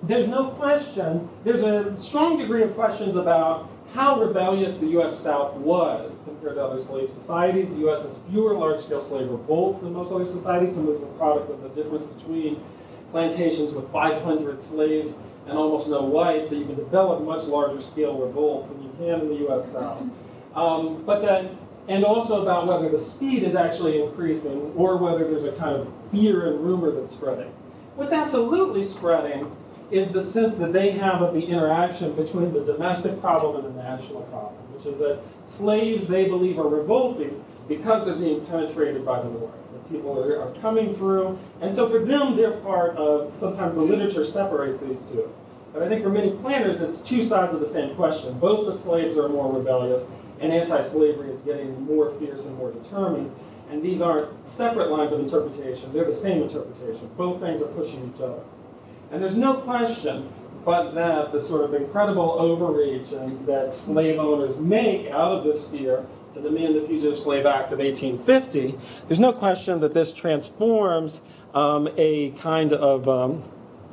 there's 0.02 0.26
no 0.26 0.48
question, 0.50 1.28
there's 1.44 1.62
a 1.62 1.96
strong 1.96 2.38
degree 2.38 2.62
of 2.62 2.74
questions 2.74 3.16
about 3.16 3.68
how 3.94 4.20
rebellious 4.20 4.78
the 4.78 4.86
U.S. 4.88 5.18
South 5.18 5.54
was 5.56 6.16
compared 6.24 6.54
to 6.54 6.64
other 6.64 6.80
slave 6.80 7.10
societies. 7.10 7.70
The 7.70 7.80
U.S. 7.80 8.04
has 8.04 8.18
fewer 8.30 8.54
large-scale 8.54 9.00
slave 9.00 9.28
revolts 9.28 9.82
than 9.82 9.92
most 9.92 10.12
other 10.12 10.24
societies, 10.24 10.76
and 10.76 10.86
this 10.86 10.96
is 10.98 11.02
a 11.02 11.12
product 11.18 11.50
of 11.50 11.62
the 11.62 11.68
difference 11.70 12.04
between 12.04 12.62
plantations 13.10 13.72
with 13.72 13.90
500 13.92 14.60
slaves 14.60 15.14
and 15.46 15.58
almost 15.58 15.88
no 15.88 16.02
whites, 16.02 16.50
that 16.50 16.56
you 16.56 16.64
can 16.64 16.76
develop 16.76 17.22
much 17.24 17.44
larger 17.44 17.80
scale 17.80 18.16
revolts 18.16 18.68
than 18.68 18.82
you 18.82 18.90
can 18.98 19.20
in 19.20 19.28
the 19.28 19.34
U.S. 19.46 19.72
South. 19.72 20.02
Um, 20.54 21.02
but 21.04 21.22
then, 21.22 21.58
and 21.88 22.04
also 22.04 22.42
about 22.42 22.66
whether 22.66 22.88
the 22.88 22.98
speed 22.98 23.42
is 23.42 23.56
actually 23.56 24.02
increasing 24.02 24.72
or 24.76 24.96
whether 24.96 25.24
there's 25.24 25.46
a 25.46 25.52
kind 25.52 25.76
of 25.76 25.92
fear 26.12 26.46
and 26.46 26.60
rumor 26.60 26.90
that's 26.92 27.14
spreading. 27.14 27.52
What's 27.96 28.12
absolutely 28.12 28.84
spreading 28.84 29.56
is 29.90 30.12
the 30.12 30.22
sense 30.22 30.56
that 30.56 30.72
they 30.72 30.92
have 30.92 31.20
of 31.20 31.34
the 31.34 31.44
interaction 31.44 32.12
between 32.14 32.52
the 32.52 32.60
domestic 32.60 33.20
problem 33.20 33.64
and 33.64 33.76
the 33.76 33.82
national 33.82 34.22
problem, 34.22 34.54
which 34.72 34.86
is 34.86 34.98
that 34.98 35.20
slaves 35.48 36.06
they 36.06 36.28
believe 36.28 36.58
are 36.58 36.68
revolting 36.68 37.42
because 37.66 38.04
they're 38.04 38.14
being 38.14 38.44
penetrated 38.46 39.04
by 39.04 39.20
the 39.20 39.28
North. 39.28 39.50
People 39.90 40.22
are, 40.22 40.42
are 40.42 40.50
coming 40.56 40.94
through, 40.94 41.38
and 41.60 41.74
so 41.74 41.88
for 41.88 41.98
them, 41.98 42.36
they're 42.36 42.52
part 42.52 42.96
of. 42.96 43.34
Sometimes 43.36 43.74
the 43.74 43.82
literature 43.82 44.24
separates 44.24 44.80
these 44.80 45.02
two, 45.12 45.28
but 45.72 45.82
I 45.82 45.88
think 45.88 46.02
for 46.02 46.10
many 46.10 46.30
planners, 46.32 46.80
it's 46.80 46.98
two 46.98 47.24
sides 47.24 47.52
of 47.52 47.60
the 47.60 47.66
same 47.66 47.94
question. 47.96 48.38
Both 48.38 48.66
the 48.66 48.74
slaves 48.74 49.16
are 49.16 49.28
more 49.28 49.52
rebellious, 49.52 50.08
and 50.38 50.52
anti-slavery 50.52 51.30
is 51.30 51.40
getting 51.40 51.82
more 51.82 52.12
fierce 52.18 52.44
and 52.46 52.56
more 52.56 52.70
determined. 52.70 53.34
And 53.70 53.82
these 53.82 54.00
aren't 54.00 54.46
separate 54.46 54.90
lines 54.90 55.12
of 55.12 55.20
interpretation; 55.20 55.92
they're 55.92 56.04
the 56.04 56.14
same 56.14 56.42
interpretation. 56.42 57.10
Both 57.16 57.40
things 57.40 57.60
are 57.60 57.66
pushing 57.66 58.12
each 58.14 58.20
other. 58.20 58.42
And 59.10 59.22
there's 59.22 59.36
no 59.36 59.54
question 59.54 60.32
but 60.64 60.94
that 60.94 61.32
the 61.32 61.40
sort 61.40 61.64
of 61.64 61.74
incredible 61.74 62.32
overreach 62.32 63.12
and 63.12 63.46
that 63.46 63.72
slave 63.72 64.18
owners 64.18 64.56
make 64.58 65.06
out 65.08 65.32
of 65.32 65.44
this 65.44 65.66
fear 65.68 66.04
to 66.34 66.40
demand 66.40 66.76
the 66.76 66.86
Fugitive 66.86 67.18
Slave 67.18 67.46
Act 67.46 67.72
of 67.72 67.78
1850, 67.78 68.78
there's 69.08 69.20
no 69.20 69.32
question 69.32 69.80
that 69.80 69.94
this 69.94 70.12
transforms 70.12 71.20
um, 71.54 71.88
a 71.96 72.30
kind 72.32 72.72
of 72.72 73.08
um, 73.08 73.42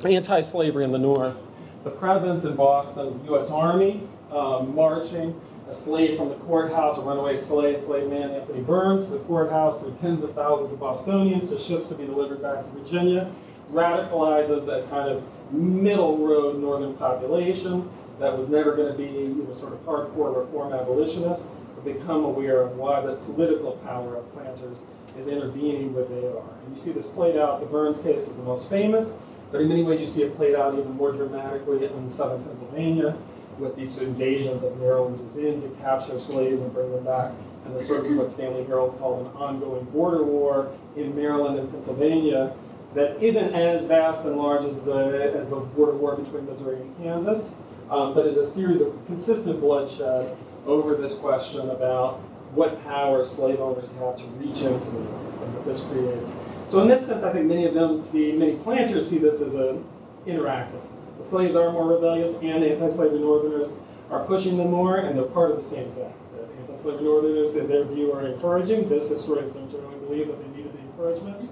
anti 0.04 0.40
slavery 0.40 0.84
in 0.84 0.92
the 0.92 0.98
North. 0.98 1.36
The 1.84 1.90
presence 1.90 2.44
in 2.44 2.54
Boston, 2.54 3.18
the 3.24 3.32
U.S. 3.32 3.50
Army 3.50 4.02
um, 4.30 4.74
marching, 4.74 5.40
a 5.68 5.74
slave 5.74 6.16
from 6.16 6.28
the 6.28 6.34
courthouse, 6.36 6.98
a 6.98 7.00
runaway 7.00 7.36
slave, 7.36 7.80
slave 7.80 8.08
man 8.08 8.30
Anthony 8.30 8.62
Burns, 8.62 9.06
to 9.06 9.12
the 9.12 9.18
courthouse 9.20 9.80
through 9.80 9.96
tens 10.00 10.22
of 10.22 10.34
thousands 10.34 10.72
of 10.72 10.80
Bostonians 10.80 11.50
to 11.50 11.58
ships 11.58 11.88
to 11.88 11.94
be 11.94 12.06
delivered 12.06 12.40
back 12.40 12.64
to 12.64 12.70
Virginia 12.70 13.30
radicalizes 13.72 14.66
that 14.66 14.88
kind 14.90 15.10
of 15.10 15.22
middle 15.52 16.18
road 16.18 16.58
northern 16.58 16.94
population 16.94 17.88
that 18.18 18.36
was 18.36 18.48
never 18.48 18.74
going 18.74 18.90
to 18.90 18.98
be 18.98 19.04
you 19.04 19.46
know, 19.48 19.54
sort 19.54 19.72
of 19.72 19.78
hardcore 19.84 20.36
reform 20.36 20.72
abolitionists, 20.72 21.46
but 21.46 21.67
become 21.84 22.24
aware 22.24 22.60
of 22.60 22.76
why 22.76 23.00
the 23.00 23.14
political 23.16 23.72
power 23.84 24.16
of 24.16 24.32
planters 24.32 24.78
is 25.18 25.26
intervening 25.26 25.94
where 25.94 26.04
they 26.04 26.26
are. 26.26 26.54
And 26.64 26.76
you 26.76 26.82
see 26.82 26.92
this 26.92 27.06
played 27.06 27.36
out, 27.36 27.60
the 27.60 27.66
Burns 27.66 28.00
case 28.00 28.28
is 28.28 28.36
the 28.36 28.42
most 28.42 28.68
famous, 28.68 29.14
but 29.50 29.60
in 29.60 29.68
many 29.68 29.82
ways 29.82 30.00
you 30.00 30.06
see 30.06 30.22
it 30.22 30.36
played 30.36 30.54
out 30.54 30.78
even 30.78 30.92
more 30.92 31.12
dramatically 31.12 31.84
in 31.84 32.10
southern 32.10 32.44
Pennsylvania 32.44 33.16
with 33.58 33.76
these 33.76 33.98
invasions 33.98 34.62
of 34.62 34.78
Marylanders 34.78 35.36
in 35.36 35.60
to 35.62 35.68
capture 35.80 36.18
slaves 36.20 36.60
and 36.60 36.72
bring 36.72 36.92
them 36.92 37.04
back, 37.04 37.32
and 37.64 37.74
the 37.74 37.82
sort 37.82 38.06
of 38.06 38.16
what 38.16 38.30
Stanley 38.30 38.64
Harrold 38.64 38.98
called 38.98 39.26
an 39.26 39.32
ongoing 39.32 39.84
border 39.86 40.22
war 40.22 40.72
in 40.96 41.14
Maryland 41.14 41.58
and 41.58 41.70
Pennsylvania 41.70 42.54
that 42.94 43.22
isn't 43.22 43.54
as 43.54 43.84
vast 43.84 44.24
and 44.24 44.36
large 44.36 44.64
as 44.64 44.80
the, 44.82 45.34
as 45.36 45.50
the 45.50 45.56
border 45.56 45.92
war 45.92 46.16
between 46.16 46.46
Missouri 46.46 46.80
and 46.80 46.96
Kansas, 46.98 47.52
um, 47.90 48.14
but 48.14 48.26
is 48.26 48.36
a 48.36 48.46
series 48.46 48.80
of 48.80 48.94
consistent 49.06 49.60
bloodshed 49.60 50.36
over 50.66 50.94
this 50.94 51.14
question 51.16 51.70
about 51.70 52.20
what 52.54 52.82
power 52.84 53.24
slave 53.24 53.60
owners 53.60 53.90
have 53.92 54.16
to 54.16 54.24
reach 54.38 54.62
into 54.62 54.86
the 54.86 55.00
North 55.00 55.42
and 55.42 55.54
what 55.54 55.64
this 55.64 55.80
creates. 55.82 56.32
So 56.70 56.80
in 56.80 56.88
this 56.88 57.06
sense, 57.06 57.24
I 57.24 57.32
think 57.32 57.46
many 57.46 57.66
of 57.66 57.74
them 57.74 58.00
see, 58.00 58.32
many 58.32 58.56
planters 58.56 59.08
see 59.08 59.18
this 59.18 59.40
as 59.40 59.54
an 59.54 59.86
interactive. 60.26 60.80
The 61.18 61.24
slaves 61.24 61.56
are 61.56 61.72
more 61.72 61.86
rebellious 61.92 62.36
and 62.42 62.64
anti-slavery 62.64 63.18
Northerners 63.18 63.72
are 64.10 64.24
pushing 64.24 64.56
them 64.56 64.70
more 64.70 64.96
and 64.96 65.16
they're 65.18 65.24
part 65.24 65.50
of 65.50 65.56
the 65.56 65.62
same 65.62 65.90
thing. 65.92 66.12
The 66.34 66.62
anti-slavery 66.62 67.04
Northerners, 67.04 67.56
in 67.56 67.68
their 67.68 67.84
view, 67.84 68.12
are 68.12 68.26
encouraging. 68.26 68.88
This 68.88 69.08
historians 69.08 69.52
don't 69.52 69.70
generally 69.70 69.98
believe 69.98 70.28
that 70.28 70.42
they 70.42 70.56
needed 70.56 70.72
the 70.74 70.80
encouragement 70.80 71.50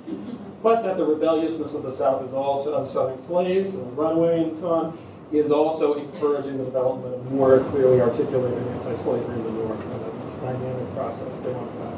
but 0.67 0.83
that 0.83 0.97
the 0.97 1.05
rebelliousness 1.05 1.75
of 1.75 1.85
the 1.85 1.93
South 1.93 2.25
is 2.25 2.33
also 2.33 2.75
of 2.75 2.89
Southern 2.89 3.23
slaves 3.23 3.77
and 3.77 3.87
the 3.87 3.93
runaway 3.93 4.43
and 4.43 4.57
so 4.57 4.73
on 4.73 4.99
is 5.33 5.51
also 5.51 5.95
encouraging 5.95 6.59
the 6.59 6.65
development 6.65 7.15
of 7.15 7.33
more 7.33 7.61
clearly 7.71 8.01
articulated 8.01 8.67
anti-slavery 8.69 9.35
in 9.35 9.45
the 9.45 9.51
North. 9.51 9.81
And 9.81 10.05
that's 10.05 10.25
this 10.25 10.37
dynamic 10.43 10.95
process 10.95 11.41
they 11.41 11.53
want 11.53 11.73
that. 11.79 11.95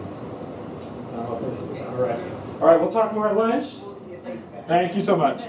Uh, 1.19 1.27
all 1.91 2.03
right. 2.03 2.21
All 2.61 2.67
right, 2.67 2.81
we'll 2.81 2.93
talk 2.93 3.13
more 3.13 3.29
at 3.29 3.37
lunch. 3.37 3.65
Thank 4.67 4.95
you 4.95 5.01
so 5.01 5.17
much. 5.17 5.43